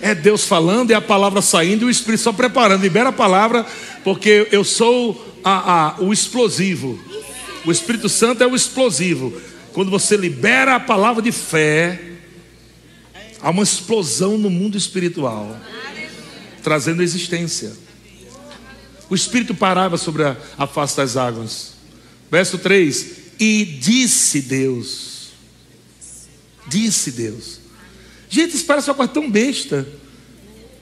É 0.01 0.15
Deus 0.15 0.45
falando, 0.45 0.91
é 0.91 0.95
a 0.95 1.01
palavra 1.01 1.41
saindo 1.41 1.83
e 1.83 1.85
o 1.85 1.89
Espírito 1.89 2.23
só 2.23 2.31
preparando. 2.33 2.81
Libera 2.81 3.09
a 3.09 3.13
palavra, 3.13 3.65
porque 4.03 4.47
eu 4.51 4.63
sou 4.63 5.39
a, 5.43 5.95
a, 5.97 6.01
o 6.01 6.11
explosivo. 6.11 6.99
O 7.65 7.71
Espírito 7.71 8.09
Santo 8.09 8.43
é 8.43 8.47
o 8.47 8.55
explosivo. 8.55 9.33
Quando 9.73 9.91
você 9.91 10.17
libera 10.17 10.75
a 10.75 10.79
palavra 10.79 11.21
de 11.21 11.31
fé, 11.31 11.99
há 13.41 13.49
uma 13.49 13.63
explosão 13.63 14.37
no 14.37 14.49
mundo 14.49 14.77
espiritual, 14.77 15.59
trazendo 16.63 17.03
existência. 17.03 17.71
O 19.09 19.15
Espírito 19.15 19.55
parava 19.55 19.97
sobre 19.97 20.23
a, 20.23 20.37
a 20.57 20.67
face 20.67 20.97
das 20.97 21.15
águas. 21.15 21.73
Verso 22.29 22.57
3: 22.57 23.07
E 23.39 23.63
disse 23.65 24.41
Deus. 24.41 25.29
Disse 26.67 27.11
Deus. 27.11 27.59
Gente, 28.29 28.55
isso 28.55 28.65
parece 28.65 28.89
uma 28.89 28.95
coisa 28.95 29.13
tão 29.13 29.31
besta, 29.31 29.87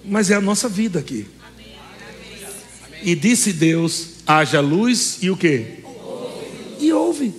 mas 0.04 0.32
é 0.32 0.36
a 0.36 0.42
nossa 0.42 0.68
vida 0.68 1.00
aqui. 1.00 1.28
E 3.04 3.16
disse 3.16 3.54
Deus: 3.54 4.08
haja 4.26 4.60
luz 4.60 5.20
e 5.22 5.30
o 5.30 5.38
que? 5.38 5.86
e 6.80 6.94
ouve. 6.94 7.34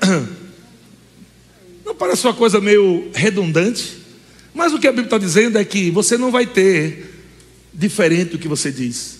Não 1.84 1.94
parece 1.94 2.26
uma 2.26 2.34
coisa 2.34 2.60
meio 2.60 3.10
redundante? 3.14 3.97
Mas 4.54 4.72
o 4.72 4.78
que 4.78 4.86
a 4.86 4.92
Bíblia 4.92 5.06
está 5.06 5.18
dizendo 5.18 5.58
é 5.58 5.64
que 5.64 5.90
você 5.90 6.16
não 6.16 6.30
vai 6.30 6.46
ter 6.46 7.14
diferente 7.72 8.32
do 8.32 8.38
que 8.38 8.48
você 8.48 8.72
diz. 8.72 9.18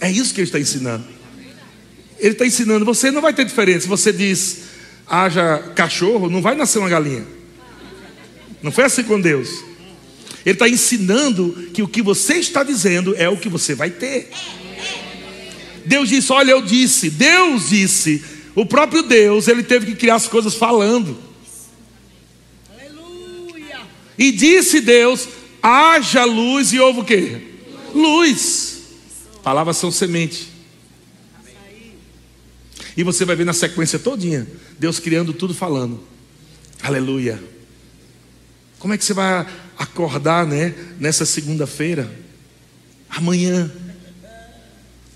É 0.00 0.10
isso 0.10 0.34
que 0.34 0.40
ele 0.40 0.48
está 0.48 0.58
ensinando. 0.58 1.04
Ele 2.18 2.32
está 2.32 2.46
ensinando, 2.46 2.84
você 2.84 3.10
não 3.10 3.22
vai 3.22 3.32
ter 3.32 3.44
diferença. 3.44 3.82
Se 3.82 3.88
você 3.88 4.12
diz, 4.12 4.62
haja 5.06 5.58
cachorro, 5.74 6.28
não 6.28 6.42
vai 6.42 6.54
nascer 6.54 6.78
uma 6.78 6.88
galinha. 6.88 7.24
Não 8.62 8.70
foi 8.72 8.84
assim 8.84 9.02
com 9.02 9.20
Deus. 9.20 9.48
Ele 10.44 10.54
está 10.54 10.68
ensinando 10.68 11.70
que 11.74 11.82
o 11.82 11.88
que 11.88 12.02
você 12.02 12.34
está 12.34 12.62
dizendo 12.62 13.14
é 13.16 13.28
o 13.28 13.36
que 13.36 13.48
você 13.48 13.74
vai 13.74 13.90
ter. 13.90 14.30
Deus 15.84 16.08
disse: 16.08 16.32
Olha, 16.32 16.52
eu 16.52 16.62
disse. 16.62 17.10
Deus 17.10 17.70
disse. 17.70 18.22
O 18.54 18.66
próprio 18.66 19.02
Deus, 19.02 19.48
ele 19.48 19.62
teve 19.62 19.86
que 19.86 19.94
criar 19.94 20.16
as 20.16 20.26
coisas 20.26 20.54
falando. 20.54 21.16
E 24.20 24.30
disse 24.30 24.82
Deus: 24.82 25.26
haja 25.62 26.26
luz 26.26 26.74
e 26.74 26.78
houve 26.78 27.00
o 27.00 27.04
quê? 27.04 27.40
Luz. 27.94 28.82
Palavras 29.42 29.78
são 29.78 29.90
semente. 29.90 30.50
E 32.94 33.02
você 33.02 33.24
vai 33.24 33.34
ver 33.34 33.46
na 33.46 33.54
sequência 33.54 33.98
todinha, 33.98 34.46
Deus 34.78 34.98
criando 34.98 35.32
tudo 35.32 35.54
falando. 35.54 36.04
Aleluia. 36.82 37.42
Como 38.78 38.92
é 38.92 38.98
que 38.98 39.04
você 39.04 39.14
vai 39.14 39.46
acordar, 39.78 40.46
né, 40.46 40.74
nessa 40.98 41.24
segunda-feira? 41.24 42.10
Amanhã 43.08 43.72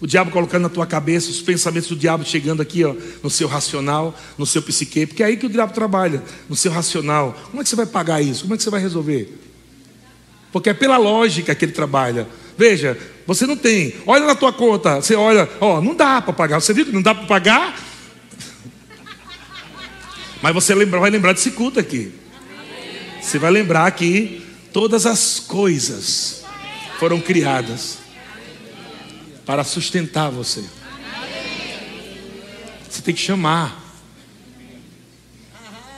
o 0.00 0.06
diabo 0.06 0.30
colocando 0.30 0.62
na 0.62 0.68
tua 0.68 0.86
cabeça, 0.86 1.30
os 1.30 1.40
pensamentos 1.40 1.88
do 1.88 1.96
diabo 1.96 2.24
chegando 2.24 2.60
aqui, 2.60 2.84
ó, 2.84 2.94
no 3.22 3.30
seu 3.30 3.46
racional, 3.48 4.18
no 4.36 4.44
seu 4.44 4.60
psique, 4.60 5.06
porque 5.06 5.22
é 5.22 5.26
aí 5.26 5.36
que 5.36 5.46
o 5.46 5.48
diabo 5.48 5.72
trabalha, 5.72 6.22
no 6.48 6.56
seu 6.56 6.70
racional. 6.70 7.36
Como 7.50 7.60
é 7.60 7.64
que 7.64 7.70
você 7.70 7.76
vai 7.76 7.86
pagar 7.86 8.20
isso? 8.20 8.42
Como 8.42 8.54
é 8.54 8.56
que 8.56 8.62
você 8.62 8.70
vai 8.70 8.80
resolver? 8.80 9.38
Porque 10.52 10.70
é 10.70 10.74
pela 10.74 10.96
lógica 10.96 11.54
que 11.54 11.64
ele 11.64 11.72
trabalha. 11.72 12.28
Veja, 12.56 12.98
você 13.26 13.46
não 13.46 13.56
tem. 13.56 13.94
Olha 14.06 14.26
na 14.26 14.34
tua 14.34 14.52
conta, 14.52 14.96
você 14.96 15.14
olha, 15.14 15.48
ó, 15.60 15.80
não 15.80 15.94
dá 15.94 16.20
para 16.20 16.32
pagar. 16.32 16.60
Você 16.60 16.72
viu 16.72 16.86
que 16.86 16.92
não 16.92 17.02
dá 17.02 17.14
para 17.14 17.26
pagar? 17.26 17.80
Mas 20.42 20.54
você 20.54 20.74
lembra, 20.74 21.00
vai 21.00 21.10
lembrar 21.10 21.32
desse 21.32 21.52
culto 21.52 21.80
aqui. 21.80 22.12
Você 23.22 23.38
vai 23.38 23.50
lembrar 23.50 23.90
que 23.92 24.44
todas 24.72 25.06
as 25.06 25.40
coisas 25.40 26.44
foram 26.98 27.20
criadas 27.20 28.03
para 29.44 29.64
sustentar 29.64 30.30
você. 30.30 30.64
Você 32.88 33.02
tem 33.02 33.14
que 33.14 33.20
chamar. 33.20 33.82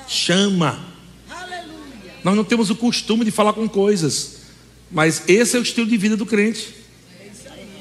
Chama. 0.08 0.84
Nós 2.24 2.34
não 2.34 2.44
temos 2.44 2.70
o 2.70 2.76
costume 2.76 3.24
de 3.24 3.30
falar 3.30 3.52
com 3.52 3.68
coisas, 3.68 4.38
mas 4.90 5.22
esse 5.28 5.56
é 5.56 5.60
o 5.60 5.62
estilo 5.62 5.86
de 5.86 5.96
vida 5.96 6.16
do 6.16 6.26
crente. 6.26 6.74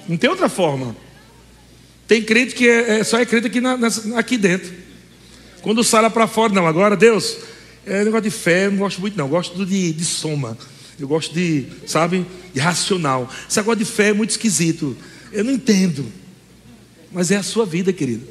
Não 0.08 0.18
tem 0.18 0.30
outra 0.30 0.48
forma. 0.48 0.96
Tem 2.08 2.22
crente 2.22 2.54
que 2.54 2.68
é, 2.68 3.00
é 3.00 3.04
só 3.04 3.18
é 3.18 3.26
crente 3.26 3.48
aqui, 3.48 3.60
na, 3.60 3.76
aqui 4.18 4.38
dentro. 4.38 4.72
Quando 5.62 5.84
sai 5.84 6.04
lá 6.04 6.10
para 6.12 6.28
fora, 6.28 6.54
não, 6.54 6.68
agora 6.68 6.96
Deus, 6.96 7.38
é 7.86 8.04
negócio 8.04 8.24
de 8.24 8.30
fé, 8.30 8.70
não 8.70 8.78
gosto 8.78 9.02
muito, 9.02 9.18
não. 9.18 9.28
Gosto 9.28 9.66
de, 9.66 9.94
de 9.94 10.06
soma. 10.06 10.56
Eu 11.00 11.08
gosto 11.08 11.34
de, 11.34 11.66
sabe, 11.88 12.26
de 12.54 12.60
racional. 12.60 13.30
Esse 13.50 13.58
negócio 13.58 13.80
de 13.80 13.86
fé 13.86 14.10
é 14.10 14.14
muito 14.14 14.30
esquisito. 14.30 14.96
Eu 15.36 15.44
não 15.44 15.52
entendo. 15.52 16.10
Mas 17.12 17.30
é 17.30 17.36
a 17.36 17.44
sua 17.44 17.66
vida, 17.66 17.92
querido. 17.92 18.26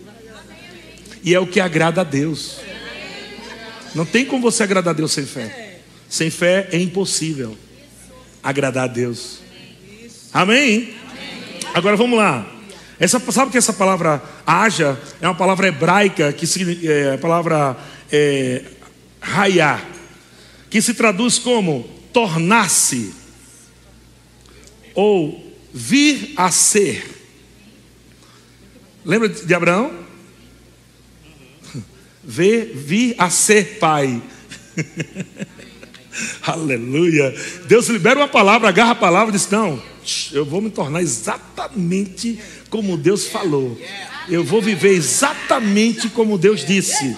E 1.22 1.34
é 1.34 1.38
o 1.38 1.46
que 1.46 1.60
agrada 1.60 2.00
a 2.00 2.04
Deus. 2.04 2.56
Não 3.94 4.06
tem 4.06 4.24
como 4.24 4.42
você 4.42 4.62
agradar 4.62 4.94
a 4.94 4.96
Deus 4.96 5.12
sem 5.12 5.26
fé. 5.26 5.80
Sem 6.08 6.30
fé 6.30 6.68
é 6.72 6.78
impossível 6.78 7.56
agradar 8.42 8.84
a 8.84 8.86
Deus. 8.86 9.40
Amém? 10.32 10.94
Agora 11.74 11.96
vamos 11.96 12.18
lá. 12.18 12.50
Essa, 12.98 13.20
sabe 13.30 13.50
que 13.50 13.58
essa 13.58 13.72
palavra 13.72 14.22
haja 14.46 14.98
é 15.20 15.28
uma 15.28 15.34
palavra 15.34 15.68
hebraica 15.68 16.32
que 16.32 16.88
é 16.88 17.14
a 17.14 17.18
palavra 17.18 17.76
é, 18.10 18.64
que 20.70 20.80
se 20.80 20.94
traduz 20.94 21.38
como 21.38 21.88
tornar-se 22.12 23.12
ou 24.94 25.43
vir 25.74 26.34
a 26.36 26.52
ser. 26.52 27.04
Lembra 29.04 29.28
de 29.28 29.52
Abraão? 29.52 29.92
Ver, 32.22 32.72
vir 32.76 33.16
a 33.18 33.28
ser 33.28 33.78
pai. 33.80 34.22
Aleluia. 36.46 37.34
Deus 37.66 37.88
libera 37.88 38.20
uma 38.20 38.28
palavra, 38.28 38.68
agarra 38.68 38.92
a 38.92 38.94
palavra 38.94 39.34
e 39.34 39.38
diz: 39.38 39.50
Não, 39.50 39.82
eu 40.32 40.44
vou 40.44 40.60
me 40.60 40.70
tornar 40.70 41.02
exatamente 41.02 42.38
como 42.70 42.96
Deus 42.96 43.26
falou. 43.26 43.78
Eu 44.28 44.44
vou 44.44 44.62
viver 44.62 44.92
exatamente 44.92 46.08
como 46.08 46.38
Deus 46.38 46.64
disse. 46.64 47.16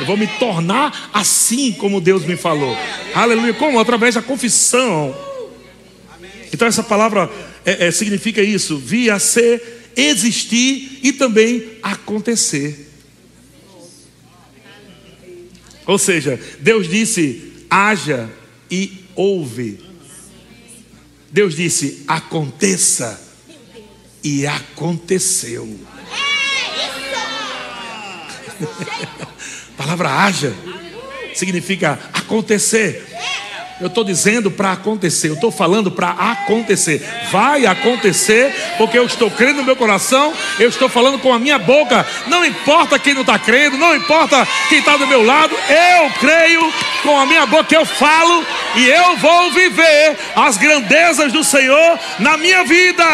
Eu 0.00 0.06
vou 0.06 0.16
me 0.16 0.26
tornar 0.26 1.10
assim 1.12 1.72
como 1.72 2.00
Deus 2.00 2.24
me 2.24 2.34
falou. 2.34 2.74
Aleluia. 3.14 3.52
Como? 3.52 3.78
Através 3.78 4.14
da 4.14 4.22
confissão. 4.22 5.14
Então 6.52 6.66
essa 6.66 6.82
palavra 6.82 7.30
é, 7.64 7.86
é, 7.86 7.90
significa 7.90 8.42
isso: 8.42 8.78
vir 8.78 9.10
a 9.10 9.18
ser, 9.18 9.92
existir 9.96 11.00
e 11.02 11.12
também 11.12 11.78
acontecer. 11.82 12.88
Ou 15.86 15.98
seja, 15.98 16.38
Deus 16.60 16.88
disse: 16.88 17.64
haja 17.68 18.30
e 18.70 19.04
ouve. 19.14 19.80
Deus 21.30 21.54
disse: 21.54 22.04
aconteça 22.06 23.20
e 24.22 24.46
aconteceu. 24.46 25.78
A 28.60 29.76
palavra 29.76 30.10
haja 30.24 30.54
significa 31.34 31.98
acontecer. 32.12 33.06
Eu 33.80 33.86
estou 33.86 34.04
dizendo 34.04 34.50
para 34.50 34.72
acontecer, 34.72 35.30
eu 35.30 35.34
estou 35.34 35.50
falando 35.50 35.90
para 35.90 36.10
acontecer. 36.10 37.02
Vai 37.30 37.64
acontecer, 37.64 38.54
porque 38.76 38.98
eu 38.98 39.06
estou 39.06 39.30
crendo 39.30 39.60
no 39.60 39.64
meu 39.64 39.74
coração, 39.74 40.34
eu 40.58 40.68
estou 40.68 40.86
falando 40.86 41.18
com 41.18 41.32
a 41.32 41.38
minha 41.38 41.58
boca. 41.58 42.06
Não 42.26 42.44
importa 42.44 42.98
quem 42.98 43.14
não 43.14 43.22
está 43.22 43.38
crendo, 43.38 43.78
não 43.78 43.96
importa 43.96 44.46
quem 44.68 44.80
está 44.80 44.98
do 44.98 45.06
meu 45.06 45.24
lado, 45.24 45.54
eu 45.54 46.10
creio 46.20 46.72
com 47.02 47.18
a 47.18 47.24
minha 47.24 47.46
boca, 47.46 47.74
eu 47.74 47.86
falo 47.86 48.44
e 48.76 48.86
eu 48.86 49.16
vou 49.16 49.50
viver 49.52 50.18
as 50.36 50.58
grandezas 50.58 51.32
do 51.32 51.42
Senhor 51.42 51.98
na 52.18 52.36
minha 52.36 52.62
vida. 52.64 53.04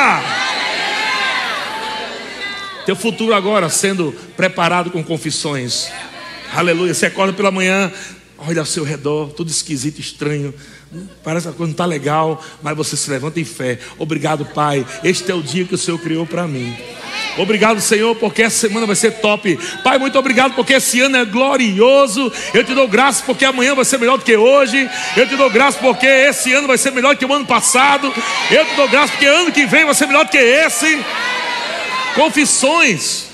Teu 2.85 2.97
futuro 2.97 3.35
agora 3.35 3.69
sendo 3.69 4.13
preparado 4.37 4.91
com 4.91 5.03
confissões. 5.03 5.93
Aleluia. 6.55 6.95
Você 6.95 7.07
acorda 7.07 7.33
pela 7.33 7.51
manhã, 7.51 7.93
olha 8.39 8.61
ao 8.61 8.67
seu 8.67 8.85
redor, 8.85 9.33
tudo 9.33 9.51
esquisito, 9.51 10.01
estranho. 10.01 10.55
Parece 11.23 11.47
que 11.47 11.51
a 11.51 11.57
coisa 11.57 11.69
não 11.69 11.73
está 11.73 11.85
legal, 11.85 12.43
mas 12.63 12.77
você 12.77 12.97
se 12.97 13.11
levanta 13.11 13.41
em 13.41 13.45
fé. 13.45 13.79
Obrigado, 13.99 14.45
Pai. 14.45 14.87
Este 15.03 15.31
é 15.31 15.35
o 15.35 15.43
dia 15.43 15.65
que 15.65 15.75
o 15.75 15.79
Senhor 15.79 15.99
criou 15.99 16.27
para 16.27 16.47
mim. 16.47 16.77
Obrigado, 17.39 17.81
Senhor, 17.81 18.15
porque 18.17 18.43
essa 18.43 18.59
semana 18.59 18.87
vai 18.87 18.97
ser 18.97 19.13
top. 19.21 19.59
Pai, 19.83 19.99
muito 19.99 20.19
obrigado 20.19 20.55
porque 20.55 20.75
esse 20.75 21.01
ano 21.01 21.17
é 21.17 21.25
glorioso. 21.25 22.33
Eu 22.55 22.65
te 22.65 22.75
dou 22.75 22.89
graças 22.89 23.23
porque 23.23 23.45
amanhã 23.45 23.75
vai 23.75 23.85
ser 23.85 23.99
melhor 23.99 24.17
do 24.17 24.25
que 24.25 24.37
hoje. 24.37 24.89
Eu 25.17 25.29
te 25.29 25.37
dou 25.37 25.51
graças 25.51 25.81
porque 25.81 26.07
esse 26.07 26.53
ano 26.53 26.67
vai 26.67 26.79
ser 26.79 26.93
melhor 26.93 27.17
que 27.17 27.27
o 27.27 27.33
ano 27.33 27.45
passado. 27.45 28.13
Eu 28.51 28.65
te 28.65 28.75
dou 28.77 28.89
graças 28.89 29.11
porque 29.11 29.27
ano 29.27 29.53
que 29.53 29.67
vem 29.67 29.85
vai 29.85 29.95
ser 29.95 30.07
melhor 30.07 30.25
do 30.25 30.31
que 30.31 30.39
esse. 30.39 30.99
Confissões. 32.15 33.27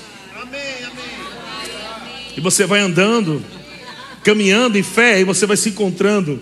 E 2.35 2.41
você 2.41 2.65
vai 2.65 2.79
andando, 2.79 3.43
caminhando 4.23 4.77
em 4.77 4.83
fé, 4.83 5.19
e 5.19 5.23
você 5.23 5.45
vai 5.45 5.57
se 5.57 5.69
encontrando 5.69 6.41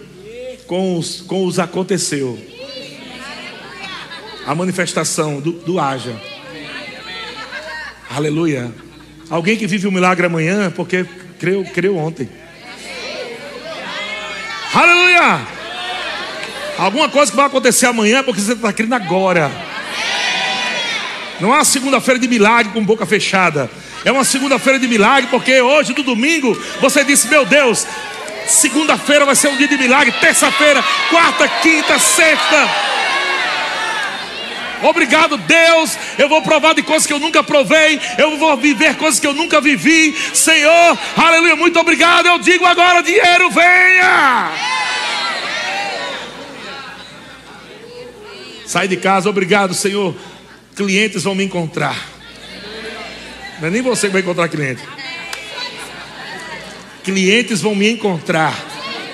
com 0.67 0.97
os, 0.97 1.21
com 1.21 1.45
os 1.45 1.59
aconteceu. 1.59 2.39
A 4.45 4.55
manifestação 4.55 5.39
do, 5.39 5.51
do 5.51 5.79
haja. 5.79 6.15
Aleluia. 8.09 8.71
Alguém 9.29 9.57
que 9.57 9.67
vive 9.67 9.88
o 9.88 9.89
um 9.89 9.93
milagre 9.93 10.25
amanhã, 10.25 10.71
porque 10.71 11.05
creu, 11.39 11.63
creu 11.73 11.97
ontem. 11.97 12.29
Aleluia. 14.73 15.47
Alguma 16.77 17.09
coisa 17.09 17.32
que 17.32 17.38
vai 17.38 17.45
acontecer 17.45 17.86
amanhã, 17.86 18.23
porque 18.23 18.41
você 18.41 18.53
está 18.53 18.73
crendo 18.73 18.95
agora. 18.95 19.70
Não 21.41 21.51
é 21.51 21.57
uma 21.57 21.65
segunda-feira 21.65 22.19
de 22.19 22.27
milagre 22.27 22.71
com 22.71 22.85
boca 22.85 23.03
fechada. 23.03 23.67
É 24.05 24.11
uma 24.11 24.23
segunda-feira 24.23 24.77
de 24.77 24.87
milagre, 24.87 25.27
porque 25.31 25.59
hoje, 25.59 25.91
do 25.91 26.03
domingo, 26.03 26.55
você 26.79 27.03
disse: 27.03 27.27
Meu 27.27 27.43
Deus, 27.45 27.87
segunda-feira 28.45 29.25
vai 29.25 29.35
ser 29.35 29.47
um 29.47 29.57
dia 29.57 29.67
de 29.67 29.75
milagre, 29.75 30.13
terça-feira, 30.21 30.83
quarta, 31.09 31.47
quinta, 31.47 31.97
sexta. 31.97 32.69
Obrigado, 34.83 35.35
Deus. 35.37 35.97
Eu 36.17 36.29
vou 36.29 36.43
provar 36.43 36.75
de 36.75 36.83
coisas 36.83 37.07
que 37.07 37.13
eu 37.13 37.19
nunca 37.19 37.43
provei. 37.43 37.99
Eu 38.19 38.37
vou 38.37 38.55
viver 38.57 38.95
coisas 38.97 39.19
que 39.19 39.25
eu 39.25 39.33
nunca 39.33 39.59
vivi. 39.59 40.15
Senhor, 40.33 40.97
aleluia, 41.17 41.55
muito 41.55 41.79
obrigado. 41.79 42.27
Eu 42.27 42.37
digo 42.37 42.65
agora: 42.67 43.01
dinheiro 43.01 43.49
venha. 43.49 44.51
Sai 48.65 48.87
de 48.87 48.97
casa, 48.97 49.29
obrigado, 49.29 49.73
Senhor. 49.73 50.15
Clientes 50.76 51.24
vão 51.24 51.36
me 51.36 51.43
encontrar. 51.43 51.95
Não 53.59 53.67
é 53.67 53.72
nem 53.72 53.82
você 53.82 54.07
que 54.07 54.13
vai 54.13 54.22
encontrar 54.22 54.47
cliente. 54.47 54.82
Clientes 57.03 57.61
vão 57.61 57.76
me 57.76 57.89
encontrar. 57.91 58.53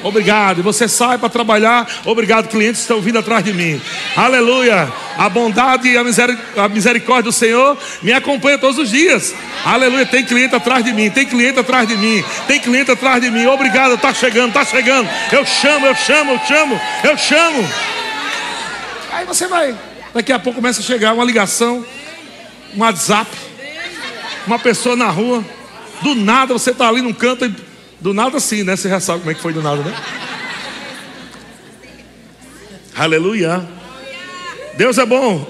Obrigado. 0.04 0.62
Você 0.64 0.88
sai 0.88 1.18
para 1.18 1.28
trabalhar. 1.28 1.88
Obrigado. 2.06 2.48
Clientes 2.48 2.82
estão 2.82 3.02
vindo 3.02 3.18
atrás 3.18 3.44
de 3.44 3.52
mim. 3.52 3.82
Aleluia. 4.16 4.92
A 5.18 5.28
bondade 5.28 5.90
e 5.90 5.98
a 5.98 6.70
misericórdia 6.70 7.24
do 7.24 7.32
Senhor 7.32 7.78
me 8.02 8.14
acompanha 8.14 8.58
todos 8.58 8.78
os 8.78 8.90
dias. 8.90 9.34
Aleluia. 9.66 10.06
Tem 10.06 10.24
cliente 10.24 10.56
atrás 10.56 10.86
de 10.86 10.94
mim. 10.94 11.10
Tem 11.10 11.26
cliente 11.26 11.60
atrás 11.60 11.88
de 11.88 11.98
mim. 11.98 12.24
Tem 12.48 12.60
cliente 12.60 12.92
atrás 12.92 13.22
de 13.22 13.32
mim. 13.32 13.48
Obrigado. 13.48 13.96
Está 13.96 14.14
chegando. 14.14 14.50
Está 14.50 14.64
chegando. 14.64 15.10
Eu 15.32 15.46
chamo, 15.46 15.88
eu 15.88 15.96
chamo, 15.96 16.32
eu 16.34 16.40
chamo. 16.48 16.82
Eu 17.04 17.18
chamo. 17.18 17.70
Aí 19.12 19.26
você 19.26 19.48
vai. 19.48 19.76
Daqui 20.18 20.32
a 20.32 20.40
pouco 20.40 20.56
começa 20.56 20.80
a 20.80 20.84
chegar 20.84 21.14
uma 21.14 21.24
ligação, 21.24 21.86
um 22.76 22.80
WhatsApp 22.80 23.30
uma 24.48 24.58
pessoa 24.58 24.96
na 24.96 25.12
rua, 25.12 25.46
do 26.02 26.16
nada 26.16 26.54
você 26.54 26.72
está 26.72 26.90
ali 26.90 27.04
num 27.04 27.14
canto, 27.14 27.46
e, 27.46 27.54
do 28.02 28.16
nada 28.16 28.40
sim, 28.40 28.64
né? 28.64 28.76
Você 28.76 28.90
já 28.90 29.00
sabe 29.00 29.20
como 29.20 29.30
é 29.30 29.36
que 29.36 29.42
foi 29.42 29.54
do 29.54 29.62
nada, 29.62 29.84
né? 29.84 29.96
Aleluia. 32.96 33.64
Deus 34.76 34.98
é 34.98 35.06
bom. 35.06 35.48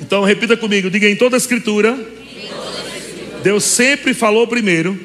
Então 0.00 0.22
repita 0.22 0.56
comigo, 0.56 0.88
diga 0.88 1.08
em 1.08 1.16
toda 1.16 1.36
a 1.36 1.38
escritura. 1.38 1.98
Deus 3.42 3.64
sempre 3.64 4.14
falou 4.14 4.46
primeiro, 4.46 4.96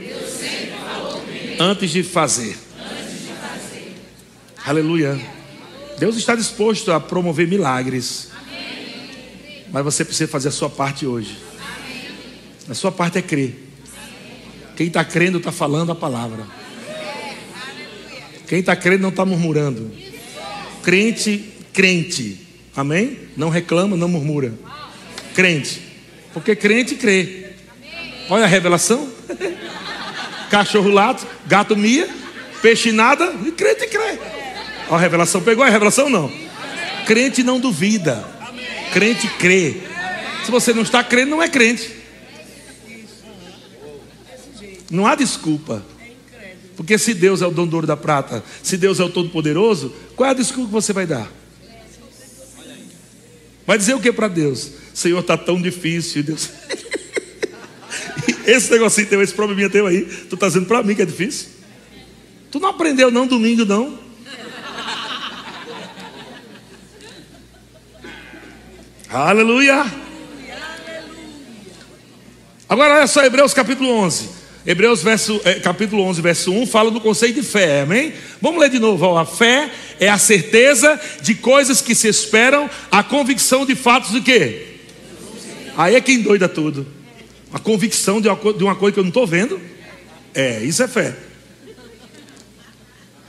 antes 1.59 1.89
de 1.89 2.03
fazer. 2.03 2.55
Aleluia. 4.63 5.40
Deus 6.01 6.17
está 6.17 6.33
disposto 6.33 6.91
a 6.91 6.99
promover 6.99 7.47
milagres. 7.47 8.29
Mas 9.71 9.83
você 9.83 10.03
precisa 10.03 10.27
fazer 10.27 10.47
a 10.47 10.51
sua 10.51 10.67
parte 10.67 11.05
hoje. 11.05 11.37
A 12.67 12.73
sua 12.73 12.91
parte 12.91 13.19
é 13.19 13.21
crer. 13.21 13.67
Quem 14.75 14.87
está 14.87 15.05
crendo 15.05 15.37
está 15.37 15.51
falando 15.51 15.91
a 15.91 15.95
palavra. 15.95 16.47
Quem 18.47 18.61
está 18.61 18.75
crendo 18.75 19.03
não 19.03 19.09
está 19.09 19.23
murmurando. 19.23 19.91
Crente, 20.81 21.53
crente. 21.71 22.47
Amém? 22.75 23.19
Não 23.37 23.49
reclama, 23.49 23.95
não 23.95 24.07
murmura. 24.07 24.55
Crente. 25.35 25.83
Porque 26.33 26.55
crente 26.55 26.95
crê. 26.95 27.51
Olha 28.27 28.45
a 28.45 28.47
revelação. 28.47 29.07
Cachorro 30.49 30.89
lato, 30.89 31.27
gato 31.45 31.77
mia, 31.77 32.09
peixe 32.59 32.91
nada, 32.91 33.35
e 33.45 33.51
crente 33.51 33.85
crê. 33.85 34.40
A 34.91 34.97
revelação. 34.97 35.41
Pegou 35.41 35.63
a 35.63 35.69
revelação? 35.69 36.09
Não. 36.09 36.29
Crente 37.07 37.43
não 37.43 37.61
duvida. 37.61 38.23
Crente 38.91 39.27
crê. 39.39 39.77
Se 40.45 40.51
você 40.51 40.73
não 40.73 40.81
está 40.81 41.01
crendo, 41.01 41.31
não 41.31 41.41
é 41.41 41.47
crente. 41.47 41.89
Não 44.91 45.07
há 45.07 45.15
desculpa. 45.15 45.83
Porque 46.75 46.97
se 46.97 47.13
Deus 47.13 47.41
é 47.41 47.47
o 47.47 47.51
dono 47.51 47.71
do 47.71 47.75
ouro 47.75 47.87
da 47.87 47.95
prata, 47.95 48.43
se 48.61 48.75
Deus 48.75 48.99
é 48.99 49.03
o 49.03 49.09
todo-poderoso, 49.09 49.93
qual 50.15 50.27
é 50.27 50.31
a 50.31 50.35
desculpa 50.35 50.67
que 50.67 50.73
você 50.73 50.91
vai 50.91 51.05
dar? 51.05 51.31
Vai 53.65 53.77
dizer 53.77 53.93
o 53.93 54.01
que 54.01 54.11
para 54.11 54.27
Deus? 54.27 54.71
Senhor, 54.93 55.19
está 55.19 55.37
tão 55.37 55.61
difícil, 55.61 56.23
Deus. 56.23 56.49
esse 58.45 58.69
negocinho 58.71 59.07
teu, 59.07 59.21
esse 59.21 59.33
probleminha 59.33 59.69
teu 59.69 59.87
aí, 59.87 60.01
tu 60.29 60.35
está 60.35 60.47
dizendo 60.47 60.65
para 60.65 60.83
mim 60.83 60.95
que 60.95 61.01
é 61.01 61.05
difícil? 61.05 61.47
Tu 62.49 62.59
não 62.59 62.69
aprendeu 62.69 63.09
não 63.09 63.25
domingo 63.25 63.63
não? 63.63 64.10
Aleluia. 69.13 69.85
Agora 72.69 72.93
olha 72.93 73.07
só 73.07 73.21
Hebreus 73.25 73.53
capítulo 73.53 73.89
11. 73.89 74.29
Hebreus 74.65 75.03
verso, 75.03 75.41
é, 75.43 75.55
capítulo 75.55 76.01
11, 76.03 76.21
verso 76.21 76.53
1 76.53 76.65
fala 76.65 76.89
do 76.89 77.01
conceito 77.01 77.41
de 77.41 77.45
fé, 77.45 77.81
amém? 77.81 78.13
Vamos 78.41 78.61
ler 78.61 78.69
de 78.69 78.79
novo. 78.79 79.03
Ó. 79.05 79.17
A 79.17 79.25
fé 79.25 79.69
é 79.99 80.07
a 80.07 80.17
certeza 80.17 80.97
de 81.21 81.35
coisas 81.35 81.81
que 81.81 81.93
se 81.93 82.07
esperam, 82.07 82.69
a 82.89 83.03
convicção 83.03 83.65
de 83.65 83.75
fatos 83.75 84.11
do 84.11 84.21
quê? 84.21 84.77
Aí 85.75 85.95
é 85.95 85.99
quem 85.99 86.21
doida 86.21 86.47
tudo. 86.47 86.87
A 87.51 87.59
convicção 87.59 88.21
de 88.21 88.29
uma, 88.29 88.53
de 88.53 88.63
uma 88.63 88.75
coisa 88.75 88.93
que 88.93 88.99
eu 88.99 89.03
não 89.03 89.09
estou 89.09 89.27
vendo. 89.27 89.59
É, 90.33 90.63
isso 90.63 90.81
é 90.81 90.87
fé. 90.87 91.17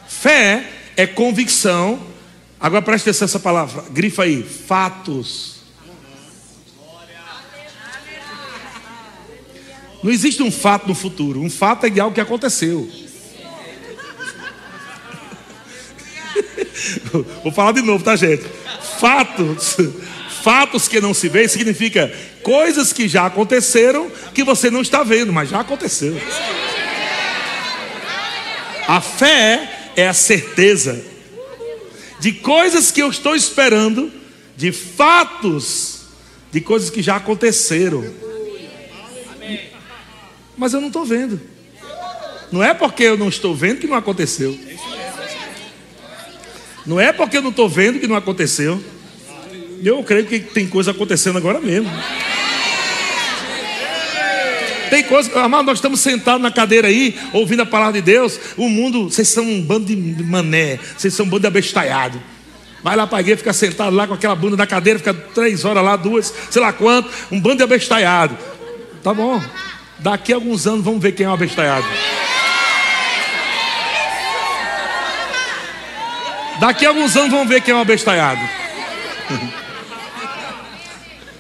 Fé 0.07 0.65
é 0.97 1.09
convicção. 1.09 1.99
Agora 2.61 2.83
preste 2.83 3.11
atenção 3.11 3.25
essa 3.25 3.41
palavra, 3.41 3.83
grifa 3.91 4.23
aí, 4.23 4.45
fatos 4.45 5.52
Não 10.03 10.11
existe 10.11 10.43
um 10.43 10.51
fato 10.51 10.89
no 10.89 10.95
futuro. 10.95 11.41
Um 11.41 11.51
fato 11.51 11.87
é 11.87 11.91
de 11.91 12.01
algo 12.01 12.15
que 12.15 12.21
aconteceu. 12.21 12.91
Vou 17.43 17.53
falar 17.53 17.73
de 17.73 17.83
novo, 17.83 18.03
tá, 18.03 18.17
gente? 18.17 18.45
Fatos, 18.99 19.77
fatos 20.43 20.89
que 20.89 21.01
não 21.01 21.15
se 21.15 21.29
vê 21.29 21.47
significa 21.49 22.13
coisas 22.43 22.93
que 22.93 23.07
já 23.09 23.27
aconteceram 23.27 24.11
que 24.35 24.43
você 24.43 24.71
não 24.71 24.83
está 24.83 25.03
vendo, 25.03 25.33
mas 25.33 25.51
já 25.51 25.61
aconteceu. 25.61 26.21
A 28.89 29.01
fé 29.01 29.91
é 29.97 30.09
a 30.09 30.15
certeza 30.15 31.03
de 32.19 32.33
coisas 32.33 32.91
que 32.91 33.03
eu 33.03 33.11
estou 33.11 33.35
esperando, 33.35 34.13
de 34.57 34.71
fatos, 34.71 36.03
de 36.51 36.61
coisas 36.61 36.91
que 36.91 37.03
já 37.03 37.17
aconteceram. 37.17 38.05
Mas 40.57 40.73
eu 40.73 40.81
não 40.81 40.89
estou 40.89 41.05
vendo. 41.05 41.41
Não 42.51 42.63
é 42.63 42.75
porque 42.75 43.05
eu 43.05 43.17
não 43.17 43.29
estou 43.29 43.55
vendo 43.55 43.79
que 43.79 43.87
não 43.87 43.97
aconteceu. 43.97 44.59
Não 46.85 47.01
é 47.01 47.13
porque 47.13 47.37
eu 47.37 47.43
não 47.43 47.51
estou 47.51 47.69
vendo 47.69 47.99
que 47.99 48.07
não 48.07 48.17
aconteceu. 48.17 48.83
Eu 49.83 50.03
creio 50.05 50.27
que 50.27 50.39
tem 50.39 50.67
coisa 50.67 50.91
acontecendo 50.91 51.39
agora 51.39 51.61
mesmo. 51.61 51.91
Tem 54.91 55.03
coisa, 55.05 55.41
amado, 55.41 55.65
nós 55.65 55.79
estamos 55.79 56.01
sentados 56.01 56.43
na 56.43 56.51
cadeira 56.51 56.87
aí, 56.87 57.19
ouvindo 57.33 57.63
a 57.63 57.67
palavra 57.67 57.95
de 57.95 58.03
Deus. 58.03 58.39
O 58.59 58.69
mundo, 58.69 59.09
vocês 59.09 59.27
são 59.27 59.43
um 59.43 59.63
bando 59.63 59.87
de 59.87 59.97
mané, 59.97 60.79
vocês 60.99 61.15
são 61.15 61.25
um 61.25 61.29
bando 61.31 61.41
de 61.41 61.47
abestalhado. 61.47 62.21
Vai 62.83 62.95
lá 62.95 63.07
para 63.07 63.19
a 63.19 63.21
igreja, 63.21 63.39
fica 63.39 63.53
sentado 63.55 63.97
lá 63.97 64.07
com 64.07 64.13
aquela 64.13 64.35
bunda 64.35 64.55
na 64.55 64.67
cadeira, 64.67 64.99
fica 64.99 65.15
três 65.15 65.65
horas 65.65 65.83
lá, 65.83 65.97
duas, 65.97 66.35
sei 66.51 66.61
lá 66.61 66.75
quanto, 66.75 67.09
um 67.31 67.41
bando 67.41 67.57
de 67.57 67.63
abestalhado. 67.63 68.37
Tá 69.03 69.15
bom. 69.15 69.41
Daqui 70.03 70.33
a 70.33 70.37
alguns 70.37 70.67
anos 70.67 70.85
vamos 70.85 71.01
ver 71.01 71.13
quem 71.13 71.25
é 71.25 71.29
o 71.29 71.33
abestalhado. 71.33 71.87
Daqui 76.59 76.85
a 76.85 76.89
alguns 76.89 77.17
anos 77.17 77.31
vamos 77.31 77.49
ver 77.49 77.61
quem 77.61 77.73
é 77.73 77.77
o 77.77 77.81
abestalhado. 77.81 78.41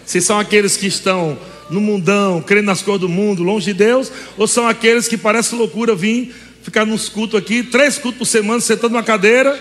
Se 0.06 0.20
são 0.20 0.38
aqueles 0.38 0.76
que 0.76 0.86
estão 0.86 1.36
no 1.70 1.80
mundão, 1.80 2.40
crendo 2.40 2.66
nas 2.66 2.82
coisas 2.82 3.00
do 3.00 3.08
mundo, 3.08 3.42
longe 3.42 3.66
de 3.66 3.74
Deus, 3.74 4.12
ou 4.36 4.46
são 4.46 4.68
aqueles 4.68 5.08
que 5.08 5.16
parece 5.16 5.54
loucura 5.54 5.94
vir 5.94 6.34
ficar 6.62 6.84
nos 6.84 7.08
cultos 7.08 7.38
aqui, 7.38 7.64
três 7.64 7.98
cultos 7.98 8.18
por 8.18 8.26
semana, 8.26 8.60
sentando 8.60 8.92
numa 8.92 9.02
cadeira, 9.02 9.58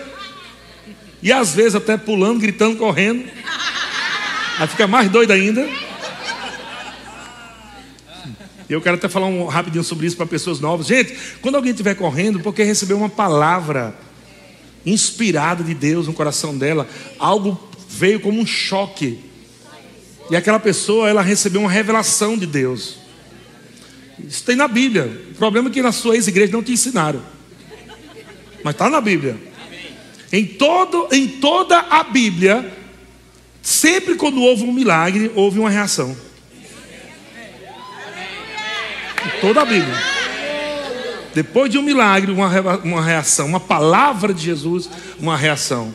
e 1.23 1.31
às 1.31 1.55
vezes 1.55 1.73
até 1.73 1.97
pulando, 1.97 2.39
gritando, 2.39 2.77
correndo. 2.77 3.23
Aí 4.59 4.67
fica 4.67 4.87
mais 4.87 5.09
doido 5.09 5.31
ainda. 5.31 5.67
Eu 8.73 8.81
quero 8.81 8.95
até 8.95 9.09
falar 9.09 9.27
um 9.27 9.45
rapidinho 9.45 9.83
sobre 9.83 10.07
isso 10.07 10.17
para 10.17 10.25
pessoas 10.25 10.59
novas. 10.59 10.87
Gente, 10.87 11.15
quando 11.41 11.55
alguém 11.55 11.71
estiver 11.71 11.95
correndo, 11.95 12.39
porque 12.39 12.63
recebeu 12.63 12.97
uma 12.97 13.09
palavra 13.09 13.95
inspirada 14.85 15.63
de 15.63 15.73
Deus 15.73 16.07
no 16.07 16.13
coração 16.13 16.57
dela, 16.57 16.87
algo 17.19 17.59
veio 17.87 18.19
como 18.19 18.39
um 18.39 18.45
choque 18.45 19.31
e 20.31 20.35
aquela 20.35 20.59
pessoa, 20.61 21.09
ela 21.09 21.21
recebeu 21.21 21.59
uma 21.59 21.69
revelação 21.69 22.37
de 22.37 22.45
Deus. 22.45 22.95
Isso 24.17 24.45
tem 24.45 24.55
na 24.55 24.65
Bíblia. 24.65 25.21
O 25.31 25.35
problema 25.35 25.67
é 25.67 25.71
que 25.73 25.81
na 25.81 25.91
sua 25.91 26.15
ex-igreja 26.15 26.53
não 26.53 26.63
te 26.63 26.71
ensinaram. 26.71 27.21
Mas 28.63 28.73
está 28.73 28.89
na 28.89 29.01
Bíblia. 29.01 29.37
Em, 30.31 30.45
todo, 30.45 31.09
em 31.11 31.27
toda 31.27 31.77
a 31.79 32.01
Bíblia, 32.05 32.71
sempre 33.61 34.15
quando 34.15 34.41
houve 34.41 34.63
um 34.63 34.71
milagre, 34.71 35.29
houve 35.35 35.59
uma 35.59 35.69
reação. 35.69 36.15
Em 39.25 39.30
toda 39.41 39.61
a 39.61 39.65
Bíblia. 39.65 39.95
Depois 41.33 41.69
de 41.69 41.77
um 41.77 41.81
milagre, 41.81 42.31
uma, 42.31 43.01
reação. 43.01 43.47
Uma 43.47 43.59
palavra 43.59 44.33
de 44.33 44.43
Jesus, 44.43 44.89
uma 45.19 45.35
reação. 45.35 45.93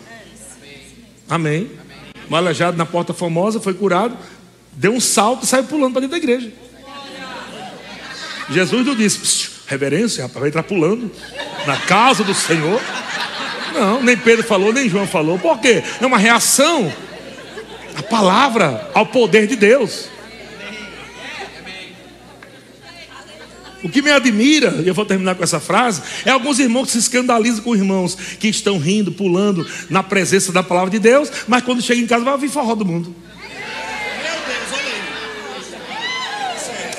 Amém 1.28 1.70
um 2.30 2.36
aleijado 2.36 2.76
na 2.76 2.84
porta 2.84 3.14
famosa, 3.14 3.60
foi 3.60 3.74
curado, 3.74 4.16
deu 4.72 4.92
um 4.92 5.00
salto 5.00 5.44
e 5.44 5.46
saiu 5.46 5.64
pulando 5.64 5.92
para 5.92 6.00
dentro 6.02 6.12
da 6.12 6.18
igreja. 6.18 6.52
Jesus 8.50 8.86
não 8.86 8.94
disse, 8.94 9.48
reverência, 9.66 10.22
rapaz, 10.22 10.40
vai 10.40 10.48
entrar 10.48 10.62
pulando 10.62 11.10
na 11.66 11.76
casa 11.76 12.22
do 12.22 12.34
Senhor. 12.34 12.80
Não, 13.72 14.02
nem 14.02 14.16
Pedro 14.16 14.44
falou, 14.44 14.72
nem 14.72 14.88
João 14.88 15.06
falou. 15.06 15.38
Por 15.38 15.58
quê? 15.58 15.82
É 16.00 16.06
uma 16.06 16.18
reação 16.18 16.92
à 17.96 18.02
palavra, 18.02 18.90
ao 18.94 19.06
poder 19.06 19.46
de 19.46 19.56
Deus. 19.56 20.08
O 23.86 23.88
que 23.88 24.02
me 24.02 24.10
admira, 24.10 24.82
e 24.84 24.88
eu 24.88 24.92
vou 24.92 25.06
terminar 25.06 25.36
com 25.36 25.44
essa 25.44 25.60
frase, 25.60 26.02
é 26.24 26.30
alguns 26.30 26.58
irmãos 26.58 26.86
que 26.86 26.90
se 26.90 26.98
escandalizam 26.98 27.62
com 27.62 27.72
irmãos 27.72 28.16
que 28.16 28.48
estão 28.48 28.78
rindo, 28.78 29.12
pulando 29.12 29.64
na 29.88 30.02
presença 30.02 30.50
da 30.50 30.60
palavra 30.60 30.90
de 30.90 30.98
Deus, 30.98 31.30
mas 31.46 31.62
quando 31.62 31.80
chega 31.80 32.00
em 32.00 32.06
casa 32.06 32.24
vai 32.24 32.32
ouvir 32.32 32.48
forró 32.48 32.74
do 32.74 32.84
mundo. 32.84 33.14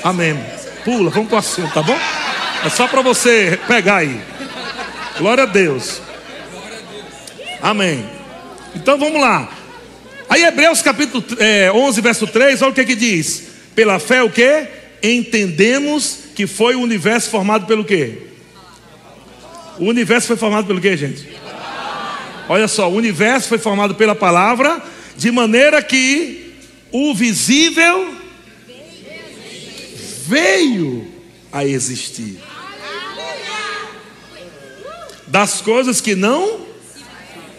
Amém. 0.02 0.42
Pula, 0.82 1.10
vamos 1.10 1.28
para 1.28 1.36
o 1.36 1.38
assunto, 1.38 1.74
tá 1.74 1.82
bom? 1.82 1.98
É 2.64 2.70
só 2.70 2.88
para 2.88 3.02
você 3.02 3.60
pegar 3.68 3.96
aí. 3.96 4.18
Glória 5.18 5.42
a 5.42 5.46
Deus. 5.46 6.00
Amém. 7.60 8.08
Então 8.74 8.98
vamos 8.98 9.20
lá. 9.20 9.46
Aí 10.26 10.42
Hebreus 10.42 10.80
capítulo 10.80 11.22
é, 11.38 11.70
11, 11.70 12.00
verso 12.00 12.26
3, 12.26 12.62
olha 12.62 12.70
o 12.70 12.74
que 12.74 12.86
que 12.86 12.96
diz. 12.96 13.42
Pela 13.74 13.98
fé 13.98 14.22
o 14.22 14.30
que? 14.30 14.66
Entendemos 15.02 16.27
que 16.38 16.46
foi 16.46 16.76
o 16.76 16.80
universo 16.80 17.30
formado 17.30 17.66
pelo 17.66 17.84
quê? 17.84 18.16
O 19.76 19.86
universo 19.86 20.28
foi 20.28 20.36
formado 20.36 20.68
pelo 20.68 20.80
quê, 20.80 20.96
gente? 20.96 21.28
Olha 22.48 22.68
só, 22.68 22.88
o 22.88 22.94
universo 22.94 23.48
foi 23.48 23.58
formado 23.58 23.96
pela 23.96 24.14
palavra, 24.14 24.80
de 25.16 25.32
maneira 25.32 25.82
que 25.82 26.54
o 26.92 27.12
visível 27.12 28.14
veio 30.28 31.12
a 31.50 31.64
existir. 31.64 32.38
Das 35.26 35.60
coisas 35.60 36.00
que 36.00 36.14
não 36.14 36.60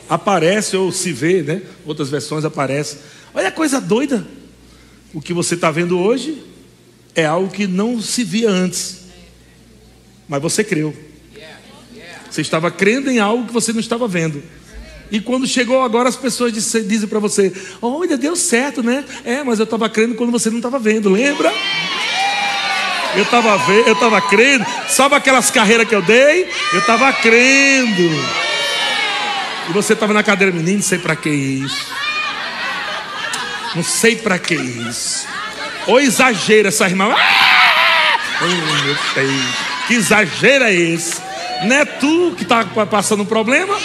aparecem 0.07 0.79
ou 0.79 0.89
se 0.93 1.11
vê, 1.11 1.43
né? 1.43 1.63
Outras 1.85 2.09
versões 2.09 2.45
aparecem. 2.45 2.97
Olha 3.33 3.49
a 3.49 3.51
coisa 3.51 3.81
doida. 3.81 4.25
O 5.13 5.19
que 5.19 5.33
você 5.33 5.55
está 5.55 5.69
vendo 5.69 5.99
hoje 5.99 6.47
é 7.19 7.25
algo 7.25 7.49
que 7.49 7.67
não 7.67 8.01
se 8.01 8.23
via 8.23 8.49
antes. 8.49 8.99
Mas 10.27 10.41
você 10.41 10.63
creu. 10.63 10.95
Você 12.29 12.41
estava 12.41 12.69
crendo 12.69 13.09
em 13.09 13.19
algo 13.19 13.47
que 13.47 13.53
você 13.53 13.73
não 13.73 13.79
estava 13.79 14.07
vendo. 14.07 14.43
E 15.11 15.19
quando 15.19 15.47
chegou 15.47 15.81
agora, 15.81 16.07
as 16.07 16.15
pessoas 16.15 16.53
dizem 16.53 17.07
para 17.07 17.19
você: 17.19 17.51
Olha, 17.81 18.15
deu 18.15 18.35
certo, 18.35 18.83
né? 18.83 19.03
É, 19.25 19.43
mas 19.43 19.57
eu 19.57 19.63
estava 19.63 19.89
crendo 19.89 20.15
quando 20.15 20.31
você 20.31 20.49
não 20.49 20.57
estava 20.57 20.77
vendo, 20.77 21.09
lembra? 21.09 21.51
Eu 23.15 23.23
estava 23.23 23.73
eu 23.87 23.93
estava 23.93 24.21
crendo. 24.21 24.65
Sabe 24.87 25.15
aquelas 25.15 25.49
carreiras 25.49 25.87
que 25.87 25.95
eu 25.95 26.01
dei? 26.01 26.47
Eu 26.71 26.79
estava 26.79 27.11
crendo. 27.11 28.09
E 29.69 29.73
você 29.73 29.93
estava 29.93 30.13
na 30.13 30.21
cadeira, 30.21 30.53
menino, 30.53 30.77
não 30.77 30.83
sei 30.83 30.99
para 30.99 31.15
que 31.15 31.29
isso. 31.29 31.87
Não 33.75 33.83
sei 33.83 34.15
para 34.15 34.37
que 34.37 34.55
isso. 34.55 35.27
Ou 35.89 35.99
exagero 35.99 36.67
essa 36.67 36.85
irmã. 36.85 37.13
Ah! 37.17 38.17
Oh, 38.41 38.45
meu 38.45 38.95
Deus. 39.15 39.55
Que 39.87 39.95
exagero 39.95 40.63
é 40.65 40.73
esse? 40.73 41.19
Não 41.63 41.75
é 41.75 41.83
tu 41.83 42.33
que 42.37 42.43
está 42.43 42.63
passando 42.63 43.23
um 43.23 43.25
problema? 43.25 43.75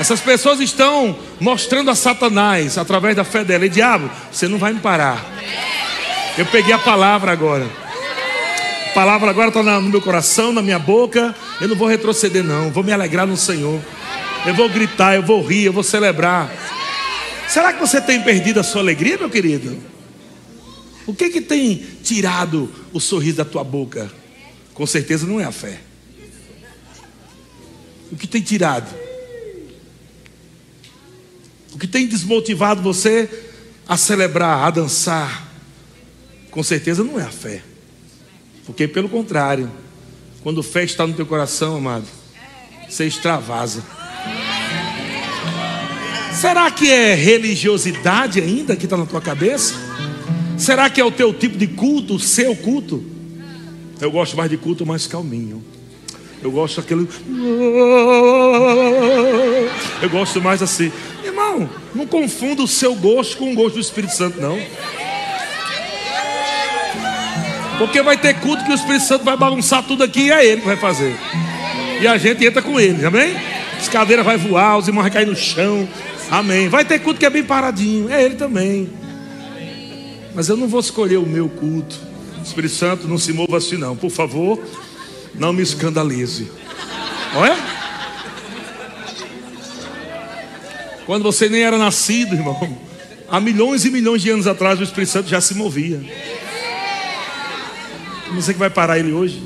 Essas 0.00 0.20
pessoas 0.20 0.58
estão 0.60 1.16
mostrando 1.38 1.90
a 1.90 1.94
Satanás 1.94 2.78
através 2.78 3.14
da 3.14 3.24
fé 3.24 3.44
dela. 3.44 3.66
E 3.66 3.68
diabo, 3.68 4.10
você 4.32 4.48
não 4.48 4.58
vai 4.58 4.72
me 4.72 4.80
parar. 4.80 5.24
Eu 6.36 6.46
peguei 6.46 6.72
a 6.72 6.78
palavra 6.78 7.30
agora. 7.30 7.66
A 8.90 8.94
palavra 8.94 9.30
agora 9.30 9.48
está 9.48 9.62
no 9.62 9.82
meu 9.82 10.00
coração, 10.00 10.50
na 10.50 10.62
minha 10.62 10.78
boca. 10.78 11.34
Eu 11.60 11.68
não 11.68 11.76
vou 11.76 11.88
retroceder, 11.88 12.42
não. 12.42 12.70
Vou 12.70 12.82
me 12.82 12.92
alegrar 12.92 13.26
no 13.26 13.36
Senhor. 13.36 13.80
Eu 14.46 14.54
vou 14.54 14.68
gritar, 14.68 15.14
eu 15.14 15.22
vou 15.22 15.44
rir, 15.44 15.64
eu 15.64 15.72
vou 15.72 15.82
celebrar. 15.82 16.48
Será 17.48 17.72
que 17.72 17.80
você 17.80 18.00
tem 18.00 18.22
perdido 18.22 18.60
a 18.60 18.62
sua 18.62 18.82
alegria, 18.82 19.16
meu 19.16 19.30
querido? 19.30 19.78
O 21.06 21.14
que 21.14 21.30
que 21.30 21.40
tem 21.40 21.76
tirado 22.02 22.70
o 22.92 23.00
sorriso 23.00 23.38
da 23.38 23.44
tua 23.44 23.64
boca? 23.64 24.12
Com 24.74 24.86
certeza 24.86 25.26
não 25.26 25.40
é 25.40 25.44
a 25.44 25.50
fé. 25.52 25.80
O 28.12 28.16
que 28.16 28.26
tem 28.26 28.42
tirado? 28.42 28.94
O 31.72 31.78
que 31.78 31.86
tem 31.86 32.06
desmotivado 32.06 32.82
você 32.82 33.28
a 33.88 33.96
celebrar, 33.96 34.66
a 34.66 34.70
dançar? 34.70 35.50
Com 36.50 36.62
certeza 36.62 37.02
não 37.02 37.18
é 37.18 37.22
a 37.22 37.30
fé. 37.30 37.62
Porque 38.66 38.86
pelo 38.86 39.08
contrário, 39.08 39.70
quando 40.42 40.62
fé 40.62 40.84
está 40.84 41.06
no 41.06 41.14
teu 41.14 41.24
coração, 41.24 41.76
amado, 41.76 42.06
você 42.88 43.06
extravasa. 43.06 43.82
Será 46.38 46.70
que 46.70 46.88
é 46.88 47.16
religiosidade 47.16 48.40
ainda 48.40 48.76
que 48.76 48.84
está 48.86 48.96
na 48.96 49.04
tua 49.04 49.20
cabeça? 49.20 49.74
Será 50.56 50.88
que 50.88 51.00
é 51.00 51.04
o 51.04 51.10
teu 51.10 51.34
tipo 51.34 51.58
de 51.58 51.66
culto, 51.66 52.14
o 52.14 52.20
seu 52.20 52.54
culto? 52.54 53.04
Eu 54.00 54.08
gosto 54.12 54.36
mais 54.36 54.48
de 54.48 54.56
culto 54.56 54.86
mais 54.86 55.04
calminho. 55.04 55.64
Eu 56.40 56.52
gosto 56.52 56.80
daquele. 56.80 57.08
Eu 60.00 60.08
gosto 60.08 60.40
mais 60.40 60.62
assim. 60.62 60.92
Irmão, 61.24 61.68
não 61.92 62.06
confunda 62.06 62.62
o 62.62 62.68
seu 62.68 62.94
gosto 62.94 63.36
com 63.36 63.52
o 63.52 63.56
gosto 63.56 63.74
do 63.74 63.80
Espírito 63.80 64.14
Santo, 64.14 64.40
não. 64.40 64.56
Porque 67.78 68.00
vai 68.00 68.16
ter 68.16 68.34
culto 68.34 68.64
que 68.64 68.70
o 68.70 68.76
Espírito 68.76 69.04
Santo 69.04 69.24
vai 69.24 69.36
bagunçar 69.36 69.82
tudo 69.82 70.04
aqui 70.04 70.26
e 70.26 70.30
é 70.30 70.46
ele 70.46 70.60
que 70.60 70.68
vai 70.68 70.76
fazer. 70.76 71.16
E 72.00 72.06
a 72.06 72.16
gente 72.16 72.46
entra 72.46 72.62
com 72.62 72.78
ele, 72.78 73.04
amém? 73.04 73.34
As 73.76 73.88
cadeiras 73.88 74.24
vai 74.24 74.36
voar, 74.36 74.78
os 74.78 74.86
irmãos 74.86 75.02
vão 75.02 75.10
cair 75.10 75.26
no 75.26 75.34
chão. 75.34 75.88
Amém. 76.30 76.68
Vai 76.68 76.84
ter 76.84 76.98
culto 76.98 77.18
que 77.18 77.26
é 77.26 77.30
bem 77.30 77.44
paradinho, 77.44 78.10
é 78.10 78.22
ele 78.22 78.34
também. 78.34 78.90
Mas 80.34 80.48
eu 80.48 80.56
não 80.56 80.68
vou 80.68 80.80
escolher 80.80 81.16
o 81.16 81.26
meu 81.26 81.48
culto. 81.48 81.96
Espírito 82.44 82.74
Santo, 82.74 83.08
não 83.08 83.18
se 83.18 83.32
mova 83.32 83.56
assim 83.56 83.76
não, 83.76 83.96
por 83.96 84.10
favor. 84.10 84.62
Não 85.34 85.52
me 85.52 85.62
escandalize. 85.62 86.50
Olha. 87.34 87.56
Quando 91.06 91.22
você 91.22 91.48
nem 91.48 91.62
era 91.62 91.78
nascido, 91.78 92.34
irmão, 92.34 92.78
há 93.28 93.40
milhões 93.40 93.84
e 93.84 93.90
milhões 93.90 94.22
de 94.22 94.30
anos 94.30 94.46
atrás 94.46 94.78
o 94.78 94.82
Espírito 94.82 95.10
Santo 95.10 95.28
já 95.28 95.40
se 95.40 95.54
movia. 95.54 96.00
Não 98.30 98.42
sei 98.42 98.52
que 98.52 98.60
vai 98.60 98.70
parar 98.70 98.98
ele 98.98 99.12
hoje. 99.12 99.42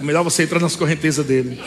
É 0.00 0.02
melhor 0.02 0.24
você 0.24 0.44
entrar 0.44 0.60
nas 0.60 0.76
correntezas 0.76 1.26
dele. 1.26 1.60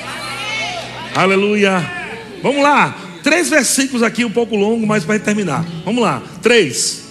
Aleluia. 1.16 2.03
Vamos 2.44 2.62
lá. 2.62 2.96
Três 3.24 3.50
versículos 3.50 4.04
aqui, 4.04 4.24
um 4.24 4.30
pouco 4.30 4.56
longo, 4.56 4.86
mas 4.86 5.04
para 5.04 5.18
terminar. 5.18 5.66
Vamos 5.84 6.04
lá. 6.04 6.22
Três 6.44 7.04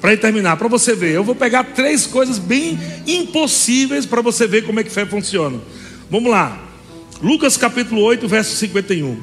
para 0.00 0.16
terminar, 0.16 0.56
para 0.56 0.68
você 0.68 0.94
ver. 0.94 1.12
Eu 1.12 1.24
vou 1.24 1.34
pegar 1.34 1.64
três 1.64 2.06
coisas 2.06 2.38
bem 2.38 2.78
impossíveis 3.06 4.06
para 4.06 4.20
você 4.20 4.46
ver 4.46 4.64
como 4.64 4.78
é 4.78 4.84
que 4.84 4.90
fé 4.90 5.04
funciona. 5.04 5.58
Vamos 6.10 6.30
lá. 6.30 6.62
Lucas 7.20 7.56
capítulo 7.56 8.02
8, 8.02 8.28
verso 8.28 8.54
51. 8.56 9.16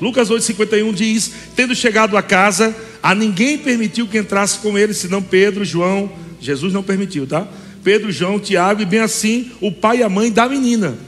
Lucas 0.00 0.30
8, 0.30 0.42
51 0.44 0.92
diz: 0.92 1.30
Tendo 1.54 1.74
chegado 1.74 2.16
a 2.16 2.22
casa, 2.22 2.74
a 3.02 3.14
ninguém 3.14 3.58
permitiu 3.58 4.06
que 4.08 4.18
entrasse 4.18 4.58
com 4.58 4.76
ele, 4.76 4.94
senão 4.94 5.22
Pedro, 5.22 5.64
João. 5.64 6.10
Jesus 6.40 6.72
não 6.72 6.82
permitiu, 6.82 7.26
tá? 7.26 7.46
Pedro, 7.84 8.10
João, 8.10 8.40
Tiago 8.40 8.82
e 8.82 8.84
bem 8.84 9.00
assim 9.00 9.52
o 9.60 9.70
pai 9.70 9.98
e 9.98 10.02
a 10.02 10.08
mãe 10.08 10.30
da 10.32 10.48
menina. 10.48 10.98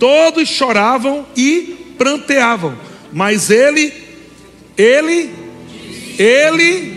Todos 0.00 0.48
choravam 0.48 1.24
e 1.36 1.75
pranteavam, 1.96 2.76
mas 3.12 3.50
ele, 3.50 3.92
ele, 4.76 5.30
ele 6.18 6.96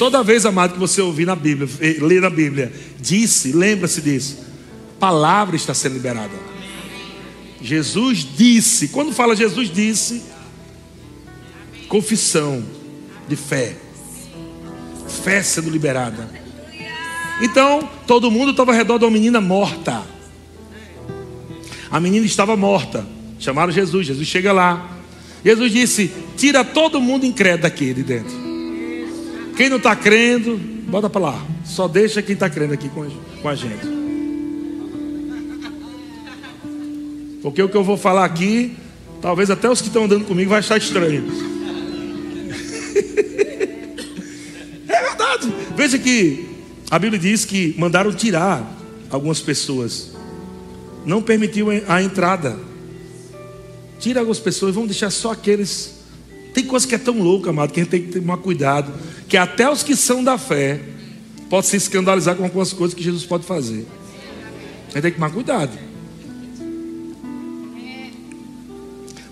Toda 0.00 0.22
vez, 0.22 0.46
amado, 0.46 0.72
que 0.72 0.78
você 0.78 1.02
ouvir 1.02 1.26
na 1.26 1.36
Bíblia, 1.36 1.68
eh, 1.78 1.98
ler 2.00 2.22
na 2.22 2.30
Bíblia, 2.30 2.72
disse, 2.98 3.52
lembra-se 3.52 4.00
disso. 4.00 4.38
Palavra 4.98 5.54
está 5.54 5.74
sendo 5.74 5.92
liberada. 5.92 6.32
Jesus 7.60 8.26
disse. 8.34 8.88
Quando 8.88 9.12
fala 9.12 9.36
Jesus 9.36 9.70
disse, 9.70 10.22
confissão 11.86 12.64
de 13.28 13.36
fé. 13.36 13.76
Fé 15.22 15.42
sendo 15.42 15.68
liberada. 15.68 16.30
Então, 17.42 17.86
todo 18.06 18.30
mundo 18.30 18.52
estava 18.52 18.72
ao 18.72 18.78
redor 18.78 18.96
de 18.96 19.04
uma 19.04 19.10
menina 19.10 19.38
morta. 19.38 20.02
A 21.90 22.00
menina 22.00 22.24
estava 22.24 22.56
morta. 22.56 23.06
Chamaram 23.40 23.72
Jesus. 23.72 24.06
Jesus 24.06 24.28
chega 24.28 24.52
lá. 24.52 24.98
Jesus 25.44 25.72
disse: 25.72 26.12
Tira 26.36 26.62
todo 26.62 27.00
mundo 27.00 27.24
incrédulo 27.26 27.62
daqui 27.62 27.92
de 27.94 28.02
dentro. 28.02 28.38
Quem 29.56 29.68
não 29.68 29.78
está 29.78 29.96
crendo, 29.96 30.56
bota 30.86 31.10
para 31.10 31.20
lá. 31.20 31.46
Só 31.64 31.88
deixa 31.88 32.22
quem 32.22 32.34
está 32.34 32.48
crendo 32.48 32.74
aqui 32.74 32.88
com 32.88 33.48
a 33.48 33.54
gente. 33.54 34.00
Porque 37.42 37.62
o 37.62 37.68
que 37.68 37.76
eu 37.76 37.82
vou 37.82 37.96
falar 37.96 38.26
aqui, 38.26 38.76
talvez 39.22 39.50
até 39.50 39.68
os 39.68 39.80
que 39.80 39.88
estão 39.88 40.04
andando 40.04 40.26
comigo 40.26 40.50
vai 40.50 40.58
achar 40.58 40.76
estranho. 40.76 41.24
é 44.88 45.02
verdade. 45.02 45.52
Veja 45.74 45.98
que 45.98 46.46
a 46.90 46.98
Bíblia 46.98 47.18
diz 47.18 47.46
que 47.46 47.74
mandaram 47.78 48.12
tirar 48.12 48.76
algumas 49.08 49.40
pessoas. 49.40 50.12
Não 51.06 51.22
permitiu 51.22 51.68
a 51.88 52.02
entrada. 52.02 52.69
Tira 54.00 54.20
algumas 54.20 54.38
pessoas, 54.38 54.74
vamos 54.74 54.90
deixar 54.90 55.10
só 55.10 55.32
aqueles 55.32 56.00
tem 56.52 56.64
coisa 56.64 56.86
que 56.86 56.94
é 56.94 56.98
tão 56.98 57.18
louca, 57.20 57.50
amado, 57.50 57.72
que 57.72 57.80
a 57.80 57.82
gente 57.82 57.90
tem 57.90 58.02
que 58.02 58.20
tomar 58.20 58.38
cuidado. 58.38 58.92
Que 59.28 59.36
até 59.36 59.70
os 59.70 59.82
que 59.82 59.94
são 59.94 60.22
da 60.22 60.36
fé 60.36 60.80
podem 61.48 61.70
se 61.70 61.76
escandalizar 61.76 62.36
com 62.36 62.44
algumas 62.44 62.72
coisas 62.72 62.94
que 62.94 63.02
Jesus 63.02 63.24
pode 63.24 63.44
fazer. 63.44 63.86
A 64.88 64.94
gente 64.94 65.02
tem 65.02 65.10
que 65.12 65.16
tomar 65.16 65.30
cuidado. 65.30 65.70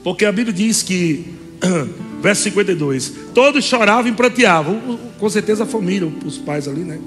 Porque 0.04 0.24
a 0.24 0.32
Bíblia 0.32 0.54
diz 0.54 0.82
que, 0.82 1.26
verso 2.22 2.42
52, 2.44 3.12
todos 3.34 3.64
choravam 3.64 4.10
e 4.10 4.14
pranteavam. 4.14 4.98
Com 5.18 5.28
certeza 5.28 5.64
a 5.64 5.66
família, 5.66 6.10
os 6.24 6.38
pais 6.38 6.68
ali, 6.68 6.82
né? 6.82 7.00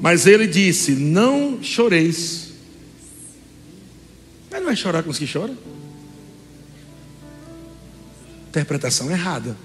Mas 0.00 0.26
ele 0.26 0.48
disse: 0.48 0.92
Não 0.92 1.62
choreis. 1.62 2.48
Mas 4.50 4.60
não 4.60 4.66
vai 4.66 4.76
chorar 4.76 5.04
com 5.04 5.10
os 5.10 5.18
que 5.18 5.26
choram? 5.26 5.56
Interpretação 8.48 9.10
errada. 9.10 9.56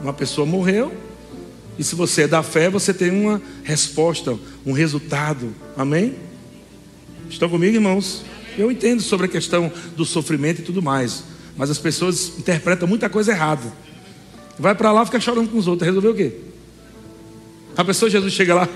Uma 0.00 0.12
pessoa 0.12 0.46
morreu, 0.46 0.92
e 1.78 1.84
se 1.84 1.94
você 1.94 2.22
é 2.22 2.28
da 2.28 2.42
fé, 2.42 2.68
você 2.68 2.92
tem 2.92 3.10
uma 3.10 3.40
resposta, 3.62 4.38
um 4.66 4.72
resultado. 4.72 5.54
Amém? 5.76 6.16
Estão 7.30 7.48
comigo, 7.48 7.74
irmãos? 7.74 8.24
Eu 8.58 8.70
entendo 8.70 9.00
sobre 9.00 9.26
a 9.26 9.28
questão 9.28 9.72
do 9.96 10.04
sofrimento 10.04 10.60
e 10.60 10.64
tudo 10.64 10.82
mais, 10.82 11.24
mas 11.56 11.70
as 11.70 11.78
pessoas 11.78 12.32
interpretam 12.38 12.86
muita 12.86 13.08
coisa 13.08 13.32
errada. 13.32 13.72
Vai 14.58 14.74
para 14.74 14.92
lá, 14.92 15.04
fica 15.06 15.18
chorando 15.18 15.48
com 15.50 15.56
os 15.56 15.66
outros, 15.66 15.86
resolveu 15.86 16.10
o 16.10 16.14
quê? 16.14 16.32
A 17.74 17.84
pessoa, 17.84 18.10
Jesus 18.10 18.34
chega 18.34 18.54
lá, 18.54 18.68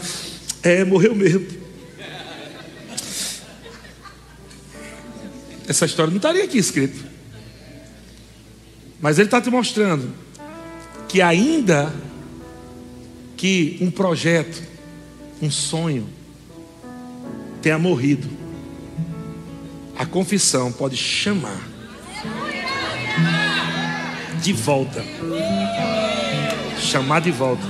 é, 0.62 0.84
morreu 0.84 1.14
mesmo. 1.14 1.46
Essa 5.68 5.84
história 5.84 6.10
não 6.10 6.16
estaria 6.16 6.44
aqui 6.44 6.56
escrito. 6.56 7.15
Mas 9.00 9.18
ele 9.18 9.26
está 9.26 9.40
te 9.40 9.50
mostrando 9.50 10.12
que 11.08 11.20
ainda 11.20 11.92
que 13.36 13.76
um 13.80 13.90
projeto, 13.90 14.62
um 15.40 15.50
sonho 15.50 16.08
tenha 17.60 17.78
morrido, 17.78 18.28
a 19.98 20.06
confissão 20.06 20.72
pode 20.72 20.96
chamar 20.96 21.60
de 24.42 24.52
volta. 24.52 25.04
Chamar 26.78 27.20
de 27.20 27.30
volta. 27.30 27.62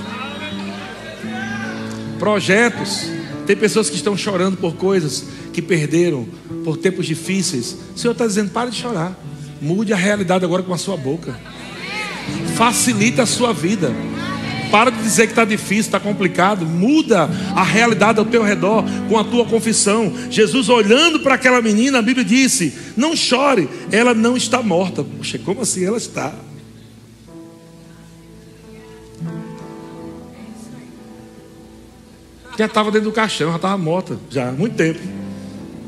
Projetos. 2.19 3.09
Tem 3.45 3.55
pessoas 3.55 3.89
que 3.89 3.95
estão 3.95 4.17
chorando 4.17 4.57
por 4.57 4.75
coisas 4.75 5.25
que 5.53 5.61
perderam, 5.61 6.27
por 6.63 6.77
tempos 6.77 7.05
difíceis. 7.05 7.75
O 7.95 7.97
Senhor 7.97 8.11
está 8.11 8.27
dizendo: 8.27 8.51
pare 8.51 8.71
de 8.71 8.77
chorar. 8.77 9.17
Mude 9.61 9.93
a 9.93 9.95
realidade 9.95 10.45
agora 10.45 10.63
com 10.63 10.73
a 10.73 10.77
sua 10.77 10.97
boca. 10.97 11.37
Facilita 12.55 13.23
a 13.23 13.25
sua 13.25 13.53
vida. 13.53 13.91
Para 14.71 14.91
de 14.91 15.01
dizer 15.01 15.27
que 15.27 15.31
está 15.31 15.45
difícil, 15.45 15.79
está 15.79 15.99
complicado. 15.99 16.65
Muda 16.65 17.29
a 17.55 17.63
realidade 17.63 18.19
ao 18.19 18.25
teu 18.25 18.43
redor 18.43 18.83
com 19.07 19.17
a 19.17 19.23
tua 19.23 19.45
confissão. 19.45 20.13
Jesus 20.29 20.67
olhando 20.69 21.19
para 21.21 21.35
aquela 21.35 21.61
menina, 21.61 21.99
a 21.99 22.01
Bíblia 22.01 22.25
disse: 22.25 22.73
Não 22.95 23.15
chore, 23.15 23.69
ela 23.91 24.13
não 24.13 24.35
está 24.35 24.61
morta. 24.61 25.03
Poxa, 25.03 25.39
como 25.39 25.61
assim 25.61 25.85
ela 25.85 25.97
está? 25.97 26.33
Já 32.57 32.65
estava 32.65 32.91
dentro 32.91 33.09
do 33.09 33.13
caixão, 33.13 33.51
já 33.51 33.55
estava 33.57 33.77
morta, 33.77 34.19
já 34.31 34.49
há 34.49 34.51
muito 34.51 34.75
tempo. 34.75 34.99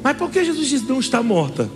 Mas 0.03 0.15
por 0.15 0.29
que 0.29 0.45
Jesus 0.45 0.67
disse 0.67 0.85
não 0.85 0.99
está 0.99 1.21
morta? 1.23 1.69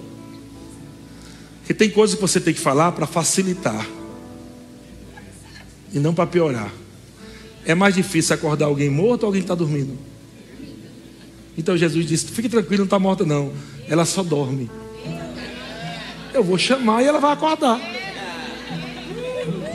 Porque 1.74 1.86
tem 1.86 1.90
coisas 1.90 2.16
que 2.16 2.22
você 2.22 2.40
tem 2.40 2.54
que 2.54 2.60
falar 2.60 2.92
para 2.92 3.08
facilitar 3.08 3.88
e 5.92 5.98
não 5.98 6.14
para 6.14 6.28
piorar. 6.28 6.72
É 7.66 7.74
mais 7.74 7.96
difícil 7.96 8.36
acordar 8.36 8.68
alguém 8.68 8.92
morto 8.92 9.24
ou 9.24 9.28
alguém 9.28 9.42
que 9.42 9.46
está 9.46 9.56
dormindo. 9.56 9.98
Então 11.58 11.76
Jesus 11.76 12.06
disse: 12.06 12.28
Fique 12.28 12.48
tranquilo, 12.48 12.80
não 12.80 12.86
está 12.86 13.00
morta, 13.00 13.26
não. 13.26 13.52
Ela 13.88 14.06
só 14.06 14.22
dorme. 14.22 14.70
Eu 16.32 16.44
vou 16.44 16.60
chamar 16.60 17.02
e 17.02 17.08
ela 17.08 17.20
vai 17.20 17.34
acordar. 17.34 17.82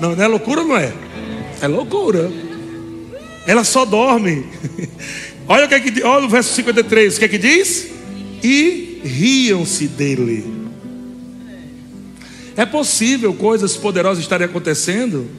Não, 0.01 0.15
não 0.15 0.25
é 0.25 0.29
loucura, 0.29 0.63
não 0.63 0.77
é? 0.77 0.95
É 1.61 1.67
loucura. 1.67 2.31
Ela 3.45 3.65
só 3.65 3.85
dorme. 3.85 4.47
olha 5.49 5.65
o 5.65 5.69
que 5.69 5.75
é 5.75 5.81
que 5.81 6.03
olha 6.05 6.27
o 6.27 6.29
verso 6.29 6.55
53, 6.55 7.17
o 7.17 7.19
que 7.19 7.25
é 7.25 7.29
que 7.29 7.39
diz? 7.39 7.89
E 8.43 9.01
riam-se 9.03 9.89
dele. 9.89 10.58
É 12.59 12.67
possível 12.67 13.33
coisas 13.33 13.77
poderosas 13.77 14.19
estarem 14.19 14.45
acontecendo 14.45 15.31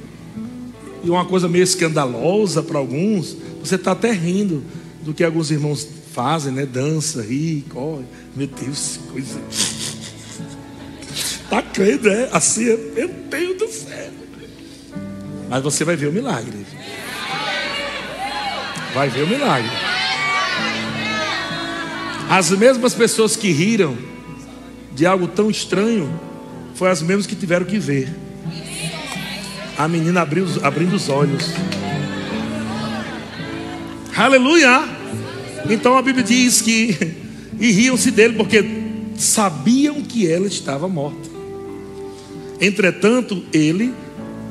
e 1.04 1.10
uma 1.10 1.26
coisa 1.26 1.50
meio 1.50 1.66
escandalosa 1.66 2.64
para 2.64 2.80
alguns, 2.80 3.36
você 3.62 3.76
está 3.76 3.92
até 3.92 4.10
rindo 4.14 4.64
do 5.02 5.14
que 5.14 5.22
alguns 5.22 5.52
irmãos 5.52 5.86
fazem, 6.14 6.54
né? 6.54 6.66
Dança, 6.66 7.22
ri, 7.22 7.66
corre. 7.70 8.06
Meu 8.34 8.48
Deus, 8.48 9.02
coisa. 9.12 9.38
Está 11.12 11.62
crendo, 11.74 12.08
é? 12.08 12.30
Assim, 12.32 12.64
meu 12.96 13.10
Deus 13.10 13.58
do 13.58 13.68
céu. 13.68 14.12
Mas 15.50 15.62
você 15.62 15.84
vai 15.84 15.98
ver 15.98 16.08
o 16.08 16.14
milagre. 16.14 16.66
Vai 18.94 19.10
ver 19.10 19.24
o 19.24 19.28
milagre. 19.28 19.70
As 22.30 22.50
mesmas 22.52 22.94
pessoas 22.94 23.36
que 23.36 23.52
riram 23.52 23.98
de 24.94 25.06
algo 25.06 25.28
tão 25.28 25.50
estranho, 25.50 26.29
foi 26.80 26.90
as 26.90 27.02
mesmas 27.02 27.28
que 27.28 27.36
tiveram 27.36 27.66
que 27.66 27.78
ver. 27.78 28.08
A 29.78 29.86
menina 29.86 30.22
abriu, 30.22 30.46
abrindo 30.64 30.96
os 30.96 31.10
olhos. 31.10 31.52
Aleluia! 34.16 34.88
Então 35.70 35.98
a 35.98 36.02
Bíblia 36.02 36.24
diz 36.24 36.62
que 36.62 36.98
e 37.60 37.70
riam-se 37.70 38.12
dele 38.12 38.36
porque 38.36 38.64
sabiam 39.18 40.02
que 40.02 40.26
ela 40.26 40.48
estava 40.48 40.88
morta. 40.88 41.30
Entretanto, 42.62 43.44
ele, 43.52 43.94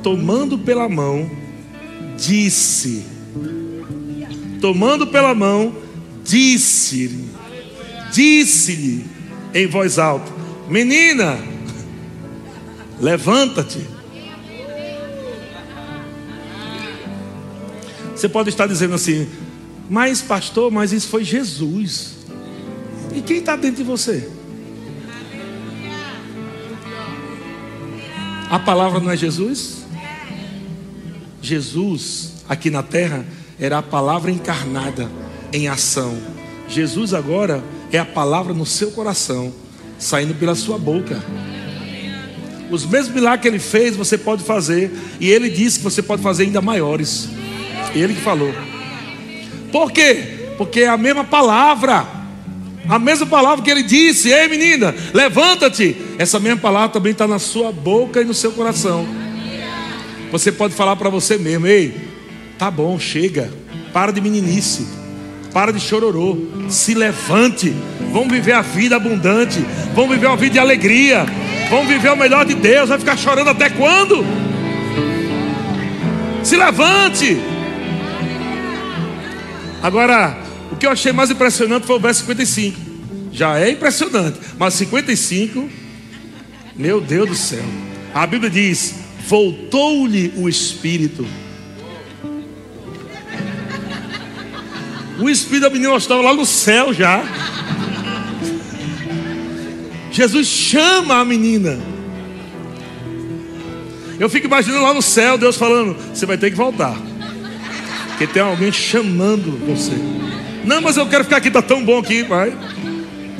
tomando 0.03 0.55
pela 0.59 0.87
mão, 0.87 1.27
disse: 2.15 3.05
Tomando 4.61 5.07
pela 5.07 5.33
mão, 5.33 5.75
disse-lhe, 6.23 7.25
disse-lhe 8.13 9.03
em 9.51 9.65
voz 9.65 9.97
alta: 9.97 10.31
Menina, 10.69 11.39
levanta-te. 12.99 13.85
Você 18.15 18.27
pode 18.27 18.49
estar 18.49 18.67
dizendo 18.67 18.95
assim, 18.95 19.29
mas 19.89 20.21
pastor, 20.21 20.69
mas 20.69 20.91
isso 20.91 21.07
foi 21.07 21.23
Jesus. 21.23 22.17
E 23.15 23.21
quem 23.21 23.37
está 23.37 23.55
dentro 23.55 23.77
de 23.77 23.83
você? 23.83 24.29
A 28.49 28.59
palavra 28.59 28.99
não 28.99 29.11
é 29.11 29.15
Jesus? 29.15 29.85
Jesus, 31.41 32.33
aqui 32.49 32.69
na 32.69 32.83
terra, 32.83 33.25
era 33.59 33.77
a 33.77 33.83
palavra 33.83 34.31
encarnada 34.31 35.09
em 35.53 35.67
ação. 35.67 36.17
Jesus 36.67 37.13
agora 37.13 37.63
é 37.91 37.99
a 37.99 38.05
palavra 38.05 38.53
no 38.53 38.65
seu 38.65 38.91
coração, 38.91 39.53
saindo 39.97 40.33
pela 40.35 40.55
sua 40.55 40.77
boca. 40.77 41.23
Os 42.69 42.85
mesmos 42.85 43.15
milagres 43.15 43.41
que 43.41 43.47
ele 43.47 43.59
fez, 43.59 43.95
você 43.95 44.17
pode 44.17 44.43
fazer, 44.43 44.91
e 45.19 45.29
ele 45.29 45.49
disse 45.49 45.79
que 45.79 45.83
você 45.83 46.01
pode 46.01 46.21
fazer 46.21 46.43
ainda 46.43 46.61
maiores. 46.61 47.29
Ele 47.95 48.13
que 48.13 48.21
falou. 48.21 48.53
Por 49.71 49.91
quê? 49.91 50.53
Porque 50.57 50.81
é 50.81 50.87
a 50.87 50.97
mesma 50.97 51.23
palavra. 51.23 52.05
A 52.87 52.99
mesma 52.99 53.25
palavra 53.25 53.63
que 53.63 53.69
ele 53.71 53.83
disse: 53.83 54.29
Ei 54.29 54.47
menina, 54.47 54.95
levanta-te. 55.13 55.95
Essa 56.17 56.39
mesma 56.39 56.59
palavra 56.59 56.89
também 56.89 57.11
está 57.11 57.27
na 57.27 57.39
sua 57.39 57.71
boca 57.71 58.21
e 58.21 58.25
no 58.25 58.33
seu 58.33 58.51
coração. 58.51 59.07
Você 60.31 60.51
pode 60.51 60.73
falar 60.73 60.95
para 60.95 61.09
você 61.09 61.37
mesmo: 61.37 61.67
Ei, 61.67 61.95
tá 62.57 62.69
bom, 62.69 62.99
chega. 62.99 63.51
Para 63.93 64.11
de 64.11 64.21
meninice. 64.21 64.98
Para 65.53 65.71
de 65.71 65.79
chororô. 65.79 66.37
Se 66.69 66.93
levante. 66.93 67.73
Vamos 68.11 68.31
viver 68.31 68.53
a 68.53 68.61
vida 68.61 68.95
abundante. 68.95 69.59
Vamos 69.93 70.11
viver 70.11 70.27
uma 70.27 70.37
vida 70.37 70.53
de 70.53 70.59
alegria. 70.59 71.25
Vamos 71.69 71.87
viver 71.87 72.11
o 72.11 72.17
melhor 72.17 72.45
de 72.45 72.55
Deus. 72.55 72.89
Vai 72.89 72.99
ficar 72.99 73.17
chorando 73.17 73.49
até 73.49 73.69
quando? 73.69 74.25
Se 76.43 76.55
levante. 76.55 77.37
Agora, 79.81 80.37
o 80.71 80.75
que 80.75 80.85
eu 80.85 80.91
achei 80.91 81.11
mais 81.11 81.29
impressionante 81.31 81.85
foi 81.85 81.95
o 81.95 81.99
verso 81.99 82.21
55. 82.21 82.79
Já 83.31 83.59
é 83.59 83.71
impressionante, 83.71 84.39
mas 84.57 84.73
55, 84.73 85.69
meu 86.75 86.99
Deus 86.99 87.29
do 87.29 87.35
céu. 87.35 87.63
A 88.13 88.25
Bíblia 88.25 88.49
diz: 88.49 88.95
voltou-lhe 89.27 90.33
o 90.35 90.49
espírito. 90.49 91.25
O 95.19 95.29
espírito 95.29 95.63
da 95.63 95.69
menina 95.69 95.95
estava 95.95 96.21
lá 96.21 96.33
no 96.33 96.45
céu 96.45 96.93
já. 96.93 97.23
Jesus 100.11 100.47
chama 100.47 101.19
a 101.19 101.25
menina. 101.25 101.79
Eu 104.19 104.29
fico 104.29 104.47
imaginando 104.47 104.83
lá 104.83 104.93
no 104.93 105.01
céu, 105.01 105.37
Deus 105.37 105.55
falando: 105.55 105.95
Você 106.13 106.25
vai 106.25 106.37
ter 106.37 106.51
que 106.51 106.57
voltar. 106.57 106.97
Porque 108.09 108.27
tem 108.27 108.41
alguém 108.41 108.71
chamando 108.71 109.57
você. 109.65 109.93
Não, 110.65 110.81
mas 110.81 110.97
eu 110.97 111.07
quero 111.07 111.23
ficar 111.23 111.37
aqui, 111.37 111.49
tá 111.49 111.61
tão 111.61 111.83
bom 111.83 111.99
aqui, 111.99 112.23
vai. 112.23 112.53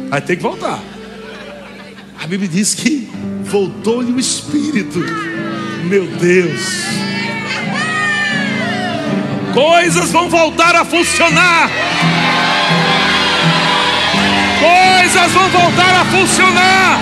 Vai 0.10 0.22
ter 0.22 0.38
que 0.38 0.42
voltar. 0.42 0.82
A 2.18 2.28
Bíblia 2.28 2.50
diz 2.50 2.74
que 2.74 3.10
voltou-lhe 3.44 4.12
o 4.12 4.20
Espírito. 4.20 5.00
Meu 5.84 6.08
Deus. 6.08 7.09
Coisas 9.54 10.12
vão 10.12 10.30
voltar 10.30 10.76
a 10.76 10.86
funcionar. 10.86 11.70
Coisas 14.60 15.32
vão 15.32 15.50
voltar 15.50 16.02
a 16.02 16.06
funcionar. 16.06 17.00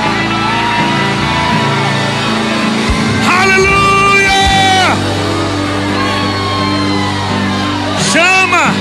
Aleluia. 3.42 4.32
Chama! 8.00 8.74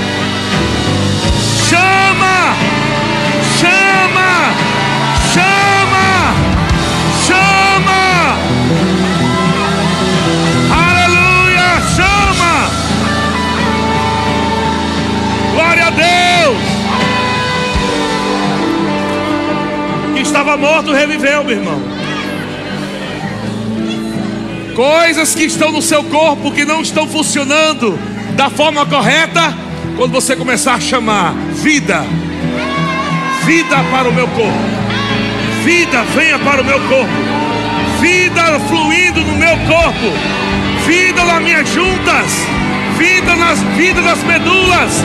Chama! 1.69 2.57
Chama! 3.59 4.76
Estava 20.27 20.57
morto 20.57 20.93
reviveu, 20.93 21.45
meu 21.45 21.57
irmão. 21.57 21.81
Coisas 24.75 25.35
que 25.35 25.45
estão 25.45 25.73
no 25.73 25.81
seu 25.81 26.03
corpo 26.05 26.51
que 26.51 26.65
não 26.65 26.83
estão 26.83 27.07
funcionando 27.07 27.99
da 28.35 28.51
forma 28.51 28.85
correta, 28.85 29.55
quando 29.97 30.13
você 30.13 30.37
começar 30.37 30.75
a 30.75 30.81
chamar 30.81 31.33
vida, 31.55 32.05
vida 33.45 33.77
para 33.91 34.09
o 34.09 34.13
meu 34.13 34.29
corpo, 34.29 34.59
vida 35.65 36.03
venha 36.15 36.39
para 36.41 36.61
o 36.61 36.65
meu 36.65 36.79
corpo, 36.81 37.13
vida 38.01 38.61
fluindo 38.69 39.21
no 39.21 39.37
meu 39.37 39.57
corpo, 39.57 40.13
vida 40.87 41.25
nas 41.25 41.43
minhas 41.43 41.69
juntas, 41.69 42.33
vida 42.99 43.35
nas 43.37 43.61
vidas 43.79 44.05
das 44.05 44.23
medulas, 44.25 45.03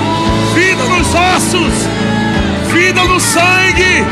vida 0.53 0.84
nos 0.84 1.07
ossos, 1.15 1.88
vida 2.74 3.01
no 3.05 3.19
sangue, 3.19 4.03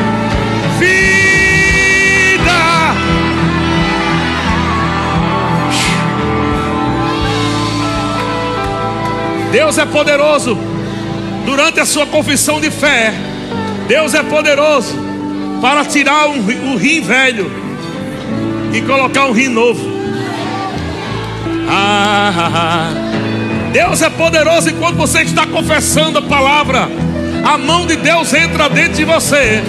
vida. 0.80 2.40
Deus 9.52 9.78
é 9.78 9.86
poderoso. 9.86 10.58
Durante 11.46 11.80
a 11.80 11.86
sua 11.86 12.06
confissão 12.06 12.60
de 12.62 12.70
fé, 12.70 13.14
Deus 13.88 14.14
é 14.14 14.22
poderoso 14.24 14.96
para 15.62 15.84
tirar 15.84 16.28
um, 16.28 16.38
um 16.38 16.76
rim 16.78 17.02
velho 17.02 17.52
e 18.74 18.82
colocar 18.82 19.26
um 19.26 19.32
rim 19.32 19.48
novo. 19.48 19.82
Ah. 21.68 23.10
Deus 23.72 24.02
é 24.02 24.10
poderoso 24.10 24.70
enquanto 24.70 24.96
você 24.96 25.22
está 25.22 25.46
confessando 25.46 26.20
a 26.20 26.22
palavra. 26.22 26.90
A 27.44 27.58
mão 27.58 27.86
de 27.86 27.96
Deus 27.96 28.34
entra 28.34 28.68
dentro 28.70 28.94
de 28.94 29.06
você. 29.06 29.62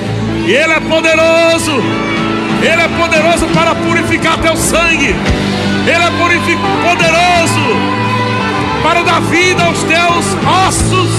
Ele 0.53 0.73
é 0.73 0.81
poderoso. 0.81 1.73
Ele 2.61 2.83
é 2.83 2.89
poderoso 2.99 3.47
para 3.55 3.75
purificar 3.75 4.37
teu 4.39 4.57
sangue. 4.57 5.15
Ele 5.87 6.05
é 6.05 6.11
poderoso 6.83 8.01
para 8.83 9.03
dar 9.03 9.21
vida 9.21 9.65
aos 9.65 9.79
teus 9.85 10.27
ossos. 10.67 11.11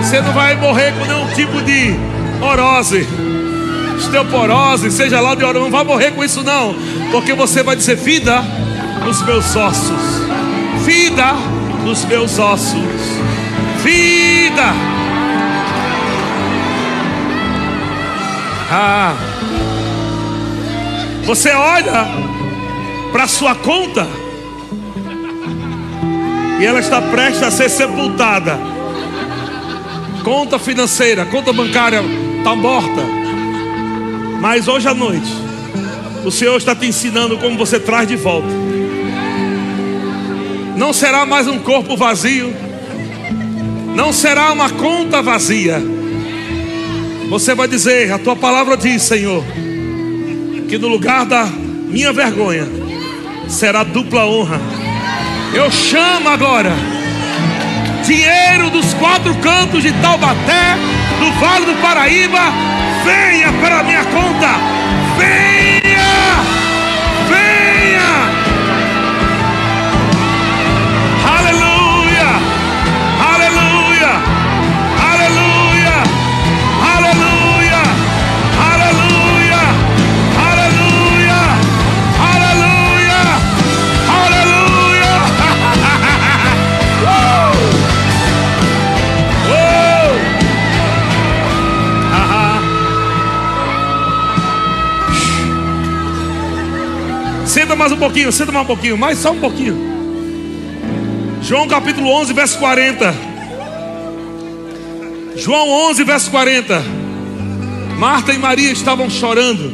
Você 0.00 0.20
não 0.20 0.32
vai 0.32 0.56
morrer 0.56 0.92
com 0.92 1.04
nenhum 1.04 1.26
tipo 1.34 1.60
de 1.62 1.94
orose, 2.40 3.06
osteoporose, 3.96 4.90
seja 4.90 5.20
lá 5.20 5.34
de 5.34 5.44
orose, 5.44 5.64
não 5.64 5.70
vai 5.70 5.84
morrer 5.84 6.12
com 6.12 6.22
isso 6.22 6.42
não, 6.44 6.76
porque 7.10 7.34
você 7.34 7.62
vai 7.62 7.74
dizer 7.74 7.96
vida 7.96 8.40
nos 9.04 9.20
meus 9.22 9.56
ossos, 9.56 10.22
vida 10.84 11.34
nos 11.84 12.04
meus 12.04 12.38
ossos, 12.38 12.76
vida. 13.82 14.96
Ah, 18.70 19.14
você 21.24 21.50
olha 21.50 22.06
para 23.12 23.26
sua 23.28 23.54
conta 23.54 24.06
e 26.60 26.64
ela 26.64 26.80
está 26.80 27.00
prestes 27.00 27.42
a 27.42 27.50
ser 27.50 27.68
sepultada. 27.68 28.58
Conta 30.24 30.58
financeira, 30.58 31.24
conta 31.26 31.52
bancária 31.52 32.02
está 32.38 32.54
morta. 32.54 33.02
Mas 34.40 34.66
hoje 34.68 34.88
à 34.88 34.94
noite, 34.94 35.32
o 36.24 36.30
Senhor 36.30 36.56
está 36.56 36.74
te 36.74 36.86
ensinando 36.86 37.38
como 37.38 37.56
você 37.56 37.78
traz 37.78 38.08
de 38.08 38.16
volta. 38.16 38.48
Não 40.76 40.92
será 40.92 41.24
mais 41.24 41.46
um 41.46 41.58
corpo 41.58 41.96
vazio, 41.96 42.54
não 43.94 44.12
será 44.12 44.52
uma 44.52 44.70
conta 44.70 45.22
vazia. 45.22 45.95
Você 47.28 47.54
vai 47.54 47.68
dizer: 47.68 48.12
A 48.12 48.18
tua 48.18 48.36
palavra 48.36 48.76
diz, 48.76 49.02
Senhor, 49.02 49.44
que 50.68 50.78
no 50.78 50.88
lugar 50.88 51.24
da 51.26 51.44
minha 51.44 52.12
vergonha 52.12 52.66
será 53.48 53.82
dupla 53.82 54.26
honra. 54.26 54.60
Eu 55.54 55.70
chamo 55.70 56.28
agora 56.28 56.72
dinheiro 58.06 58.70
dos 58.70 58.94
quatro 58.94 59.34
cantos 59.36 59.82
de 59.82 59.92
Taubaté, 60.00 60.76
do 61.18 61.32
Vale 61.40 61.66
do 61.66 61.74
Paraíba, 61.82 62.40
venha 63.04 63.52
para 63.60 63.82
minha 63.82 64.04
conta, 64.04 64.48
venha. 65.18 66.75
Mais 97.86 97.92
um 97.92 98.00
pouquinho, 98.00 98.32
senta 98.32 98.50
mais 98.50 98.64
um 98.64 98.66
pouquinho, 98.66 98.98
mais 98.98 99.16
só 99.16 99.30
um 99.30 99.38
pouquinho. 99.38 99.78
João 101.40 101.68
capítulo 101.68 102.08
11, 102.08 102.32
verso 102.32 102.58
40. 102.58 103.14
João 105.36 105.68
11, 105.90 106.02
verso 106.02 106.28
40. 106.32 106.82
Marta 107.96 108.32
e 108.32 108.38
Maria 108.38 108.72
estavam 108.72 109.08
chorando, 109.08 109.72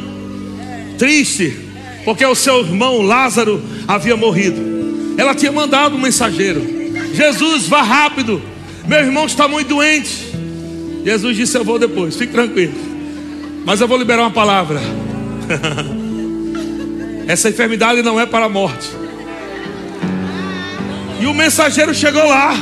triste, 0.95 1.57
porque 2.05 2.23
o 2.23 2.35
seu 2.35 2.59
irmão 2.59 3.01
Lázaro 3.01 3.59
havia 3.87 4.15
morrido. 4.15 4.61
Ela 5.17 5.33
tinha 5.33 5.51
mandado 5.51 5.95
um 5.95 5.99
mensageiro: 5.99 6.61
Jesus, 7.15 7.67
vá 7.67 7.81
rápido, 7.81 8.39
meu 8.85 8.99
irmão 8.99 9.25
está 9.25 9.47
muito 9.47 9.69
doente. 9.69 10.27
Jesus 11.03 11.35
disse: 11.35 11.57
Eu 11.57 11.63
vou 11.63 11.79
depois, 11.79 12.15
fique 12.15 12.31
tranquilo, 12.31 12.75
mas 13.65 13.81
eu 13.81 13.87
vou 13.87 13.97
liberar 13.97 14.21
uma 14.21 14.29
palavra. 14.29 14.79
Essa 17.27 17.49
enfermidade 17.49 18.01
não 18.01 18.19
é 18.19 18.25
para 18.25 18.45
a 18.45 18.49
morte. 18.49 18.89
E 21.19 21.25
o 21.25 21.33
mensageiro 21.33 21.93
chegou 21.93 22.25
lá 22.27 22.53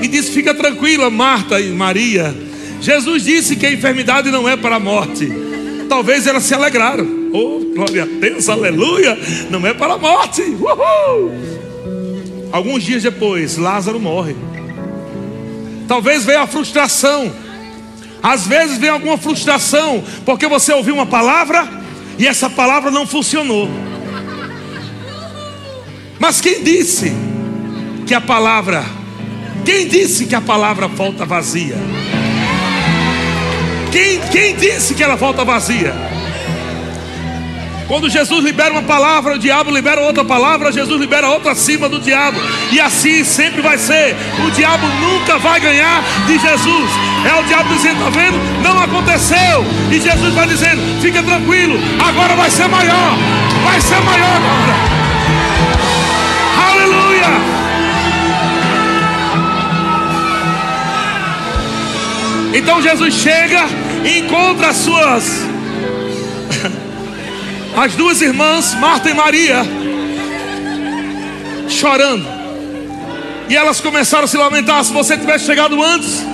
e 0.00 0.06
disse: 0.06 0.30
Fica 0.30 0.54
tranquila, 0.54 1.10
Marta 1.10 1.60
e 1.60 1.70
Maria. 1.70 2.34
Jesus 2.80 3.24
disse 3.24 3.56
que 3.56 3.66
a 3.66 3.72
enfermidade 3.72 4.30
não 4.30 4.48
é 4.48 4.56
para 4.56 4.76
a 4.76 4.80
morte. 4.80 5.28
Talvez 5.88 6.26
elas 6.26 6.44
se 6.44 6.54
alegraram. 6.54 7.06
Oh, 7.32 7.60
glória 7.74 8.04
a 8.04 8.06
Deus, 8.06 8.48
aleluia. 8.48 9.18
Não 9.50 9.66
é 9.66 9.74
para 9.74 9.94
a 9.94 9.98
morte. 9.98 10.42
Uhul. 10.42 11.32
Alguns 12.52 12.84
dias 12.84 13.02
depois, 13.02 13.56
Lázaro 13.56 13.98
morre. 13.98 14.36
Talvez 15.88 16.24
venha 16.24 16.42
a 16.42 16.46
frustração. 16.46 17.32
Às 18.22 18.46
vezes 18.46 18.78
vem 18.78 18.90
alguma 18.90 19.16
frustração, 19.16 20.04
porque 20.24 20.46
você 20.46 20.72
ouviu 20.72 20.94
uma 20.94 21.06
palavra 21.06 21.68
e 22.18 22.26
essa 22.26 22.50
palavra 22.50 22.90
não 22.90 23.06
funcionou. 23.06 23.68
Mas 26.18 26.40
quem 26.40 26.62
disse 26.62 27.12
que 28.06 28.14
a 28.14 28.20
palavra, 28.20 28.84
quem 29.64 29.86
disse 29.86 30.26
que 30.26 30.34
a 30.34 30.40
palavra 30.40 30.88
volta 30.88 31.24
vazia? 31.24 31.76
Quem, 33.92 34.20
quem 34.30 34.56
disse 34.56 34.94
que 34.94 35.02
ela 35.02 35.16
volta 35.16 35.44
vazia? 35.44 35.94
Quando 37.88 38.10
Jesus 38.10 38.44
libera 38.44 38.70
uma 38.70 38.82
palavra, 38.82 39.36
o 39.36 39.38
diabo 39.38 39.70
libera 39.70 40.02
outra 40.02 40.22
palavra, 40.22 40.70
Jesus 40.70 41.00
libera 41.00 41.30
outra 41.30 41.52
acima 41.52 41.88
do 41.88 41.98
diabo. 41.98 42.38
E 42.70 42.78
assim 42.78 43.24
sempre 43.24 43.62
vai 43.62 43.78
ser. 43.78 44.14
O 44.46 44.50
diabo 44.50 44.86
nunca 44.86 45.38
vai 45.38 45.58
ganhar 45.58 46.02
de 46.26 46.38
Jesus. 46.38 46.90
É 47.26 47.40
o 47.40 47.44
diabo 47.44 47.74
dizendo, 47.74 47.98
está 47.98 48.10
vendo? 48.10 48.38
Não 48.62 48.78
aconteceu. 48.78 49.64
E 49.90 49.98
Jesus 49.98 50.34
vai 50.34 50.46
dizendo, 50.46 50.82
fica 51.00 51.22
tranquilo, 51.22 51.78
agora 52.06 52.36
vai 52.36 52.50
ser 52.50 52.68
maior. 52.68 53.16
Vai 53.64 53.80
ser 53.80 54.00
maior 54.02 54.36
agora. 54.36 54.87
Aleluia. 56.78 57.26
Então 62.54 62.80
Jesus 62.80 63.14
chega 63.14 63.66
e 64.04 64.18
encontra 64.20 64.68
as 64.68 64.76
suas 64.76 65.46
as 67.76 67.94
duas 67.94 68.22
irmãs, 68.22 68.74
Marta 68.74 69.10
e 69.10 69.14
Maria, 69.14 69.62
chorando. 71.68 72.26
E 73.48 73.56
elas 73.56 73.80
começaram 73.80 74.24
a 74.24 74.28
se 74.28 74.36
lamentar: 74.36 74.84
se 74.84 74.92
você 74.92 75.16
tivesse 75.16 75.46
chegado 75.46 75.82
antes, 75.82 76.24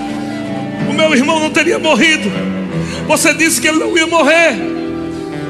o 0.88 0.92
meu 0.92 1.14
irmão 1.14 1.40
não 1.40 1.51
teria 1.51 1.78
morrido. 1.78 2.30
Você 3.07 3.34
disse 3.34 3.61
que 3.61 3.68
ele 3.68 3.78
não 3.78 3.97
ia 3.97 4.07
morrer, 4.07 4.57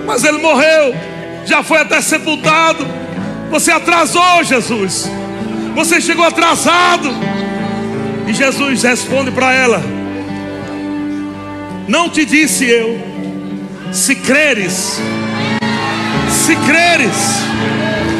mas 0.06 0.24
ele 0.24 0.38
morreu, 0.38 0.94
já 1.46 1.62
foi 1.62 1.78
até 1.78 2.00
sepultado. 2.00 2.86
Você 3.54 3.70
atrasou, 3.70 4.42
Jesus. 4.42 5.08
Você 5.76 6.00
chegou 6.00 6.24
atrasado. 6.24 7.08
E 8.26 8.34
Jesus 8.34 8.82
responde 8.82 9.30
para 9.30 9.54
ela: 9.54 9.80
Não 11.86 12.10
te 12.10 12.24
disse 12.24 12.68
eu, 12.68 13.00
se 13.92 14.16
creres, 14.16 15.00
se 16.28 16.56
creres, 16.56 17.16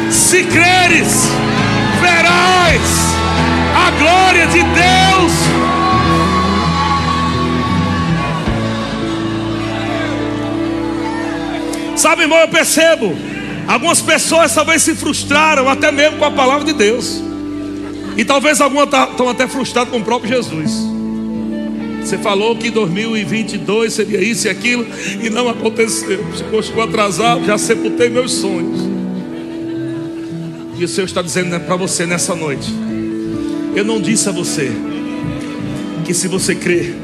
se 0.09 0.43
creres, 0.45 1.29
verás 1.99 2.81
a 3.75 3.91
glória 3.99 4.47
de 4.47 4.63
Deus. 4.63 5.33
Sabe, 11.97 12.21
irmão, 12.21 12.39
eu 12.39 12.47
percebo. 12.47 13.34
Algumas 13.67 14.01
pessoas 14.01 14.53
talvez 14.53 14.81
se 14.81 14.93
frustraram 14.95 15.67
até 15.67 15.91
mesmo 15.91 16.17
com 16.17 16.25
a 16.25 16.31
palavra 16.31 16.65
de 16.65 16.73
Deus. 16.73 17.21
E 18.17 18.23
talvez 18.23 18.61
algumas 18.61 18.85
estão 18.85 19.27
até 19.27 19.47
frustradas 19.47 19.91
com 19.91 19.99
o 19.99 20.03
próprio 20.03 20.33
Jesus. 20.33 20.71
Você 22.05 22.19
falou 22.19 22.55
que 22.55 22.69
2022 22.69 23.91
seria 23.91 24.21
isso 24.21 24.45
e 24.45 24.49
aquilo, 24.49 24.85
e 25.23 25.29
não 25.29 25.49
aconteceu. 25.49 26.23
Chegou, 26.37 26.61
chegou 26.61 26.83
atrasado, 26.83 27.43
já 27.43 27.57
sepultei 27.57 28.09
meus 28.09 28.31
sonhos. 28.31 28.79
E 30.77 30.83
o 30.83 30.87
Senhor 30.87 31.07
está 31.07 31.23
dizendo 31.23 31.59
para 31.61 31.75
você 31.75 32.05
nessa 32.05 32.35
noite: 32.35 32.71
Eu 33.75 33.83
não 33.83 33.99
disse 33.99 34.29
a 34.29 34.31
você 34.31 34.71
que 36.05 36.13
se 36.13 36.27
você 36.27 36.53
crer, 36.53 36.95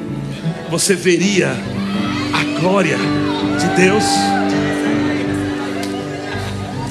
você 0.69 0.93
veria 0.93 1.49
a 1.49 2.59
glória 2.59 2.97
de 3.59 3.81
Deus. 3.81 4.03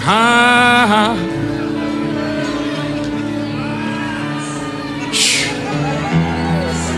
Ah, 0.07 1.15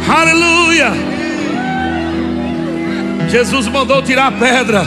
Aleluia! 0.08 0.92
Jesus 3.28 3.66
mandou 3.68 4.02
tirar 4.02 4.26
a 4.26 4.32
pedra. 4.32 4.86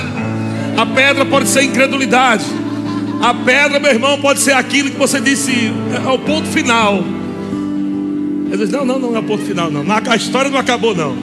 A 0.78 0.86
pedra 0.86 1.26
pode 1.26 1.48
ser 1.48 1.64
incredulidade. 1.64 2.46
A 3.22 3.34
pedra, 3.34 3.80
meu 3.80 3.92
irmão, 3.92 4.20
pode 4.20 4.40
ser 4.40 4.52
aquilo 4.52 4.92
que 4.92 4.98
você 4.98 5.20
disse 5.20 5.74
é 6.06 6.10
o 6.10 6.20
ponto 6.20 6.48
final. 6.48 7.04
Diz: 8.56 8.70
Não, 8.70 8.86
não, 8.86 9.00
não 9.00 9.16
é 9.16 9.20
o 9.20 9.24
ponto 9.24 9.44
final, 9.44 9.72
não. 9.72 9.84
A 10.10 10.16
história 10.16 10.52
não 10.52 10.60
acabou, 10.60 10.94
não. 10.94 11.18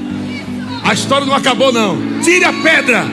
A 0.84 0.93
história 0.93 1.26
não 1.26 1.34
acabou, 1.34 1.72
não. 1.72 1.97
Tire 2.22 2.45
a 2.45 2.53
pedra. 2.53 3.05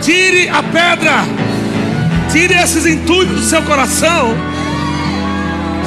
Tire 0.00 0.48
a 0.48 0.62
pedra. 0.62 1.49
Tire 2.32 2.54
esses 2.54 2.86
entulhos 2.86 3.40
do 3.40 3.42
seu 3.42 3.62
coração. 3.62 4.36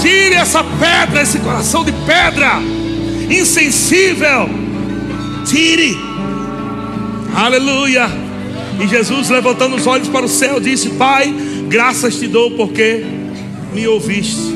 Tire 0.02 0.36
essa 0.36 0.64
pedra, 0.64 1.22
esse 1.22 1.39
coração 1.39 1.86
de 1.86 1.94
pedra 2.06 2.62
insensível. 3.30 4.50
Tire. 5.46 5.98
Aleluia. 7.34 8.10
E 8.82 8.88
Jesus, 8.88 9.30
levantando 9.30 9.76
os 9.76 9.88
olhos 9.88 10.10
para 10.10 10.26
o 10.26 10.30
céu, 10.30 10.60
disse: 10.60 10.89
Pai, 10.91 11.34
graças 11.70 12.18
te 12.18 12.28
dou 12.28 12.52
porque 12.52 13.06
me 13.74 13.88
ouviste. 13.88 14.54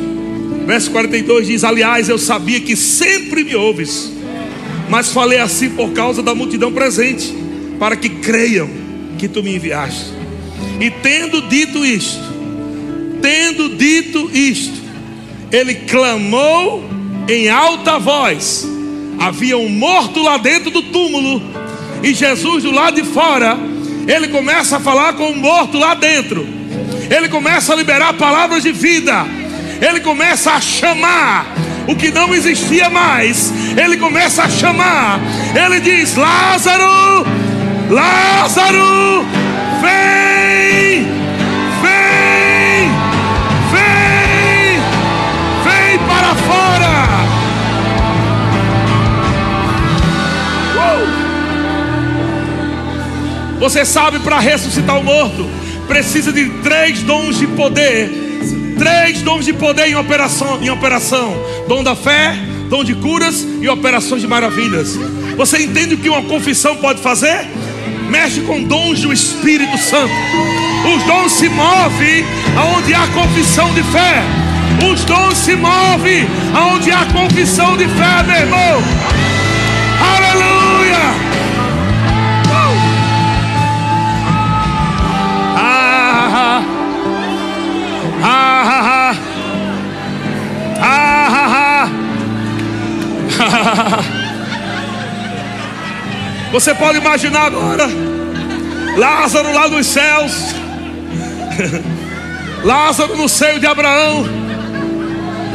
Verso 0.66 0.92
42 0.92 1.48
diz: 1.48 1.64
Aliás, 1.64 2.10
eu 2.10 2.18
sabia 2.18 2.60
que 2.60 2.76
sempre 2.76 3.46
me 3.46 3.56
ouves, 3.56 4.12
mas 4.90 5.14
falei 5.14 5.40
assim 5.40 5.70
por 5.70 5.92
causa 5.94 6.22
da 6.22 6.36
multidão 6.36 6.74
presente, 6.74 7.34
para 7.80 7.96
que 7.96 8.10
creiam 8.10 8.70
que 9.18 9.30
tu 9.30 9.42
me 9.42 9.56
enviaste. 9.56 10.17
E 10.80 10.90
tendo 10.90 11.42
dito 11.44 11.86
isto, 11.86 12.22
tendo 13.22 13.76
dito 13.76 14.30
isto, 14.34 14.82
ele 15.52 15.76
clamou 15.76 16.84
em 17.28 17.50
alta 17.50 17.98
voz. 17.98 18.68
Havia 19.20 19.58
um 19.58 19.70
morto 19.70 20.22
lá 20.22 20.38
dentro 20.38 20.70
do 20.70 20.84
túmulo, 20.84 21.42
e 22.04 22.14
Jesus 22.14 22.64
do 22.64 22.72
lado 22.72 23.02
de 23.02 23.08
fora, 23.08 23.58
ele 24.08 24.28
começa 24.28 24.78
a 24.78 24.80
falar 24.80 25.14
com 25.14 25.32
o 25.32 25.36
morto 25.36 25.78
lá 25.78 25.96
dentro. 25.96 26.48
Ele 27.10 27.28
começa 27.30 27.74
a 27.74 27.76
liberar 27.76 28.14
palavras 28.14 28.64
de 28.64 28.72
vida 28.72 29.26
ele 29.82 30.00
começa 30.00 30.52
a 30.54 30.62
chamar 30.62 31.46
o 31.88 31.96
que 31.96 32.12
não 32.12 32.34
existia 32.34 32.90
mais. 32.90 33.54
Ele 33.78 33.98
começa 33.98 34.44
a 34.44 34.50
chamar. 34.50 35.20
Ele 35.56 35.80
diz: 35.80 36.16
Lázaro, 36.16 37.26
Lázaro, 37.90 39.26
vem, 39.82 40.27
Você 53.60 53.86
sabe, 53.86 54.20
para 54.20 54.40
ressuscitar 54.40 55.00
o 55.00 55.04
morto, 55.04 55.50
precisa 55.88 56.32
de 56.32 56.50
três 56.62 57.02
dons 57.02 57.38
de 57.40 57.48
poder 57.48 58.28
Três 58.78 59.24
dons 59.24 59.44
de 59.44 59.54
poder 59.54 59.88
em 59.88 59.96
operação, 59.96 60.62
em 60.62 60.70
operação: 60.70 61.36
dom 61.68 61.84
da 61.84 61.96
fé, 61.96 62.36
dom 62.70 62.84
de 62.84 62.94
curas 62.94 63.46
e 63.60 63.68
operações 63.68 64.22
de 64.22 64.28
maravilhas. 64.28 64.96
Você 65.36 65.64
entende 65.64 65.96
o 65.96 65.98
que 65.98 66.10
uma 66.10 66.22
confissão 66.24 66.76
pode 66.76 67.02
fazer? 67.02 67.48
Mexe 68.10 68.42
com 68.42 68.64
dons 68.64 69.02
do 69.02 69.12
Espírito 69.12 69.78
Santo. 69.78 70.14
Os 70.96 71.04
dons 71.04 71.32
se 71.32 71.50
movem 71.50 72.24
aonde 72.56 72.94
há 72.94 73.08
confissão 73.08 73.74
de 73.74 73.84
fé. 73.84 74.22
Os 74.92 75.04
dons 75.04 75.38
se 75.38 75.56
movem 75.56 76.28
aonde 76.54 76.92
há 76.92 77.06
confissão 77.06 77.76
de 77.76 77.86
fé, 77.86 78.24
meu 78.26 78.36
irmão. 78.36 79.17
Você 96.52 96.74
pode 96.74 96.98
imaginar 96.98 97.48
agora 97.48 97.88
Lázaro 98.98 99.54
lá 99.54 99.70
nos 99.70 99.86
céus, 99.86 100.56
Lázaro 102.66 103.16
no 103.16 103.30
seio 103.30 103.60
de 103.60 103.68
Abraão, 103.68 104.26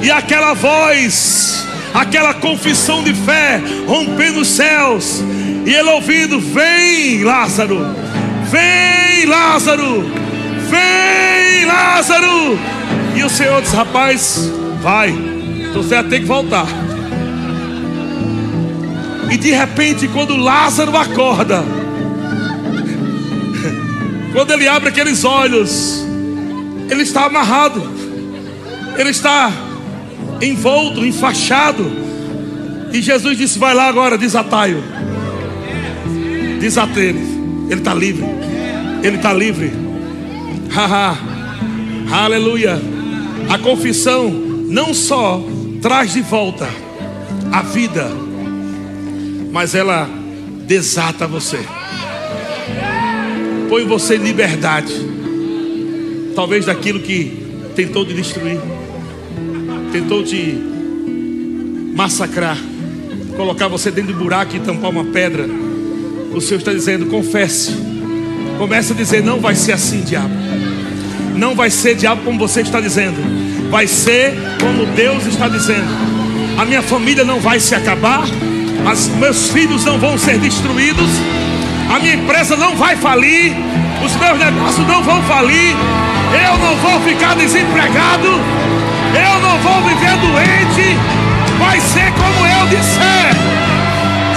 e 0.00 0.10
aquela 0.12 0.54
voz, 0.54 1.66
aquela 1.92 2.34
confissão 2.34 3.02
de 3.02 3.12
fé 3.12 3.60
rompendo 3.86 4.40
os 4.40 4.48
céus, 4.48 5.20
e 5.66 5.74
ele 5.74 5.90
ouvindo: 5.90 6.38
Vem, 6.38 7.24
Lázaro, 7.24 7.84
vem, 8.44 9.26
Lázaro. 9.26 10.08
Vem, 10.70 11.66
Lázaro! 11.66 12.58
E 13.16 13.24
o 13.24 13.28
Senhor 13.28 13.60
diz: 13.60 13.72
Rapaz, 13.72 14.48
vai, 14.80 15.10
então 15.10 15.82
você 15.82 15.96
vai 15.96 16.04
ter 16.04 16.20
que 16.20 16.26
voltar. 16.26 16.66
E 19.30 19.36
de 19.36 19.50
repente, 19.50 20.08
quando 20.08 20.36
Lázaro 20.36 20.96
acorda, 20.96 21.64
quando 24.32 24.50
ele 24.52 24.66
abre 24.68 24.88
aqueles 24.88 25.24
olhos, 25.24 26.04
ele 26.90 27.02
está 27.02 27.26
amarrado, 27.26 27.82
ele 28.96 29.10
está 29.10 29.52
envolto, 30.40 31.04
enfaixado. 31.04 31.84
E 32.92 33.00
Jesus 33.00 33.36
disse: 33.38 33.58
Vai 33.58 33.74
lá 33.74 33.88
agora, 33.88 34.18
desatai-o. 34.18 34.82
Desata 36.60 37.00
ele, 37.00 37.20
ele 37.68 37.80
está 37.80 37.94
livre, 37.94 38.24
ele 39.02 39.16
está 39.16 39.32
livre. 39.32 39.72
Aleluia. 42.12 42.80
A 43.48 43.58
confissão 43.58 44.30
não 44.30 44.94
só 44.94 45.42
traz 45.80 46.12
de 46.12 46.20
volta 46.22 46.68
a 47.50 47.62
vida, 47.62 48.10
mas 49.52 49.74
ela 49.74 50.08
desata 50.66 51.26
você. 51.26 51.60
Põe 53.68 53.84
você 53.86 54.16
em 54.16 54.22
liberdade. 54.22 54.92
Talvez 56.34 56.64
daquilo 56.64 57.00
que 57.00 57.70
tentou 57.76 58.04
te 58.04 58.14
destruir, 58.14 58.58
tentou 59.92 60.24
te 60.24 60.58
massacrar, 61.94 62.56
colocar 63.36 63.68
você 63.68 63.90
dentro 63.90 64.14
de 64.14 64.18
buraco 64.18 64.56
e 64.56 64.60
tampar 64.60 64.90
uma 64.90 65.04
pedra. 65.04 65.46
O 66.34 66.40
Senhor 66.40 66.58
está 66.58 66.72
dizendo: 66.72 67.06
confesse. 67.06 67.76
Comece 68.58 68.92
a 68.92 68.96
dizer: 68.96 69.22
não 69.22 69.38
vai 69.38 69.54
ser 69.54 69.72
assim, 69.72 70.00
diabo. 70.00 70.34
Não 71.36 71.54
vai 71.54 71.70
ser 71.70 71.94
diabo 71.94 72.22
como 72.22 72.38
você 72.38 72.60
está 72.60 72.80
dizendo, 72.80 73.16
vai 73.70 73.86
ser 73.86 74.34
como 74.60 74.86
Deus 74.94 75.26
está 75.26 75.48
dizendo. 75.48 75.88
A 76.58 76.64
minha 76.64 76.82
família 76.82 77.24
não 77.24 77.40
vai 77.40 77.58
se 77.58 77.74
acabar, 77.74 78.24
as, 78.86 79.08
meus 79.08 79.50
filhos 79.50 79.84
não 79.84 79.98
vão 79.98 80.16
ser 80.18 80.38
destruídos, 80.38 81.10
a 81.94 81.98
minha 81.98 82.14
empresa 82.14 82.56
não 82.56 82.76
vai 82.76 82.96
falir, 82.96 83.52
os 84.04 84.16
meus 84.16 84.38
negócios 84.38 84.86
não 84.86 85.02
vão 85.02 85.22
falir, 85.22 85.74
eu 86.44 86.58
não 86.58 86.76
vou 86.76 87.00
ficar 87.00 87.34
desempregado, 87.36 88.28
eu 89.14 89.40
não 89.40 89.58
vou 89.58 89.82
viver 89.82 90.16
doente, 90.16 90.96
vai 91.58 91.80
ser 91.80 92.12
como 92.12 92.46
eu 92.46 92.66
disser. 92.68 93.32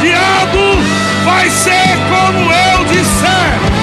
Diabo, 0.01 0.81
vai 1.23 1.49
ser 1.49 1.97
como 2.09 2.51
eu 2.51 2.85
disser. 2.85 3.75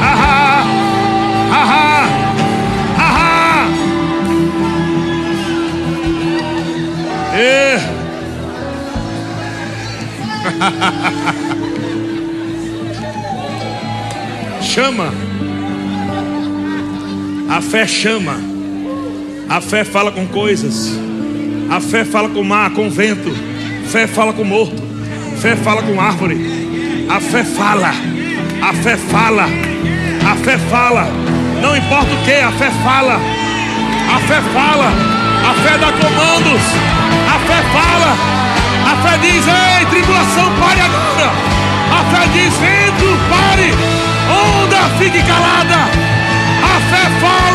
Haha! 0.00 0.78
É. 7.40 7.97
chama. 14.62 15.12
A 17.48 17.60
fé 17.60 17.86
chama. 17.86 18.34
A 19.48 19.60
fé 19.60 19.84
fala 19.84 20.10
com 20.12 20.26
coisas. 20.26 20.98
A 21.70 21.80
fé 21.80 22.04
fala 22.04 22.28
com 22.28 22.44
mar, 22.44 22.70
com 22.70 22.88
vento. 22.90 23.30
Fé 23.88 24.06
fala 24.06 24.32
com 24.32 24.44
morto. 24.44 24.80
Fé 25.40 25.56
fala 25.56 25.82
com 25.82 26.00
árvore. 26.00 26.38
A 27.08 27.20
fé 27.20 27.42
fala. 27.44 27.92
A 28.62 28.72
fé 28.74 28.96
fala. 28.96 29.46
A 30.30 30.36
fé 30.36 30.58
fala. 30.70 31.08
Não 31.62 31.76
importa 31.76 32.12
o 32.12 32.24
que, 32.24 32.32
a 32.32 32.52
fé 32.52 32.70
fala. 32.84 33.14
A 33.14 34.18
fé 34.20 34.40
fala. 34.52 34.92
A 35.48 35.54
fé 35.54 35.78
dá 35.78 35.92
comandos. 35.92 36.62
A 37.34 37.38
fé 37.46 37.62
fala 37.72 38.37
fé 39.02 39.18
diz: 39.18 39.46
Ei, 39.46 39.86
tribulação, 39.86 40.52
pare 40.60 40.80
agora. 40.80 41.32
A 41.92 42.04
fé 42.10 42.26
diz: 42.32 42.56
Vento, 42.58 43.18
pare. 43.28 43.74
Onda, 44.30 44.78
fique 44.98 45.22
calada. 45.22 45.90
A 46.62 46.80
fé 46.90 47.10
fala. 47.20 47.47